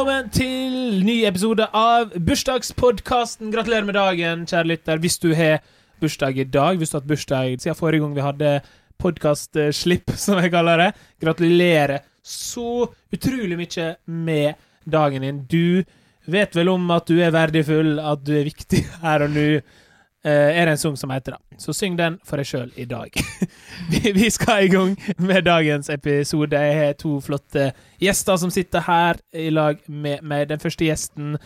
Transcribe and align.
Velkommen 0.00 0.30
til 0.32 1.02
ny 1.04 1.14
episode 1.28 1.66
av 1.76 2.14
bursdagspodkasten. 2.24 3.50
Gratulerer 3.52 3.84
med 3.84 3.98
dagen, 3.98 4.46
kjære 4.48 4.70
lytter. 4.70 5.00
Hvis 5.02 5.18
du 5.20 5.26
har 5.36 5.58
bursdag 6.00 6.38
i 6.40 6.46
dag, 6.48 6.78
hvis 6.80 6.88
du 6.88 6.94
har 6.96 7.02
hatt 7.02 7.10
bursdag 7.10 7.58
siden 7.60 7.76
forrige 7.76 8.00
gang 8.00 8.14
vi 8.16 8.24
hadde 8.24 8.52
podkastslipp, 8.96 10.14
som 10.22 10.40
jeg 10.40 10.54
kaller 10.54 10.80
det, 10.80 10.86
gratulerer 11.20 12.00
så 12.24 12.86
utrolig 13.12 13.60
mye 13.60 13.90
med 14.08 14.64
dagen 14.88 15.26
din. 15.28 15.44
Du 15.44 15.84
vet 16.32 16.56
vel 16.56 16.72
om 16.72 16.88
at 16.96 17.12
du 17.12 17.20
er 17.20 17.36
verdifull, 17.36 17.98
at 18.00 18.24
du 18.24 18.32
er 18.38 18.48
viktig 18.48 18.80
her 19.04 19.26
og 19.26 19.36
nå. 19.36 19.46
Eh, 20.24 20.32
er 20.32 20.64
det 20.64 20.72
en 20.72 20.78
sang 20.78 20.96
som 21.00 21.10
heter 21.10 21.32
det. 21.32 21.58
Så 21.58 21.72
syng 21.72 21.96
den 21.96 22.18
for 22.28 22.36
deg 22.36 22.48
sjøl 22.48 22.68
i 22.76 22.84
dag. 22.84 23.14
vi, 24.18 24.28
skal 24.30 24.66
i 24.66 24.68
gang 24.72 24.92
med 25.16 25.46
dagens 25.48 25.88
episode. 25.88 26.60
Jeg 26.60 26.76
har 26.76 26.92
to 27.00 27.14
flotte 27.24 27.70
gjester 28.00 28.36
som 28.36 28.52
sitter 28.52 28.84
her 28.84 29.20
i 29.32 29.48
lag 29.50 29.80
med 29.88 30.20
meg. 30.22 30.50
Den 30.52 30.60
første 30.60 30.84
gjesten 30.84 31.38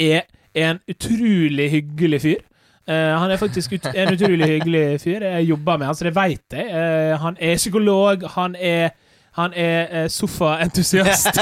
er 0.00 0.24
en 0.54 0.80
utrolig 0.88 1.70
hyggelig 1.70 2.22
fyr. 2.24 2.42
Uh, 2.88 3.16
han 3.16 3.30
er 3.32 3.40
faktisk 3.40 3.72
ut, 3.72 3.86
en 3.94 4.12
utrolig 4.12 4.48
hyggelig 4.48 5.00
fyr. 5.00 5.24
Jeg 5.24 5.44
jobber 5.48 5.76
med 5.76 5.86
han, 5.86 5.94
så 5.94 6.04
det 6.04 6.16
veit 6.16 6.52
jeg. 6.52 6.66
Uh, 6.68 7.20
han 7.20 7.36
er 7.40 7.56
psykolog. 7.56 8.28
Han 8.36 8.56
er 8.60 8.94
han 9.34 9.50
er 9.56 10.08
sofaentusiast. 10.08 11.40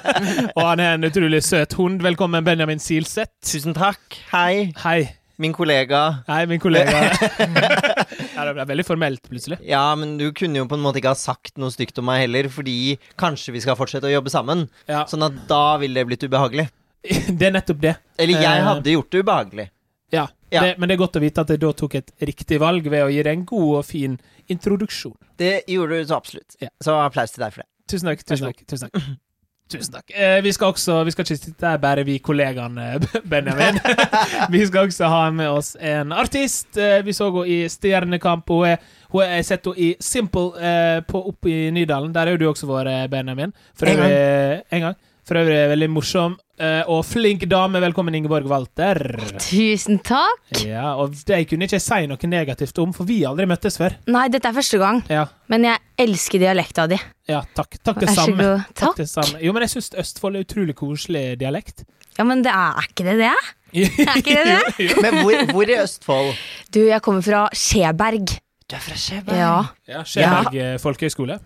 og 0.56 0.68
han 0.68 0.80
er 0.80 0.94
en 0.94 1.04
utrolig 1.04 1.42
søt 1.42 1.74
hund. 1.74 2.00
Velkommen, 2.00 2.44
Benjamin 2.44 2.78
Silseth. 2.78 3.32
Tusen 3.42 3.74
takk. 3.74 4.22
Hei, 4.30 4.70
Hei. 4.84 5.21
Min 5.42 5.52
kollega. 5.56 6.00
Nei, 6.28 6.40
min 6.50 6.60
kollega. 6.62 7.00
ja, 8.36 8.44
det 8.46 8.52
ble 8.56 8.66
veldig 8.72 8.86
formelt, 8.86 9.24
plutselig. 9.30 9.58
Ja, 9.66 9.82
men 9.98 10.14
du 10.20 10.28
kunne 10.36 10.62
jo 10.62 10.68
på 10.70 10.78
en 10.78 10.84
måte 10.84 11.00
ikke 11.02 11.12
ha 11.14 11.18
sagt 11.18 11.58
noe 11.60 11.72
stygt 11.74 11.98
om 12.00 12.06
meg 12.08 12.24
heller, 12.24 12.48
fordi 12.52 12.96
kanskje 13.20 13.54
vi 13.56 13.62
skal 13.64 13.76
fortsette 13.78 14.08
å 14.08 14.14
jobbe 14.14 14.32
sammen. 14.32 14.68
Ja, 14.90 15.02
Sånn 15.10 15.26
at 15.26 15.42
da 15.50 15.64
ville 15.82 16.00
det 16.00 16.08
blitt 16.12 16.26
ubehagelig. 16.28 16.68
Det 17.38 17.48
er 17.48 17.54
nettopp 17.56 17.80
det. 17.82 17.96
Eller 18.22 18.38
jeg 18.38 18.60
Eh, 18.60 18.66
hadde 18.68 18.92
gjort 18.94 19.10
det 19.10 19.24
ubehagelig. 19.26 19.68
Ja, 20.14 20.28
Ja. 20.52 20.60
Det, 20.66 20.74
Men 20.78 20.88
det 20.90 20.94
er 20.94 21.00
godt 21.00 21.16
å 21.16 21.20
vite 21.24 21.40
at 21.42 21.48
jeg 21.50 21.60
da 21.62 21.70
tok 21.72 21.94
et 21.98 22.10
riktig 22.28 22.58
valg 22.60 22.84
ved 22.92 23.02
å 23.06 23.10
gi 23.10 23.22
deg 23.24 23.32
en 23.38 23.44
god 23.48 23.70
og 23.80 23.84
fin 23.88 24.18
introduksjon. 24.52 25.14
Det 25.40 25.62
gjorde 25.72 25.98
du 26.02 26.04
så 26.10 26.18
absolutt. 26.20 26.54
Ja. 26.60 26.68
Så 26.84 26.94
applaus 27.00 27.32
til 27.32 27.42
deg 27.46 27.54
for 27.54 27.64
det. 27.64 27.68
Tusen 27.90 28.10
takk. 28.12 28.22
Tusen 28.28 28.50
takk. 28.50 28.60
Tusen 28.68 28.90
takk. 28.92 29.06
Tusen 29.72 29.92
takk. 29.94 30.10
Eh, 30.14 30.38
vi 30.44 30.52
skal 30.52 30.72
også 30.72 30.98
Vi 31.06 31.10
skal 31.14 31.24
ikke 31.26 31.36
sitte 31.40 31.66
her 31.70 31.78
bare 31.82 32.04
vi 32.04 32.18
kollegaene, 32.18 33.00
Benjamin. 33.30 33.78
vi 34.54 34.64
skal 34.68 34.86
også 34.88 35.08
ha 35.08 35.22
med 35.30 35.48
oss 35.50 35.74
en 35.80 36.12
artist. 36.12 36.76
Eh, 36.76 37.00
vi 37.06 37.12
så 37.16 37.30
henne 37.30 37.46
i 37.48 37.62
Stjernekamp. 37.72 38.48
Hun 38.52 38.66
er 38.74 38.76
hun 39.12 39.22
er- 39.24 39.42
sett 39.42 39.64
henne 39.66 39.78
i 39.78 39.94
Simple 40.00 40.52
eh, 40.60 41.00
på, 41.08 41.22
oppe 41.32 41.48
i 41.50 41.70
Nydalen. 41.70 42.12
Der 42.14 42.26
er 42.26 42.36
jo 42.36 42.42
du 42.44 42.48
også 42.52 42.68
vært, 42.70 42.88
eh, 42.92 43.06
Benjamin. 43.12 43.52
For 43.74 43.86
En 43.86 43.96
gang. 43.96 44.62
en 44.72 44.80
gang. 44.88 44.94
For 45.22 45.38
øvrig 45.38 45.58
veldig 45.70 45.86
morsom 45.94 46.32
eh, 46.58 46.80
og 46.90 47.04
flink 47.06 47.44
dame. 47.46 47.78
Velkommen, 47.84 48.14
Ingeborg 48.18 48.48
Walter. 48.50 48.98
Tusen 49.38 50.00
takk. 50.02 50.50
Ja, 50.66 50.96
og 50.98 51.14
det 51.28 51.44
kunne 51.50 51.68
ikke 51.68 51.78
jeg 51.78 51.84
si 51.84 52.00
noe 52.10 52.30
negativt 52.30 52.80
om, 52.82 52.90
for 52.96 53.06
vi 53.06 53.20
har 53.22 53.30
aldri 53.30 53.46
møttes 53.46 53.78
før. 53.78 53.94
Nei, 54.10 54.24
dette 54.34 54.50
er 54.50 54.56
første 54.56 54.80
gang, 54.82 54.98
Ja, 55.12 55.28
men 55.52 55.68
jeg 55.68 55.78
elsker 56.02 56.42
dialekta 56.42 56.88
di. 56.90 56.98
ja 57.30 57.44
takk. 57.54 57.78
Takk 57.86 58.02
det 58.02 58.08
Vær 58.10 58.16
så 58.18 58.24
samme. 58.26 58.42
god. 58.42 58.66
Takk 58.74 58.82
Takk. 58.82 58.96
det 58.98 59.08
samme. 59.12 59.42
Jo, 59.46 59.54
men 59.54 59.62
jeg 59.68 59.74
syns 59.76 59.92
Østfold 60.02 60.40
er 60.40 60.46
utrolig 60.48 60.74
koselig 60.82 61.24
dialekt. 61.38 61.84
Ja, 62.18 62.26
men 62.28 62.42
det 62.44 62.50
er, 62.52 62.82
ikke 62.90 63.06
det 63.06 63.16
det? 63.22 63.32
Er 63.72 64.16
ikke 64.20 64.34
det 64.42 64.58
det? 64.76 64.90
Men 65.06 65.20
hvor, 65.22 65.38
hvor 65.54 65.70
i 65.70 65.78
Østfold? 65.84 66.34
Du, 66.74 66.82
jeg 66.90 67.00
kommer 67.06 67.22
fra 67.24 67.46
Skjeberg. 67.56 68.26
Du 68.66 68.74
er 68.76 68.82
fra 68.90 68.98
Skjeberg. 68.98 69.38
Ja. 69.38 69.54
Ja, 69.88 70.02
Skjeberg 70.02 70.58
ja. 70.58 70.74
folkehøgskole. 70.82 71.38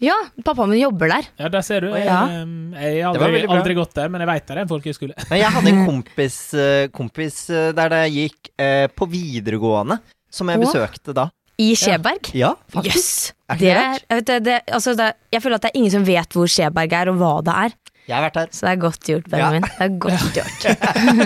Ja, 0.00 0.14
pappaen 0.44 0.70
min 0.70 0.80
jobber 0.82 1.10
der. 1.10 1.28
Ja, 1.40 1.48
der 1.52 1.64
ser 1.66 1.80
du. 1.86 1.88
Jeg, 1.94 2.06
Ja. 2.06 2.20
eh, 2.28 2.98
jeg 2.98 3.04
har 3.04 3.16
aldri, 3.58 3.74
gått 3.74 3.94
der, 3.98 4.08
men 4.08 4.20
jeg 4.22 4.28
veit 4.30 4.46
det 4.46 4.56
er 4.56 4.60
en 4.62 4.68
folkehøyskole. 4.70 5.14
Jeg 5.42 5.50
hadde 5.56 5.72
en 5.72 5.82
kompis, 5.90 6.38
eh, 6.54 6.86
kompis 6.94 7.40
eh, 7.50 7.72
der 7.76 7.88
det 7.94 8.04
gikk 8.14 8.52
eh, 8.58 8.86
på 8.94 9.08
videregående, 9.10 9.98
som 10.30 10.48
jeg 10.52 10.60
besøkte 10.62 11.14
da. 11.16 11.28
I 11.58 11.72
Skjeberg. 11.74 12.28
Ja, 12.38 12.52
faktisk. 12.70 12.96
Yes. 12.96 13.32
Er 13.50 13.56
Det 13.58 13.60
det 13.66 13.74
er, 13.74 14.20
det, 14.22 14.36
det, 14.46 14.56
altså 14.70 14.92
det, 14.94 15.08
jeg 15.34 15.42
føler 15.42 15.56
at 15.58 15.62
det 15.66 15.70
er 15.72 15.78
ingen 15.80 15.90
som 15.96 16.04
vet 16.06 16.36
hvor 16.36 16.46
Skjeberg 16.46 16.92
er, 16.94 17.10
og 17.10 17.16
hva 17.18 17.32
det 17.42 17.54
er. 17.66 17.74
Jeg 18.08 18.14
har 18.16 18.22
vært 18.28 18.36
her. 18.40 18.46
Så 18.56 18.64
det 18.64 18.70
er 18.70 18.78
godt 18.80 19.08
gjort, 19.10 19.26
Benjamin. 19.28 19.64
Det 19.66 19.84
er 19.84 19.96
godt 20.00 20.36
gjort. 20.38 20.62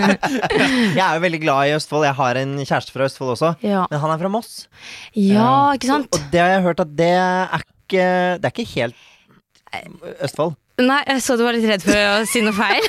Jeg 0.97 1.03
er 1.05 1.13
jo 1.15 1.21
veldig 1.23 1.39
glad 1.45 1.69
i 1.69 1.75
Østfold. 1.77 2.03
Jeg 2.09 2.17
har 2.17 2.39
en 2.41 2.55
kjæreste 2.59 2.91
fra 2.95 3.05
Østfold 3.07 3.31
også, 3.37 3.51
Ja, 3.63 3.85
men 3.91 4.01
han 4.03 4.11
er 4.15 4.19
fra 4.19 4.31
Moss. 4.33 4.65
ja 5.15 5.47
ikke 5.77 5.87
sant? 5.93 6.09
Og 6.11 6.25
det 6.33 6.41
har 6.43 6.49
jeg 6.57 6.65
hørt 6.65 6.81
at 6.83 6.91
det 6.97 7.11
er 7.13 7.53
ikke 7.93 8.09
Det 8.41 8.49
er 8.49 8.53
ikke 8.57 8.69
helt 8.73 8.99
Østfold. 10.21 10.53
Nei, 10.81 10.99
jeg 11.05 11.21
så 11.21 11.35
du 11.37 11.43
var 11.45 11.53
litt 11.53 11.65
redd 11.69 11.83
for 11.85 11.93
å 11.97 12.25
si 12.29 12.41
noe 12.41 12.53
feil. 12.57 12.85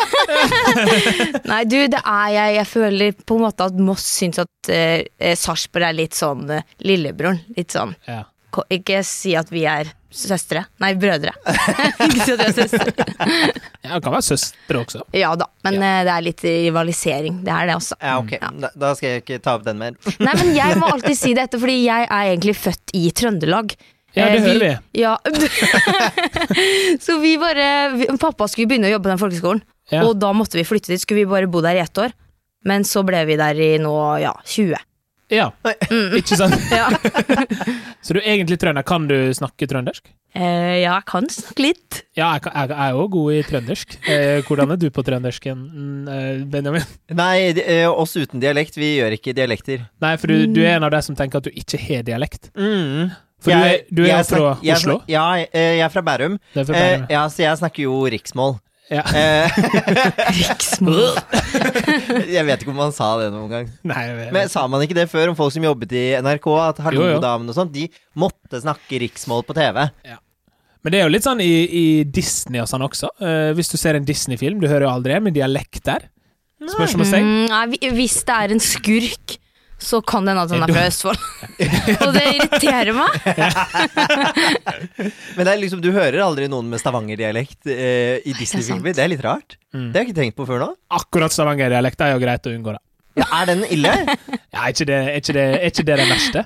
Nei, 1.50 1.62
du, 1.69 1.76
det 1.92 2.00
er 2.00 2.31
jeg. 2.32 2.54
Jeg 2.59 2.69
føler 2.70 3.16
på 3.28 3.37
en 3.38 3.43
måte 3.44 3.66
at 3.69 3.76
Moss 3.81 4.04
syns 4.19 4.41
at 4.43 4.70
eh, 4.72 5.03
eh, 5.20 5.34
Sarpsborg 5.37 5.84
er 5.91 5.97
litt 5.98 6.16
sånn 6.16 6.47
eh, 6.59 6.64
lillebroren. 6.84 7.43
Litt 7.59 7.76
sånn 7.76 7.93
Ja. 8.09 8.22
ko- 8.54 8.64
Ikke 8.72 9.03
si 9.04 9.34
at 9.37 9.53
vi 9.53 9.66
er 9.69 9.93
søstre. 10.14 10.62
Nei, 10.81 10.93
brødre. 11.00 11.32
ikke 12.06 12.25
si 12.25 12.32
at 12.37 12.41
vi 12.41 12.48
er 12.48 12.56
søstre. 12.56 13.09
Ja, 13.84 13.94
det 13.98 14.03
kan 14.06 14.14
være 14.14 14.26
søstre 14.32 14.81
også. 14.84 15.04
Ja 15.16 15.34
da, 15.41 15.48
men 15.66 15.76
eh, 15.82 16.03
det 16.09 16.12
er 16.16 16.26
litt 16.28 16.44
rivalisering. 16.48 17.43
Det 17.44 17.53
er 17.53 17.69
det 17.72 17.78
også. 17.81 18.00
Ja, 18.00 18.16
ok. 18.22 18.37
Ja. 18.41 18.53
Da, 18.64 18.72
da 18.81 18.94
skal 18.97 19.10
jeg 19.19 19.25
ikke 19.26 19.41
ta 19.44 19.59
opp 19.59 19.66
den 19.69 19.81
mer. 19.82 19.97
Nei, 20.20 20.37
men 20.41 20.54
jeg 20.56 20.78
må 20.81 20.88
alltid 20.94 21.19
si 21.20 21.34
dette, 21.37 21.60
fordi 21.60 21.82
jeg 21.84 22.09
er 22.09 22.31
egentlig 22.32 22.56
født 22.64 22.97
i 22.97 23.10
Trøndelag. 23.12 23.76
Ja, 24.14 24.28
det 24.30 24.38
Eh, 24.38 24.47
hører 24.47 24.60
vi. 24.62 25.00
Ja. 25.02 25.16
Så 27.04 27.19
vi 27.22 27.36
bare 27.41 27.69
vi, 27.97 28.06
Pappa 28.20 28.47
skulle 28.50 28.69
begynne 28.70 28.88
å 28.91 28.94
jobbe 28.94 29.08
på 29.08 29.12
den 29.14 29.22
folkeskolen, 29.22 29.62
Ja. 29.92 30.04
og 30.06 30.19
da 30.22 30.32
måtte 30.32 30.56
vi 30.58 30.64
flytte 30.64 30.92
dit. 30.94 31.00
Skulle 31.02 31.25
vi 31.25 31.30
bare 31.30 31.47
bo 31.50 31.60
der 31.64 31.76
i 31.76 31.82
ett 31.84 31.98
år. 31.98 32.12
Men 32.64 32.84
så 32.88 33.02
ble 33.04 33.25
vi 33.28 33.36
der 33.36 33.58
i 33.60 33.75
nå, 33.78 33.92
ja, 34.22 34.32
20. 34.48 34.76
Ja, 35.32 35.50
ikke 36.14 36.36
sant? 36.36 36.54
Ja, 36.70 36.88
Så 38.04 38.12
du 38.14 38.20
er 38.20 38.28
egentlig 38.36 38.58
trønder. 38.60 38.84
Kan 38.86 39.06
du 39.08 39.16
snakke 39.36 39.66
trøndersk? 39.69 40.06
eh, 40.34 40.81
ja 40.82 40.96
jeg 40.98 41.04
kan 41.06 41.28
snakke 41.31 41.62
litt. 41.64 42.00
Ja, 42.19 42.32
jeg 42.34 42.42
kan- 42.44 42.54
jeg 42.58 42.70
er 42.76 42.96
òg 42.98 43.10
god 43.14 43.32
i 43.32 43.42
trøndersk. 43.48 43.94
Eh, 44.08 44.42
hvordan 44.44 44.72
er 44.75 44.76
du 44.82 44.88
på 44.91 45.04
trøndersken, 45.06 45.56
mm, 45.72 46.08
eh, 46.08 46.44
Benjamin? 46.44 46.82
Nei, 47.10 47.52
de- 47.56 47.64
eh, 47.64 47.88
oss 47.88 48.16
uten 48.16 48.41
dialekt. 48.42 48.76
Vi 48.76 48.96
gjør 48.98 49.16
ikke 49.16 49.34
dialekter. 49.34 49.86
Nei, 50.00 50.16
for 50.16 50.26
du, 50.28 50.46
du 50.52 50.60
er 50.64 50.76
en 50.76 50.84
av 50.84 50.91
de 50.92 51.00
som 51.02 51.16
tenker 51.16 51.38
at 51.38 51.44
du 51.44 51.50
ikke 51.54 51.81
har 51.88 52.02
dialekt. 52.04 52.50
Mm. 52.56 53.12
For 53.44 53.53
du 53.53 53.65
er, 53.69 53.81
du 53.93 54.03
er 54.09 54.22
fra 54.25 54.41
snak- 54.41 54.62
jeg 54.65 54.77
Oslo. 54.81 54.99
Ja, 55.12 55.25
eh, 55.44 55.75
jeg 55.78 55.84
er 55.84 55.93
fra 55.93 56.03
Bærum. 56.06 56.38
Det 56.55 56.62
er 56.62 56.69
fra 56.71 56.75
Eh, 56.81 56.93
Bærum. 56.97 57.10
ja, 57.12 57.25
så 57.28 57.44
jeg 57.44 57.59
snakker 57.60 57.84
jo 57.84 57.99
riksmål. 58.15 58.55
Ja. 58.93 59.00
Eh, 59.16 59.49
Riksmål. 60.41 61.15
jeg 62.37 62.44
vet 62.49 62.65
ikke 62.65 62.72
om 62.75 62.81
man 62.82 62.93
sa 62.97 63.15
det 63.21 63.31
noen 63.32 63.49
gang. 63.53 63.71
Nei, 63.88 64.03
jeg 64.09 64.16
vet- 64.19 64.32
Men 64.37 64.49
sa 64.53 64.66
man 64.69 64.82
ikke 64.84 64.97
det 64.99 65.06
før 65.12 65.31
om 65.32 65.37
folk 65.38 65.53
som 65.55 65.65
jobbet 65.65 65.93
i 65.97 66.05
NRK? 66.21 66.49
At 66.69 66.81
Jo, 66.82 66.91
jo. 66.91 67.06
Hallo-damen 67.15 67.49
og 67.49 67.56
sånt, 67.56 67.72
de 67.75 67.87
måtte 68.21 68.60
snakke 68.65 69.00
riksmål 69.05 69.44
på 69.49 69.56
TV. 69.56 69.87
Men 70.84 70.93
det 70.93 70.99
er 71.00 71.06
jo 71.06 71.12
litt 71.15 71.25
sånn 71.25 71.41
i, 71.41 71.53
i 71.65 71.84
Disney 72.05 72.61
og 72.61 72.69
sånn 72.69 72.84
også. 72.84 73.09
Uh, 73.22 73.55
hvis 73.56 73.71
du 73.72 73.78
ser 73.81 73.97
en 73.97 74.05
Disney-film, 74.05 74.59
du 74.61 74.66
hører 74.69 74.84
jo 74.84 74.93
aldri 74.93 75.15
en 75.16 75.25
med 75.25 75.32
dialekt 75.37 75.81
der. 75.88 76.11
Spørsmålstegn. 76.61 77.25
Mm, 77.25 77.49
nei, 77.49 77.93
hvis 77.97 78.19
det 78.28 78.37
er 78.37 78.53
en 78.53 78.61
skurk, 78.61 79.38
så 79.84 80.00
kan 80.04 80.24
det 80.24 80.32
hende 80.32 80.44
at 80.46 80.52
han 80.54 80.62
er 80.64 80.72
fra 80.72 80.84
Østfold. 80.88 81.20
og 82.06 82.10
det 82.16 82.24
irriterer 82.30 82.92
meg. 82.96 83.10
Men 85.36 85.42
det 85.44 85.52
er 85.52 85.60
liksom, 85.60 85.80
du 85.84 85.90
hører 85.94 86.20
aldri 86.25 86.48
noen 86.50 86.70
med 86.72 86.81
stavangerdialekt 86.82 87.69
eh, 87.70 88.16
i 88.25 88.32
Disney-filmer. 88.38 88.92
Det 88.96 89.02
er 89.04 89.10
litt 89.12 89.25
rart. 89.25 89.56
Mm. 89.75 89.90
Det 89.92 89.98
har 89.98 90.02
jeg 90.04 90.10
ikke 90.10 90.20
tenkt 90.22 90.38
på 90.40 90.46
før 90.48 90.58
nå. 90.64 90.69
Akkurat 90.96 91.32
Stavanger-dialekt 91.34 92.00
er 92.06 92.10
jo 92.14 92.22
greit 92.22 92.48
å 92.48 92.50
unngå, 92.54 92.70
da. 92.76 92.81
Ja, 93.20 93.26
er 93.42 93.46
den 93.52 93.62
ille? 93.70 93.92
Ja, 94.54 94.69
er 94.69 94.70
ikke 94.70 94.86
det, 94.86 94.96
er 95.10 95.16
ikke 95.19 95.34
det, 95.34 95.44
er 95.58 95.70
ikke 95.72 95.84
det 95.88 95.94
den 95.98 96.10
verste? 96.12 96.40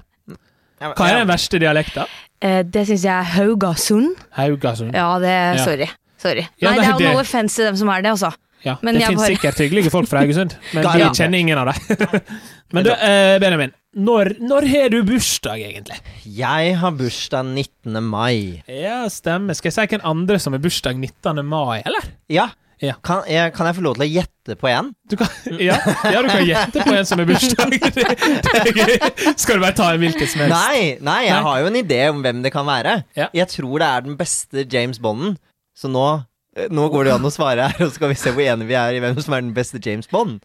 Hva 0.80 1.08
er 1.10 1.18
den 1.20 1.28
verste 1.28 1.58
dialekta? 1.60 2.06
Eh, 2.40 2.62
det 2.64 2.86
syns 2.88 3.04
jeg 3.04 3.12
er 3.12 3.26
Haugasund. 3.34 4.14
Haugasund. 4.38 4.96
Ja, 4.96 5.10
det 5.20 5.28
er, 5.34 5.58
Sorry. 5.60 5.88
Sorry. 6.18 6.44
Ja, 6.58 6.70
nei, 6.70 6.78
nei, 6.80 6.86
det 6.86 6.88
er 6.88 6.94
jo 6.94 6.98
noe 7.12 7.18
no 7.18 7.22
offense 7.22 7.54
til 7.58 7.68
dem 7.68 7.76
som 7.78 7.90
er 7.92 8.00
det, 8.06 8.14
altså. 8.16 8.30
Ja, 8.64 8.76
Men 8.82 8.94
det 8.96 9.04
finnes 9.06 9.20
bare- 9.22 9.34
sikkert 9.36 9.60
hyggelige 9.62 9.90
folk 9.94 10.08
fra 10.10 10.22
Haugesund, 10.24 10.54
men 10.74 10.84
vi 10.84 11.08
kjenner 11.14 11.38
ingen 11.38 11.58
av 11.58 11.70
dem. 11.70 12.22
men 12.74 12.84
du, 12.84 12.90
eh, 12.92 13.38
Benjamin. 13.42 13.74
Når, 13.98 14.34
når 14.44 14.66
har 14.68 14.88
du 14.92 14.98
bursdag, 15.06 15.62
egentlig? 15.64 15.96
Jeg 16.38 16.74
har 16.78 16.90
bursdag 16.98 17.46
19. 17.46 18.00
mai. 18.04 18.62
Ja, 18.68 19.04
stemmer. 19.10 19.56
Skal 19.58 19.70
jeg 19.70 19.76
si 19.78 19.86
hvem 19.94 20.04
andre 20.06 20.38
som 20.42 20.54
har 20.54 20.62
bursdag 20.62 20.98
19. 20.98 21.44
mai, 21.46 21.82
eller? 21.86 22.10
Ja. 22.30 22.48
Ja. 22.78 22.92
Kan, 23.02 23.24
jeg, 23.26 23.50
kan 23.56 23.66
jeg 23.66 23.74
få 23.74 23.82
lov 23.82 23.96
til 23.96 24.04
å 24.04 24.06
gjette 24.06 24.54
på 24.60 24.68
en? 24.70 24.92
Du 25.10 25.16
kan, 25.18 25.32
ja, 25.58 25.74
ja, 26.12 26.20
du 26.22 26.28
kan 26.30 26.44
gjette 26.46 26.84
på 26.86 26.92
en 26.94 27.08
som 27.08 27.18
har 27.18 27.26
bursdag. 27.26 27.72
Det, 27.74 28.04
det 28.44 28.52
er 28.60 28.76
gøy. 28.76 28.92
Skal 29.34 29.58
du 29.58 29.64
bare 29.64 29.74
ta 29.74 29.88
en 29.96 30.02
hvilken 30.04 30.30
som 30.30 30.44
helst? 30.44 30.54
Nei, 30.54 30.82
nei, 31.02 31.16
jeg 31.26 31.34
Nei. 31.34 31.42
har 31.48 31.58
jo 31.64 31.70
en 31.72 31.78
idé 31.80 31.98
om 32.12 32.20
hvem 32.22 32.44
det 32.44 32.52
kan 32.54 32.68
være. 32.68 33.00
Ja. 33.18 33.26
Jeg 33.34 33.50
tror 33.56 33.82
det 33.82 33.88
er 33.88 34.06
den 34.06 34.18
beste 34.20 34.62
James 34.70 35.00
Bonden. 35.02 35.34
Så 35.74 35.90
nå, 35.90 36.04
eh, 36.20 36.26
nå 36.74 36.88
går 36.92 37.08
det 37.08 37.16
an 37.16 37.26
å 37.28 37.32
svare 37.32 37.70
her, 37.70 37.80
og 37.84 37.90
så 37.90 37.98
skal 38.00 38.12
vi 38.12 38.20
se 38.20 38.34
hvor 38.34 38.44
enige 38.44 38.70
vi 38.70 38.78
er 38.78 38.98
i 38.98 39.02
hvem 39.04 39.18
som 39.22 39.36
er 39.36 39.44
den 39.44 39.54
beste 39.56 39.80
James 39.84 40.10
Bond. 40.10 40.40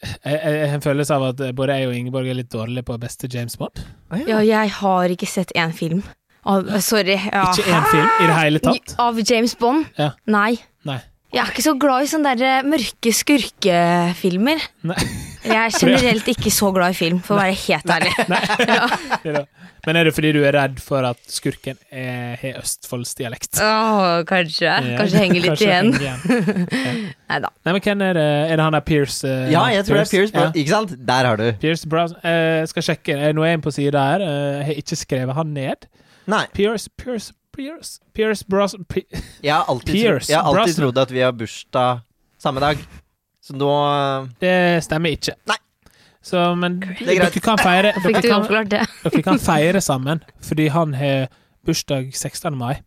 Jeg, 0.00 0.32
jeg, 0.32 0.54
jeg 0.64 0.80
følelse 0.84 1.16
av 1.18 1.26
at 1.34 1.42
både 1.56 1.76
jeg 1.76 1.90
og 1.90 1.96
Ingeborg 1.98 2.30
er 2.32 2.38
litt 2.38 2.52
dårlige 2.52 2.86
på 2.88 2.96
beste 3.02 3.28
James 3.32 3.58
Bond. 3.60 3.82
Ja, 4.24 4.40
jeg 4.40 4.72
har 4.78 5.12
ikke 5.12 5.28
sett 5.28 5.52
én 5.58 5.74
film. 5.76 6.00
Av, 6.48 6.64
sorry. 6.80 7.18
Ja. 7.20 7.50
Ikke 7.52 7.68
én 7.68 7.88
film 7.90 8.08
i 8.08 8.28
det 8.30 8.36
hele 8.38 8.62
tatt? 8.64 8.94
Av 9.02 9.18
James 9.20 9.52
Bond? 9.60 9.90
Ja. 10.00 10.14
Nei. 10.24 10.54
Nei. 10.88 11.00
Jeg 11.30 11.44
er 11.44 11.52
ikke 11.52 11.62
så 11.62 11.76
glad 11.78 12.02
i 12.02 12.08
sånne 12.10 12.32
der 12.34 12.46
eh, 12.58 12.66
mørke 12.66 13.12
skurkefilmer. 13.14 14.64
Nei. 14.88 14.96
Jeg 15.44 15.58
er 15.60 15.76
generelt 15.84 16.30
ikke 16.32 16.50
så 16.54 16.72
glad 16.74 16.96
i 16.96 16.98
film, 16.98 17.20
for 17.22 17.36
å 17.36 17.42
være 17.42 17.58
helt 17.68 17.92
ærlig. 17.94 18.14
Nei. 18.32 18.40
Nei. 18.64 19.34
det. 19.36 19.44
Men 19.86 19.96
er 19.96 20.04
det 20.08 20.12
fordi 20.16 20.30
du 20.36 20.40
er 20.44 20.52
redd 20.56 20.80
for 20.84 21.06
at 21.08 21.18
skurken 21.32 21.78
har 21.90 22.58
østfoldsdialekt? 22.60 23.60
Åh, 23.64 24.20
kanskje. 24.28 24.66
Ja, 24.68 24.98
Kanskje 24.98 25.22
henger 25.22 25.40
litt 25.40 25.50
kanskje 25.54 25.68
igjen. 25.70 25.92
henger 25.94 26.74
igjen. 26.76 27.00
Nei 27.30 27.38
da. 27.46 27.50
Nei, 27.64 27.72
men 27.76 27.80
hvem 27.86 28.04
er 28.08 28.18
det? 28.18 28.26
Er 28.50 28.56
det 28.60 28.66
han 28.66 28.76
der 28.76 28.84
Pierce? 28.90 29.24
Uh, 29.24 29.46
Ja, 29.52 29.62
jeg 29.72 29.86
tror 29.88 30.00
det 30.00 30.04
er 30.06 30.12
Pierce. 30.12 30.34
Ja. 30.36 30.46
Ikke 30.52 30.74
sant? 30.74 30.94
Der 31.08 31.28
har 31.30 31.40
du. 31.40 31.46
Pierce 31.62 31.88
Brown. 31.88 32.12
Uh, 32.24 32.62
skal 32.70 32.86
sjekke. 32.90 33.16
Eh, 33.16 33.32
Nå 33.36 33.44
er 33.46 33.52
jeg 33.54 33.58
inne 33.60 33.66
på 33.68 33.72
sida 33.74 34.04
her. 34.12 34.24
Uh, 34.26 34.34
jeg 34.60 34.66
har 34.70 34.80
ikke 34.84 34.98
skrevet 35.00 35.38
han 35.40 35.54
ned. 35.56 35.88
Nei. 36.30 36.42
Pierce, 36.54 36.90
Pierce, 37.00 37.32
Pierce 37.56 37.96
Pierce 38.14 38.44
Brosnan 38.46 38.84
P- 38.86 39.06
Jeg 39.42 39.50
har 39.54 39.64
alltid, 39.72 39.94
tro, 39.96 40.18
jeg 40.28 40.36
har 40.38 40.46
alltid 40.60 40.76
trodd 40.78 41.00
at 41.02 41.10
vi 41.16 41.24
har 41.24 41.32
bursdag 41.34 42.04
samme 42.40 42.60
dag. 42.62 42.78
Så 43.42 43.56
nå 43.56 43.70
Det 44.38 44.52
stemmer 44.86 45.16
ikke. 45.16 45.34
Nei. 45.50 45.56
Så, 46.22 46.36
men 46.60 46.82
er 47.00 47.06
dere 47.16 47.40
kan 47.40 47.56
feire 47.60 47.94
Fikk 48.04 48.18
dere 48.20 48.22
du 48.22 48.48
kan, 48.52 48.68
det? 48.68 48.82
dere 49.08 49.22
kan 49.24 49.38
feire 49.40 49.80
sammen, 49.80 50.20
fordi 50.44 50.68
han 50.74 50.92
har 51.00 51.28
bursdag 51.66 52.10
16. 52.14 52.56
mai. 52.60 52.78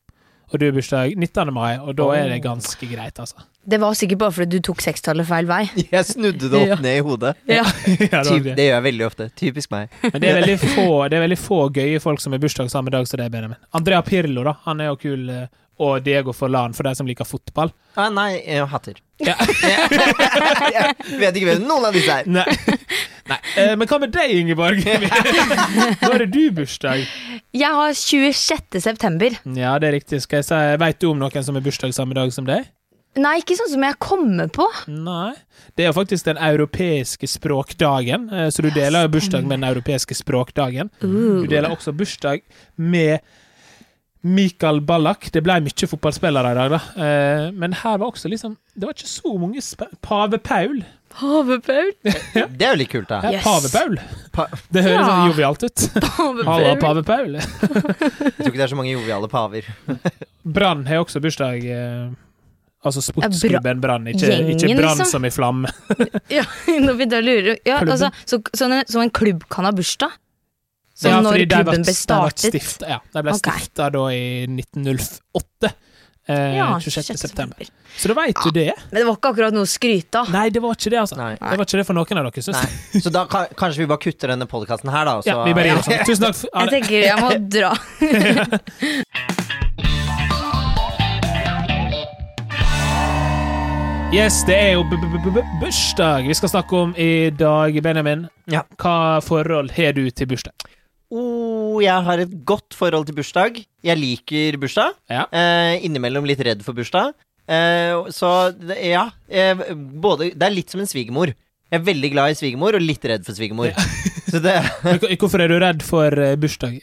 Og 0.53 0.59
du 0.61 0.67
har 0.67 0.73
bursdag 0.75 1.15
19. 1.17 1.49
mai, 1.55 1.79
og 1.81 1.95
da 1.97 2.05
er 2.13 2.27
det 2.29 2.43
ganske 2.43 2.85
greit, 2.85 3.17
altså. 3.17 3.41
Det 3.65 3.79
var 3.81 3.95
sikkert 3.97 4.19
bare 4.21 4.35
fordi 4.35 4.59
du 4.59 4.65
tok 4.67 4.83
sekstallet 4.85 5.25
feil 5.25 5.47
vei. 5.49 5.63
Jeg 5.95 6.05
snudde 6.05 6.49
det 6.51 6.61
Ja. 6.67 6.75
opp 6.75 6.83
ned 6.83 6.99
i 6.99 7.01
hodet. 7.07 7.31
Ja. 7.49 7.63
ja, 7.63 7.95
det 7.95 8.23
Typ, 8.27 8.43
det. 8.43 8.55
det 8.59 8.67
gjør 8.67 8.75
jeg 8.75 8.85
veldig 8.89 9.05
ofte. 9.07 9.27
Typisk 9.39 9.71
meg. 9.73 9.89
Men 10.03 10.19
det 10.21 10.29
er, 10.29 10.37
veldig 10.41 10.57
få, 10.61 10.85
det 11.09 11.17
er 11.17 11.23
veldig 11.25 11.39
få 11.41 11.59
gøye 11.73 12.03
folk 12.03 12.21
som 12.21 12.35
har 12.37 12.43
bursdag 12.43 12.69
samme 12.69 12.93
dag 12.93 13.07
som 13.09 13.23
det, 13.23 13.31
Benjamin. 13.33 13.57
Andrea 13.73 14.03
Pirlo, 14.05 14.43
da. 14.45 14.57
Han 14.67 14.83
er 14.83 14.91
jo 14.91 14.99
kul. 15.07 15.25
eh, 15.33 15.47
Og 15.81 16.03
Diego 16.05 16.35
Forlan, 16.37 16.75
for 16.77 16.85
de 16.85 16.91
som 16.99 17.07
liker 17.09 17.25
fotball. 17.25 17.71
Ah, 17.97 18.11
nei, 18.13 18.35
jeg 18.45 18.67
hatter. 18.69 18.99
Ja. 19.25 19.33
jeg 19.41 21.17
vet 21.17 21.39
ikke 21.39 21.49
hvem 21.49 21.65
noen 21.65 21.87
av 21.89 21.95
disse 21.97 22.19
er. 22.19 22.29
Nei. 22.29 22.45
Nei. 23.29 23.37
Eh, 23.57 23.73
men 23.79 23.87
hva 23.87 23.99
med 24.03 24.11
deg, 24.11 24.33
Ingeborg? 24.41 24.81
Når 26.03 26.15
er 26.25 26.29
du 26.31 26.41
bursdag. 26.57 27.05
Jeg 27.55 27.69
har 27.77 27.93
26. 27.95 28.79
september. 28.83 29.35
Ja, 29.55 29.77
det 29.79 29.89
er 29.91 29.95
riktig. 29.99 30.19
Skal 30.25 30.41
jeg 30.41 30.47
si, 30.49 30.61
Vet 30.81 30.99
du 30.99 31.11
om 31.11 31.21
noen 31.21 31.45
som 31.45 31.55
har 31.55 31.63
bursdag 31.63 31.93
samme 31.95 32.17
dag 32.17 32.33
som 32.35 32.47
deg? 32.49 32.65
Nei, 33.13 33.35
ikke 33.43 33.53
sånn 33.59 33.69
som 33.69 33.83
jeg 33.85 33.95
kommer 34.01 34.49
på. 34.49 34.65
Nei. 34.89 35.35
Det 35.77 35.85
er 35.85 35.91
jo 35.91 35.95
faktisk 35.99 36.25
den 36.31 36.39
europeiske 36.41 37.29
språkdagen, 37.29 38.25
eh, 38.33 38.47
så 38.49 38.65
du 38.65 38.71
deler 38.73 39.05
jo 39.05 39.13
bursdag 39.13 39.45
med 39.45 39.59
den 39.59 39.67
europeiske 39.69 40.17
språkdagen. 40.17 40.89
Du 41.03 41.45
deler 41.47 41.69
også 41.75 41.93
bursdag 41.95 42.41
med 42.81 43.21
Mikael 44.23 44.79
Ballack. 44.81 45.29
Det 45.35 45.43
ble 45.45 45.59
mye 45.65 45.87
fotballspillere 45.91 46.53
i 46.55 46.57
dag, 46.57 46.73
da. 46.73 46.81
Eh, 47.05 47.51
Men 47.51 47.73
her 47.83 47.97
var 47.99 48.07
også 48.13 48.29
liksom 48.31 48.57
Det 48.73 48.87
var 48.87 48.93
ikke 48.95 49.09
så 49.11 49.33
mange 49.37 49.61
Pave 50.01 50.39
Paul. 50.39 50.83
Pavepaul. 51.19 51.91
Det 52.57 52.65
er 52.65 52.73
jo 52.73 52.79
litt 52.81 52.91
kult, 52.91 53.07
da. 53.09 53.19
Ja, 53.25 53.31
Yes. 53.37 53.43
Pave 53.45 53.69
Paul. 53.73 53.97
Pa 54.33 54.47
Det 54.73 54.83
høres 54.85 54.97
Ja. 54.97 55.05
sånn 55.07 55.29
jovialt 55.31 55.63
ut. 55.67 55.85
Halla, 56.47 56.75
Pave 56.81 57.03
Paul. 57.07 57.37
jeg 57.37 57.47
tror 57.61 58.49
ikke 58.49 58.57
det 58.59 58.65
er 58.67 58.71
så 58.73 58.79
mange 58.79 58.93
joviale 58.95 59.29
paver. 59.31 59.69
Brann 60.57 60.85
har 60.89 61.03
også 61.05 61.21
bursdag. 61.23 61.63
Eh, 61.69 62.09
altså 62.83 63.03
sportsklubben 63.05 63.79
Brann, 63.83 64.09
ikke, 64.11 64.33
ikke 64.55 64.73
Brann 64.75 64.97
liksom. 64.99 65.11
som 65.13 65.25
i 65.25 65.31
flamme. 65.31 65.69
Ja, 66.33 66.43
nå 66.67 66.97
begynte 66.97 67.21
jeg 67.21 67.23
å 67.23 67.27
lure. 67.29 67.55
Ja, 67.69 67.77
altså, 67.85 68.09
så, 68.27 68.41
sånn 68.57 68.79
en, 68.81 68.83
så 68.89 68.99
en 69.05 69.13
klubb 69.13 69.45
kan 69.53 69.69
ha 69.69 69.71
bursdag? 69.75 70.17
Som 70.93 71.09
Ja, 71.09 71.21
når 71.25 71.39
klubben 71.47 71.81
ble- 71.87 71.95
startet? 71.97 72.51
stiftet- 72.51 72.89
ja, 72.91 72.99
de 73.15 73.21
ble 73.25 73.31
okay. 73.33 73.63
stifta 73.63 73.87
da 73.95 74.03
i 74.13 74.43
1908. 74.51 75.71
Eh, 76.25 76.55
Ja, 76.55 76.79
26. 76.79 77.17
september. 77.19 77.57
september. 77.57 77.67
Så 77.97 78.07
da 78.07 78.13
veit 78.15 78.35
du 78.45 78.51
det. 78.55 78.71
Men 78.91 79.01
det 79.01 79.05
var 79.09 79.15
ikke 79.17 79.31
akkurat 79.33 79.53
noe 79.53 79.63
å 79.63 79.67
skryte 79.67 80.15
av. 80.21 80.29
Nei, 80.31 80.49
det 80.49 80.61
var 80.63 80.71
ikke 80.77 80.89
det, 80.93 80.99
altså. 81.01 81.17
Nei. 81.19 81.33
Det 81.35 81.57
var 81.59 81.65
ikke 81.65 81.77
det 81.81 81.85
for 81.85 81.93
noen 81.93 82.17
av 82.21 82.31
dere, 82.31 82.41
synes 82.43 83.03
Så 83.03 83.11
da 83.11 83.25
kan, 83.25 83.45
kanskje 83.59 83.77
vi 83.83 83.85
bare 83.91 83.99
kutter 83.99 84.27
denne 84.31 84.47
podkasten 84.47 84.89
her, 84.89 85.03
da. 85.05 85.17
Så, 85.21 85.27
Ja, 85.27 85.43
vi 85.43 85.53
bare 85.53 85.67
gir 85.73 85.77
oss 85.81 85.85
sånn. 85.85 86.05
Tusen 86.07 86.23
takk. 86.23 86.35
For, 86.35 86.49
Jeg 86.63 86.69
tenker 86.69 87.03
jeg 87.03 87.17
må 87.19 87.29
dra. 87.59 87.73
Yes, 94.13 94.43
det 94.45 94.53
er 94.61 94.71
jo 94.75 94.83
bu- 94.85 94.99
bu- 95.01 95.17
bu- 95.23 95.31
bu- 95.33 95.47
bursdag 95.61 96.27
vi 96.27 96.33
skal 96.37 96.49
snakke 96.49 96.75
om 96.77 96.91
i 97.01 97.31
dag, 97.33 97.79
Benjamin. 97.81 98.27
Ja. 98.45 98.61
Hva 98.77 99.19
forhold 99.25 99.71
har 99.73 99.93
du 99.97 100.03
til 100.11 100.27
bursdag? 100.29 100.53
Oh, 101.13 101.77
jeg 101.83 102.05
har 102.07 102.23
et 102.23 102.31
godt 102.47 102.73
forhold 102.73 103.05
til 103.05 103.17
bursdag. 103.19 103.59
Jeg 103.85 103.99
liker 103.99 104.57
bursdag. 104.61 104.95
Ja. 105.11 105.27
Eh, 105.29 105.83
innimellom 105.85 106.25
litt 106.25 106.41
redd 106.41 106.63
for 106.65 106.73
bursdag. 106.77 107.13
Eh, 107.45 108.09
så 108.15 108.31
ja. 108.79 109.07
Eh, 109.29 109.61
både, 109.77 110.31
det 110.33 110.47
er 110.47 110.55
litt 110.55 110.73
som 110.73 110.81
en 110.81 110.89
svigermor. 110.89 111.35
Jeg 111.69 111.81
er 111.81 111.85
veldig 111.85 112.09
glad 112.13 112.33
i 112.33 112.39
svigermor 112.39 112.77
og 112.77 112.85
litt 112.85 113.05
redd 113.09 113.25
for 113.27 113.37
svigermor. 113.37 113.69
Ja. 113.69 113.85
det 114.45 115.17
Hvorfor 115.21 115.43
er 115.43 115.53
du 115.53 115.59
redd 115.61 115.85
for 115.85 116.17
eh, 116.17 116.35
bursdag? 116.39 116.81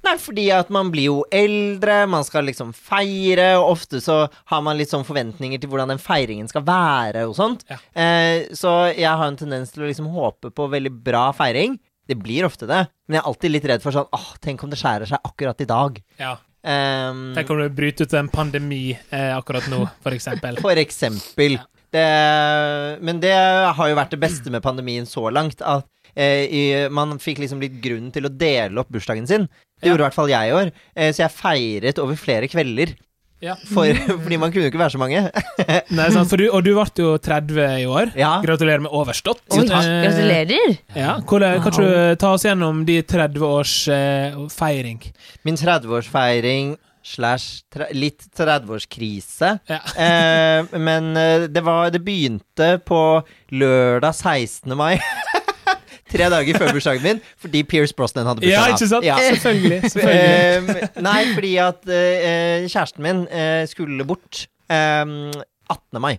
Nei, 0.00 0.14
fordi 0.16 0.46
at 0.56 0.70
man 0.72 0.88
blir 0.92 1.10
jo 1.10 1.16
eldre, 1.28 2.06
man 2.08 2.24
skal 2.24 2.46
liksom 2.48 2.72
feire, 2.72 3.50
og 3.58 3.74
ofte 3.74 4.00
så 4.00 4.22
har 4.48 4.62
man 4.64 4.78
litt 4.78 4.92
sånn 4.92 5.04
forventninger 5.04 5.60
til 5.60 5.68
hvordan 5.68 5.92
den 5.92 6.00
feiringen 6.00 6.48
skal 6.48 6.64
være 6.64 7.26
og 7.28 7.36
sånt. 7.36 7.66
Ja. 7.68 7.76
Eh, 7.92 8.48
så 8.56 8.72
jeg 8.94 9.10
har 9.10 9.26
en 9.26 9.36
tendens 9.36 9.74
til 9.74 9.84
å 9.84 9.90
liksom 9.90 10.08
håpe 10.14 10.54
på 10.56 10.70
veldig 10.72 10.94
bra 11.04 11.28
feiring. 11.36 11.76
Det 12.10 12.16
blir 12.18 12.46
ofte 12.48 12.66
det, 12.66 12.80
men 13.06 13.16
jeg 13.18 13.22
er 13.22 13.28
alltid 13.30 13.52
litt 13.54 13.66
redd 13.70 13.82
for 13.84 13.94
sånn 13.94 14.08
åh, 14.16 14.30
tenk 14.42 14.64
om 14.66 14.70
det 14.72 14.78
skjærer 14.80 15.06
seg 15.12 15.22
akkurat 15.30 15.60
i 15.62 15.68
dag. 15.70 16.00
Ja. 16.18 16.32
Um, 16.60 17.30
Tenk 17.36 17.48
om 17.54 17.60
det 17.62 17.70
bryter 17.72 18.04
ut 18.04 18.14
en 18.18 18.28
pandemi 18.28 18.90
eh, 18.92 19.30
akkurat 19.36 19.68
nå, 19.72 19.84
for 20.02 20.12
eksempel. 20.16 20.58
For 20.66 20.76
eksempel. 20.82 21.54
Det, 21.90 22.02
men 23.02 23.18
det 23.22 23.32
har 23.76 23.88
jo 23.90 23.96
vært 23.98 24.12
det 24.14 24.20
beste 24.22 24.52
med 24.52 24.62
pandemien 24.62 25.06
så 25.08 25.24
langt. 25.32 25.62
At 25.62 25.86
eh, 26.14 26.44
i, 26.46 26.62
man 26.92 27.16
fikk 27.22 27.40
liksom 27.42 27.62
litt 27.64 27.78
grunn 27.82 28.10
til 28.14 28.28
å 28.28 28.32
dele 28.34 28.82
opp 28.82 28.90
bursdagen 28.92 29.26
sin. 29.30 29.46
Det 29.80 29.88
Ja. 29.88 29.94
gjorde 29.94 30.04
i 30.04 30.08
hvert 30.10 30.18
fall 30.18 30.30
jeg 30.34 30.50
i 30.50 30.54
år. 30.58 30.72
Eh, 30.94 31.10
så 31.16 31.24
jeg 31.24 31.34
feiret 31.38 32.02
over 32.02 32.18
flere 32.20 32.50
kvelder. 32.52 32.92
Ja. 33.40 33.54
For, 33.72 33.88
fordi 34.24 34.36
man 34.40 34.52
kunne 34.52 34.66
jo 34.66 34.70
ikke 34.72 34.82
være 34.82 34.94
så 34.94 35.00
mange. 35.00 35.22
Nei, 35.96 36.08
sant, 36.12 36.28
for 36.28 36.40
du, 36.40 36.46
og 36.52 36.64
du 36.66 36.74
ble 36.76 36.84
jo 37.00 37.14
30 37.24 37.62
i 37.80 37.86
år. 37.88 38.12
Ja. 38.18 38.34
Gratulerer 38.44 38.84
med 38.84 38.92
overstått. 38.92 39.42
Oi, 39.56 39.64
gratulerer. 39.64 40.76
Ja, 40.96 41.16
hvordan, 41.24 41.62
Kan 41.64 41.78
du 41.78 42.20
ta 42.20 42.34
oss 42.36 42.44
gjennom 42.44 42.84
de 42.88 43.00
30 43.02 43.48
års 43.48 43.74
eh, 43.92 44.36
feiring? 44.52 45.00
Min 45.48 45.58
30-årsfeiring 45.60 46.76
slash 47.02 47.64
tre, 47.72 47.88
litt 47.96 48.28
30-årskrise. 48.36 49.54
Ja. 49.70 49.80
Eh, 50.00 50.64
men 50.80 51.16
eh, 51.16 51.46
det, 51.52 51.60
var, 51.64 51.90
det 51.92 52.00
begynte 52.04 52.74
på 52.84 53.00
lørdag 53.52 54.14
16. 54.14 54.76
mai. 54.76 54.94
Tre 56.10 56.30
dager 56.32 56.58
før 56.58 56.72
bursdagen 56.74 57.04
min, 57.04 57.20
fordi 57.40 57.62
Pierce 57.70 57.94
Brosnan 57.96 58.26
hadde 58.26 58.42
bursdag. 58.42 58.56
Ja, 58.56 58.74
ikke 58.74 58.88
sant? 58.90 59.06
Ja. 59.06 59.18
Selvfølgelig. 59.30 59.80
selvfølgelig. 59.94 60.88
Eh, 60.88 61.04
nei, 61.06 61.20
fordi 61.36 61.52
at 61.66 61.84
uh, 61.86 62.66
kjæresten 62.66 63.06
min 63.06 63.22
uh, 63.30 63.62
skulle 63.70 64.06
bort 64.08 64.44
um, 64.70 65.14
18. 65.70 66.02
mai. 66.02 66.16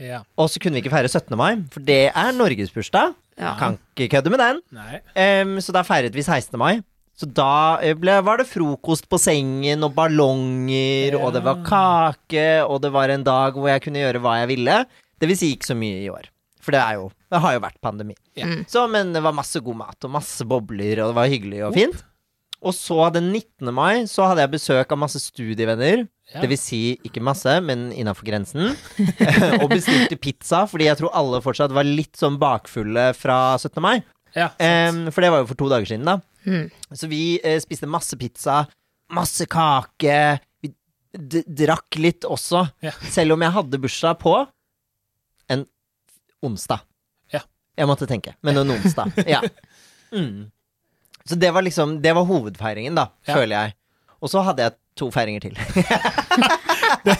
Ja. 0.00 0.22
Og 0.40 0.48
så 0.50 0.62
kunne 0.62 0.78
vi 0.78 0.84
ikke 0.84 0.94
feire 0.94 1.10
17. 1.10 1.36
mai, 1.38 1.56
for 1.74 1.84
det 1.84 2.04
er 2.10 2.32
norgesbursdag. 2.38 3.12
Ja. 3.40 3.54
Kan 3.58 3.78
ikke 3.96 4.16
kødde 4.16 4.32
med 4.34 4.42
den. 4.42 4.62
Um, 4.72 5.58
så 5.62 5.74
da 5.74 5.84
feiret 5.86 6.14
vi 6.16 6.22
16. 6.24 6.58
mai. 6.60 6.80
Så 7.18 7.28
da 7.28 7.78
eh, 7.84 7.92
ble, 7.98 8.16
var 8.24 8.40
det 8.40 8.48
frokost 8.48 9.04
på 9.10 9.18
sengen 9.20 9.84
og 9.84 9.92
ballonger, 9.94 11.12
Ja. 11.12 11.20
og 11.20 11.34
det 11.36 11.42
var 11.44 11.60
kake, 11.66 12.46
og 12.64 12.80
det 12.82 12.90
var 12.94 13.12
en 13.12 13.24
dag 13.26 13.52
hvor 13.58 13.68
jeg 13.68 13.82
kunne 13.84 14.00
gjøre 14.00 14.22
hva 14.24 14.38
jeg 14.40 14.48
ville. 14.56 14.78
Det 15.20 15.28
vil 15.30 15.38
si 15.38 15.52
ikke 15.54 15.70
så 15.70 15.76
mye 15.78 16.00
i 16.02 16.08
år. 16.10 16.31
For 16.62 16.74
det, 16.74 16.78
er 16.78 17.00
jo, 17.00 17.10
det 17.32 17.42
har 17.42 17.56
jo 17.56 17.64
vært 17.64 17.80
pandemi. 17.82 18.14
Ja. 18.38 18.46
Mm. 18.46 18.64
Så, 18.70 18.86
men 18.90 19.10
det 19.14 19.22
var 19.24 19.34
masse 19.34 19.60
god 19.64 19.80
mat 19.80 20.06
og 20.06 20.14
masse 20.14 20.46
bobler, 20.46 21.02
og 21.02 21.12
det 21.12 21.18
var 21.18 21.30
hyggelig 21.32 21.64
og 21.66 21.76
fint. 21.76 22.02
Og 22.62 22.74
så 22.76 23.08
den 23.10 23.32
19. 23.32 23.72
mai 23.74 24.04
så 24.06 24.28
hadde 24.30 24.44
jeg 24.44 24.52
besøk 24.52 24.92
av 24.94 25.00
masse 25.02 25.18
studievenner. 25.18 26.04
Ja. 26.30 26.44
Det 26.44 26.50
vil 26.52 26.60
si 26.60 26.82
ikke 27.02 27.22
masse, 27.24 27.56
men 27.66 27.88
innafor 27.90 28.28
grensen. 28.28 28.76
og 29.62 29.66
bestilte 29.72 30.18
pizza, 30.20 30.62
fordi 30.70 30.86
jeg 30.86 31.00
tror 31.00 31.16
alle 31.18 31.42
fortsatt 31.42 31.74
var 31.74 31.88
litt 31.88 32.14
sånn 32.18 32.38
bakfulle 32.40 33.10
fra 33.18 33.40
17. 33.58 33.82
mai. 33.82 33.96
Ja, 34.32 34.48
um, 34.88 35.08
for 35.12 35.20
det 35.20 35.32
var 35.32 35.42
jo 35.42 35.50
for 35.50 35.58
to 35.60 35.68
dager 35.72 35.90
siden, 35.90 36.06
da. 36.08 36.20
Mm. 36.46 36.70
Så 36.96 37.10
vi 37.10 37.36
eh, 37.44 37.58
spiste 37.62 37.90
masse 37.90 38.16
pizza, 38.18 38.62
masse 39.12 39.44
kake. 39.50 40.22
Vi 40.62 40.70
d 41.12 41.42
drakk 41.44 41.98
litt 42.00 42.24
også. 42.24 42.64
Ja. 42.86 42.94
Selv 43.12 43.36
om 43.36 43.44
jeg 43.44 43.56
hadde 43.58 43.82
bursdag 43.82 44.22
på 44.22 44.38
onsdag. 46.42 46.82
Ja. 47.32 47.40
Jeg 47.78 47.86
måtte 47.90 48.06
tenke. 48.10 48.34
Men 48.42 48.56
en 48.62 48.70
onsdag. 48.76 49.12
ja. 49.34 49.40
Mm. 50.12 50.50
Så 51.24 51.38
det 51.38 51.52
var 51.54 51.62
liksom 51.62 52.00
Det 52.02 52.12
var 52.14 52.24
hovedfeiringen, 52.28 52.94
da, 52.98 53.08
Ja. 53.26 53.34
føler 53.34 53.56
jeg. 53.56 53.74
Og 54.22 54.30
så 54.30 54.42
hadde 54.46 54.62
jeg 54.62 54.72
to 54.96 55.10
feiringer 55.10 55.40
til. 55.48 55.56
Da, 57.02 57.14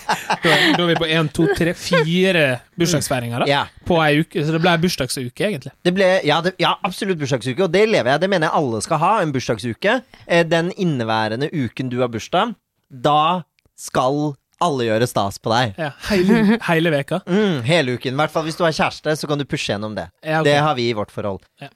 da 0.45 0.51
er 0.55 0.87
vi 0.87 0.95
på 0.95 1.07
én, 1.11 1.27
to, 1.35 1.47
tre, 1.59 1.73
fire 1.75 2.43
bursdagsfeiringer 2.79 3.43
da, 3.43 3.47
Ja. 3.51 3.63
på 3.89 3.97
ei 4.05 4.21
uke. 4.21 4.45
Så 4.45 4.53
det 4.55 4.61
ble 4.63 4.71
ei 4.77 4.81
bursdagsuke, 4.83 5.43
egentlig. 5.49 5.73
Det 5.83 5.93
ble, 5.97 6.09
ja, 6.29 6.37
det, 6.45 6.53
ja, 6.63 6.75
absolutt 6.87 7.19
bursdagsuke, 7.19 7.65
og 7.65 7.73
det 7.75 7.83
lever 7.91 8.13
jeg. 8.13 8.23
Det 8.23 8.29
mener 8.31 8.47
jeg 8.47 8.55
alle 8.61 8.83
skal 8.85 9.01
ha, 9.03 9.11
en 9.25 9.33
bursdagsuke. 9.35 9.97
Eh, 10.27 10.45
den 10.47 10.71
inneværende 10.79 11.49
uken 11.51 11.91
du 11.91 11.99
har 12.03 12.13
bursdag, 12.13 12.55
da 12.93 13.43
skal 13.75 14.37
alle 14.63 14.87
gjøre 14.89 15.09
stas 15.11 15.39
på 15.43 15.53
deg. 15.53 15.75
Ja, 15.83 15.91
hele, 16.11 16.59
hele 16.71 16.95
veka. 16.95 17.21
Mm, 17.33 17.61
hele 17.67 17.99
uken. 17.99 18.15
I 18.17 18.21
hvert 18.23 18.33
fall 18.35 18.47
hvis 18.49 18.59
du 18.59 18.65
har 18.67 18.75
kjæreste, 18.77 19.15
så 19.19 19.29
kan 19.31 19.41
du 19.41 19.47
pushe 19.49 19.73
gjennom 19.75 19.95
det. 19.99 20.09
Ja, 20.23 20.41
okay. 20.41 20.51
Det 20.53 20.59
har 20.63 20.75
vi 20.79 20.89
i 20.91 20.97
vårt 20.97 21.11
forhold. 21.15 21.45
Ja. 21.63 21.71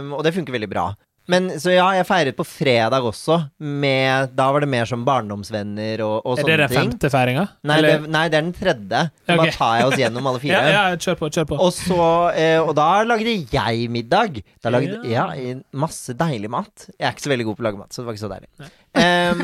Um, 0.00 0.12
og 0.18 0.22
det 0.26 0.34
funker 0.36 0.54
veldig 0.56 0.70
bra. 0.72 0.90
Men 1.30 1.52
Så 1.62 1.70
ja, 1.70 1.84
jeg 1.94 2.02
feiret 2.08 2.34
på 2.34 2.42
fredag 2.44 3.04
også. 3.06 3.36
Med, 3.62 4.32
da 4.34 4.48
var 4.52 4.64
det 4.64 4.68
mer 4.72 4.88
som 4.90 5.04
barndomsvenner 5.06 6.00
og, 6.02 6.16
og 6.26 6.40
Er 6.42 6.48
det 6.48 6.56
den 6.64 6.72
ting. 6.72 6.80
femte 6.90 7.10
feiringa? 7.14 7.44
Nei, 7.70 7.76
det, 7.84 7.92
nei, 8.10 8.24
det 8.32 8.40
er 8.40 8.42
den 8.48 8.56
tredje. 8.56 9.02
Okay. 9.22 9.38
Da 9.38 9.46
tar 9.54 9.76
jeg 9.78 9.86
oss 9.92 10.00
gjennom 10.02 10.26
alle 10.32 10.40
fire. 10.44 10.58
Ja, 10.66 10.72
ja, 10.90 10.98
kjør 10.98 11.20
på, 11.22 11.30
kjør 11.36 11.46
på. 11.52 11.60
Og 11.62 11.70
så 11.76 12.00
eh, 12.34 12.58
Og 12.58 12.74
da 12.78 12.88
lagde 13.06 13.36
jeg 13.54 13.86
middag. 13.94 14.42
Da 14.66 14.74
lagde 14.74 14.98
Ja. 15.08 15.28
ja. 15.38 15.54
masse 15.78 16.16
deilig 16.18 16.50
mat. 16.52 16.88
Jeg 16.98 17.06
er 17.06 17.14
ikke 17.14 17.26
så 17.28 17.34
veldig 17.36 17.48
god 17.52 17.60
på 17.60 17.64
å 17.64 17.68
lage 17.70 17.82
mat, 17.84 17.94
så 17.94 18.02
det 18.02 18.08
var 18.10 18.18
ikke 18.18 18.26
så 18.26 18.32
deilig. 18.34 18.72
Em, 18.98 19.40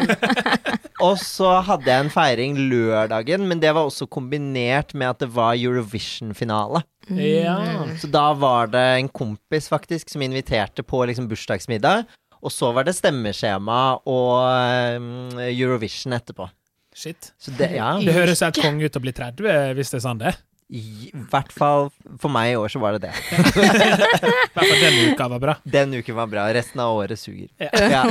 og 1.07 1.17
så 1.23 1.55
hadde 1.65 1.89
jeg 1.89 2.05
en 2.05 2.13
feiring 2.13 2.59
lørdagen, 2.69 3.47
men 3.49 3.63
det 3.63 3.73
var 3.77 3.89
også 3.89 4.09
kombinert 4.11 4.95
med 4.99 5.13
at 5.15 5.23
det 5.25 5.31
var 5.35 5.57
Eurovision-finale. 5.57 6.83
Ja. 7.09 7.57
Så 7.97 8.11
da 8.13 8.27
var 8.37 8.69
det 8.73 8.85
en 8.99 9.09
kompis 9.09 9.71
faktisk 9.73 10.13
som 10.13 10.25
inviterte 10.25 10.85
på 10.85 11.05
liksom 11.09 11.29
bursdagsmiddag. 11.31 12.05
Og 12.39 12.53
så 12.55 12.71
var 12.75 12.87
det 12.87 12.95
stemmeskjema 12.95 13.81
og 14.07 14.99
um, 15.01 15.41
Eurovision 15.43 16.15
etterpå. 16.15 16.47
Shit. 16.95 17.33
Så 17.39 17.55
det, 17.55 17.73
ja, 17.79 17.93
Det 18.03 18.15
høres 18.15 18.43
helt 18.43 18.59
konge 18.59 18.87
ut 18.87 18.99
å 18.99 19.03
bli 19.03 19.15
30, 19.15 19.75
hvis 19.79 19.93
det 19.93 19.99
er 20.01 20.05
sånn 20.05 20.23
det. 20.23 20.35
I 20.69 21.09
hvert 21.33 21.53
fall 21.55 21.87
for 22.21 22.29
meg 22.33 22.53
i 22.53 22.57
år 22.61 22.69
så 22.69 22.81
var 22.83 22.97
det 22.97 23.09
det. 23.09 23.13
I 23.33 23.63
hvert 23.65 24.59
fall 24.59 24.83
denne 24.83 25.07
uka 25.15 25.29
var 25.33 25.41
bra. 25.41 25.55
Den 25.65 25.95
uken 25.97 26.19
var 26.19 26.29
bra. 26.29 26.45
Resten 26.53 26.83
av 26.85 26.97
året 26.99 27.21
suger. 27.21 27.49
Ja. 27.57 27.71
Ja. 27.73 28.03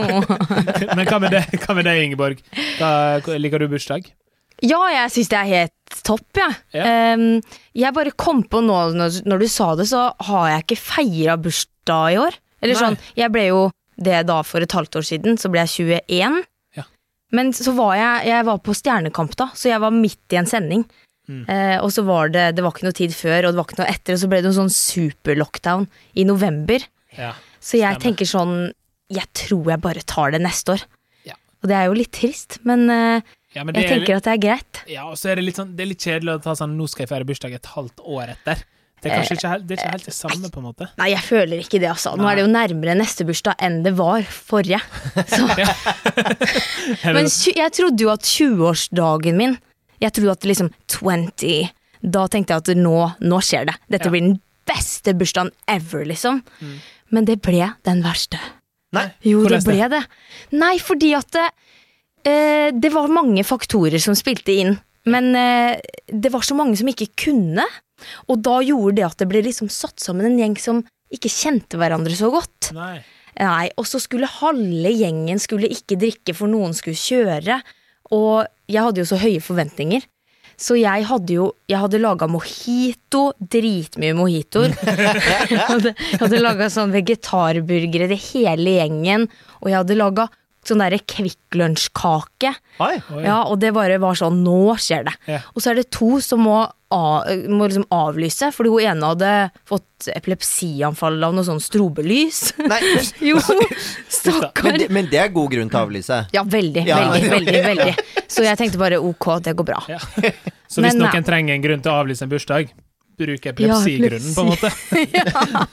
Men 0.97 1.05
hva 1.05 1.19
med 1.21 1.35
deg, 1.35 1.53
hva 1.61 1.75
med 1.77 1.85
deg 1.85 2.01
Ingeborg? 2.07 2.41
Da, 2.79 2.89
liker 3.37 3.61
du 3.61 3.69
bursdag? 3.69 4.09
Ja, 4.65 4.79
jeg 4.89 5.13
syns 5.13 5.29
det 5.29 5.37
er 5.37 5.49
helt 5.51 6.01
topp, 6.07 6.25
jeg. 6.39 6.57
Ja. 6.73 7.13
Um, 7.13 7.43
jeg 7.77 7.93
bare 7.93 8.13
kom 8.17 8.41
på 8.49 8.63
nå 8.65 8.77
når, 8.97 9.21
når 9.29 9.43
du 9.43 9.47
sa 9.53 9.71
det, 9.77 9.85
så 9.91 10.07
har 10.29 10.49
jeg 10.49 10.65
ikke 10.65 10.81
feira 10.81 11.37
bursdag 11.37 12.15
i 12.15 12.21
år. 12.25 12.39
Eller 12.63 12.73
Nei. 12.73 12.81
sånn, 12.81 13.01
jeg 13.19 13.33
ble 13.35 13.49
jo 13.51 13.67
det 14.01 14.23
da 14.29 14.41
for 14.45 14.65
et 14.65 14.73
halvt 14.73 14.97
år 14.97 15.05
siden, 15.05 15.37
så 15.37 15.53
ble 15.53 15.61
jeg 15.65 15.91
21. 16.09 16.41
Ja. 16.77 16.87
Men 17.37 17.53
så 17.53 17.73
var 17.77 17.97
jeg, 17.99 18.31
jeg 18.31 18.47
var 18.49 18.63
på 18.65 18.73
Stjernekamp 18.77 19.37
da, 19.37 19.51
så 19.53 19.69
jeg 19.69 19.83
var 19.83 19.93
midt 19.93 20.33
i 20.33 20.41
en 20.41 20.49
sending. 20.49 20.87
Mm. 21.27 21.43
Eh, 21.51 21.77
og 21.83 21.91
så 21.91 22.03
var 22.07 22.29
det, 22.31 22.45
det 22.55 22.63
var 22.63 22.71
ikke 22.75 22.87
noe 22.87 22.95
tid 22.95 23.11
før, 23.15 23.47
og 23.49 23.51
det 23.53 23.59
var 23.59 23.67
ikke 23.67 23.79
noe 23.81 23.89
etter, 23.91 24.15
og 24.15 24.21
så 24.21 24.29
ble 24.31 24.41
det 24.43 24.51
en 24.51 24.57
sånn 24.61 24.71
super-lockdown 24.73 25.87
i 26.15 26.23
november. 26.27 26.85
Ja. 27.17 27.33
Så 27.59 27.81
jeg 27.81 27.99
tenker 28.03 28.29
sånn, 28.29 28.69
jeg 29.11 29.27
tror 29.35 29.67
jeg 29.73 29.81
bare 29.83 30.03
tar 30.07 30.31
det 30.35 30.39
neste 30.45 30.77
år. 30.77 30.85
Ja. 31.27 31.35
Og 31.63 31.67
det 31.71 31.75
er 31.81 31.89
jo 31.89 31.97
litt 31.99 32.13
trist, 32.15 32.59
men 32.67 32.87
eh, 32.93 33.19
ja 33.57 33.63
men 33.67 33.75
jeg 33.75 33.87
tenker 33.89 34.05
tenker 34.05 34.19
at 34.21 34.25
det 34.27 34.33
er 34.37 34.41
greit. 34.43 34.81
ja, 34.91 35.03
og 35.09 35.15
så 35.19 35.31
er 35.31 35.39
det 35.39 35.45
litt 35.47 35.57
sånn 35.57 35.71
Det 35.75 35.81
er 35.81 35.87
litt 35.89 36.03
kjedelig 36.03 36.33
å 36.35 36.41
ta 36.43 36.53
sånn 36.59 36.75
Nå 36.77 36.85
skal 36.91 37.05
jeg 37.05 37.09
feire 37.09 37.25
bursdag 37.25 37.55
et 37.57 37.69
halvt 37.73 38.03
år 38.05 38.33
etter. 38.35 38.59
Det 39.01 39.09
er 39.11 39.19
kanskje 39.21 39.35
ikke, 39.37 39.49
helt- 39.51 39.65
det 39.67 39.75
er 39.75 39.79
ikke 39.81 39.91
helt 39.93 40.07
det 40.09 40.13
samme, 40.17 40.49
på 40.53 40.57
en 40.61 40.65
måte. 40.71 40.87
Nei, 40.97 41.07
jeg 41.13 41.21
føler 41.21 41.59
ikke 41.61 41.79
det, 41.83 41.89
altså. 41.91 42.15
Nå 42.17 42.25
er 42.29 42.39
det 42.39 42.43
jo 42.47 42.49
nærmere 42.53 42.95
neste 42.97 43.25
bursdag 43.29 43.59
enn 43.61 43.83
det 43.85 43.93
var 43.97 44.23
forrige. 44.25 44.79
Så. 45.35 45.45
Men 47.15 47.27
jeg 47.29 47.73
trodde 47.77 48.03
jo 48.03 48.09
at 48.13 48.25
20-årsdagen 48.25 49.37
min 49.37 49.57
Jeg 50.01 50.13
trodde 50.13 50.35
at 50.37 50.45
liksom 50.47 50.69
20 50.87 51.69
Da 52.03 52.27
tenkte 52.29 52.53
jeg 52.53 52.63
at 52.63 52.77
nå, 52.77 52.97
nå 53.25 53.39
skjer 53.41 53.65
det. 53.71 53.75
Dette 53.89 54.05
Ja. 54.05 54.11
blir 54.13 54.21
den 54.21 54.41
beste 54.67 55.13
bursdagen 55.17 55.51
ever, 55.67 56.05
liksom. 56.05 56.43
Mm. 56.61 56.75
Men 57.11 57.25
det 57.25 57.41
ble 57.41 57.71
den 57.83 58.03
verste. 58.03 58.37
Nei, 58.93 59.07
Jo, 59.23 59.43
det 59.47 59.63
ble 59.65 59.87
det. 59.89 60.03
Nei, 60.51 60.77
fordi 60.79 61.13
at 61.17 61.35
eh, 62.23 62.69
det 62.71 62.91
var 62.93 63.07
mange 63.11 63.43
faktorer 63.47 63.99
som 63.99 64.15
spilte 64.15 64.53
inn. 64.53 64.77
Men 65.07 65.31
eh, 65.35 65.79
det 66.11 66.31
var 66.33 66.43
så 66.45 66.55
mange 66.55 66.77
som 66.77 66.87
ikke 66.91 67.09
kunne. 67.15 67.65
Og 68.29 68.41
da 68.43 68.59
gjorde 68.61 68.95
det 68.99 69.05
at 69.07 69.17
det 69.17 69.27
ble 69.31 69.41
liksom 69.45 69.69
satt 69.73 69.99
sammen 70.03 70.27
en 70.29 70.37
gjeng 70.39 70.57
som 70.61 70.83
ikke 71.13 71.31
kjente 71.31 71.79
hverandre 71.79 72.15
så 72.15 72.29
godt. 72.31 72.71
Nei. 72.75 72.99
Nei, 73.39 73.69
Og 73.77 73.85
så 73.85 73.99
skulle 74.01 74.27
halve 74.27 74.91
gjengen 74.97 75.39
skulle 75.39 75.69
ikke 75.69 75.97
drikke, 76.01 76.33
for 76.35 76.49
noen 76.51 76.73
skulle 76.73 76.97
kjøre. 76.97 77.59
Og 78.15 78.47
jeg 78.71 78.83
hadde 78.83 79.03
jo 79.03 79.09
så 79.09 79.19
høye 79.21 79.43
forventninger. 79.43 80.05
Så 80.57 80.73
jeg 80.79 81.05
hadde 81.05 81.35
jo 81.35 81.51
Jeg 81.69 81.77
hadde 81.83 81.99
laga 82.01 82.25
mojito, 82.31 83.31
dritmye 83.37 84.15
mojitoer. 84.17 84.73
jeg 85.53 85.61
hadde, 85.67 85.93
jeg 85.93 86.21
hadde 86.23 86.41
laga 86.41 86.69
sånn 86.73 86.95
vegetarburgere 86.95 88.09
til 88.13 88.23
hele 88.31 88.77
gjengen. 88.79 89.27
Og 89.61 89.71
jeg 89.71 89.81
hadde 89.81 89.99
laga 89.99 90.27
sånn 90.69 90.81
derre 90.83 90.99
Kvikk 91.03 91.55
Lunsj-kake. 91.57 92.51
Ja, 93.23 93.37
og 93.47 93.59
det 93.63 93.71
bare 93.75 93.97
var 94.01 94.17
sånn 94.19 94.41
Nå 94.45 94.75
skjer 94.81 95.07
det. 95.07 95.13
Ja. 95.31 95.39
Og 95.55 95.63
så 95.63 95.71
er 95.71 95.79
det 95.79 95.87
to 95.95 96.17
som 96.23 96.43
må, 96.45 96.57
må 96.93 97.67
liksom 97.67 97.87
avlyse, 97.93 98.51
fordi 98.55 98.71
hun 98.73 98.85
ene 98.91 99.09
hadde 99.13 99.31
fått 99.67 100.07
epilepsianfall 100.13 101.17
av 101.25 101.33
noe 101.35 101.47
sånn 101.47 101.61
strobelys. 101.63 102.53
Nei, 102.61 102.79
jo, 103.31 103.41
stakkar. 104.13 104.77
Men, 104.77 104.85
men 104.99 105.09
det 105.11 105.21
er 105.23 105.33
god 105.35 105.51
grunn 105.55 105.71
til 105.73 105.79
å 105.79 105.85
avlyse. 105.87 106.19
Ja, 106.35 106.43
veldig, 106.47 106.85
Ja. 106.87 107.01
veldig, 107.15 107.31
veldig, 107.37 107.63
veldig. 107.71 107.93
Så 108.33 108.43
jeg 108.45 108.59
tenkte 108.59 108.79
bare 108.81 108.99
ok, 109.01 109.31
det 109.45 109.55
går 109.57 109.67
bra. 109.71 109.79
Ja. 109.89 109.99
Så 110.67 110.83
hvis 110.83 110.93
Men, 110.93 111.05
noen 111.07 111.25
trenger 111.25 111.55
en 111.55 111.63
grunn 111.63 111.81
til 111.81 111.93
å 111.93 112.01
avlyse 112.03 112.27
en 112.27 112.31
bursdag, 112.31 112.73
bruk 113.17 113.47
epilepsigrunnen, 113.49 114.33
på 114.35 114.43
en 114.43 114.49
måte. 114.51 114.69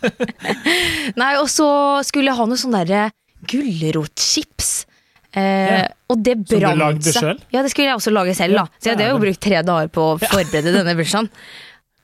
Nei, 1.21 1.33
og 1.41 1.49
så 1.53 1.67
skulle 2.07 2.31
jeg 2.31 2.39
ha 2.39 2.47
noe 2.49 2.61
sånn 2.61 2.73
derre 2.77 3.09
gulrotchips. 3.51 4.87
Eh, 5.35 5.43
Ja. 5.81 5.89
Og 6.11 6.23
det 6.23 6.35
Som 6.49 6.59
du 6.59 6.61
brant 6.61 6.79
lagde 6.79 7.03
seg. 7.03 7.21
selv? 7.21 7.41
Ja, 7.53 7.63
det 7.63 7.71
skulle 7.73 7.89
jeg 7.89 7.97
også 7.99 8.13
lage 8.15 8.35
selv, 8.39 8.55
da. 8.55 8.65
Så 8.79 8.91
jeg 8.91 8.97
hadde 8.97 9.09
jo 9.11 9.19
brukt 9.23 9.41
tre 9.41 9.63
dager 9.67 9.89
på 9.91 10.03
å 10.15 10.19
forberede 10.23 10.73
denne 10.77 10.95
bursdagen. 10.99 11.31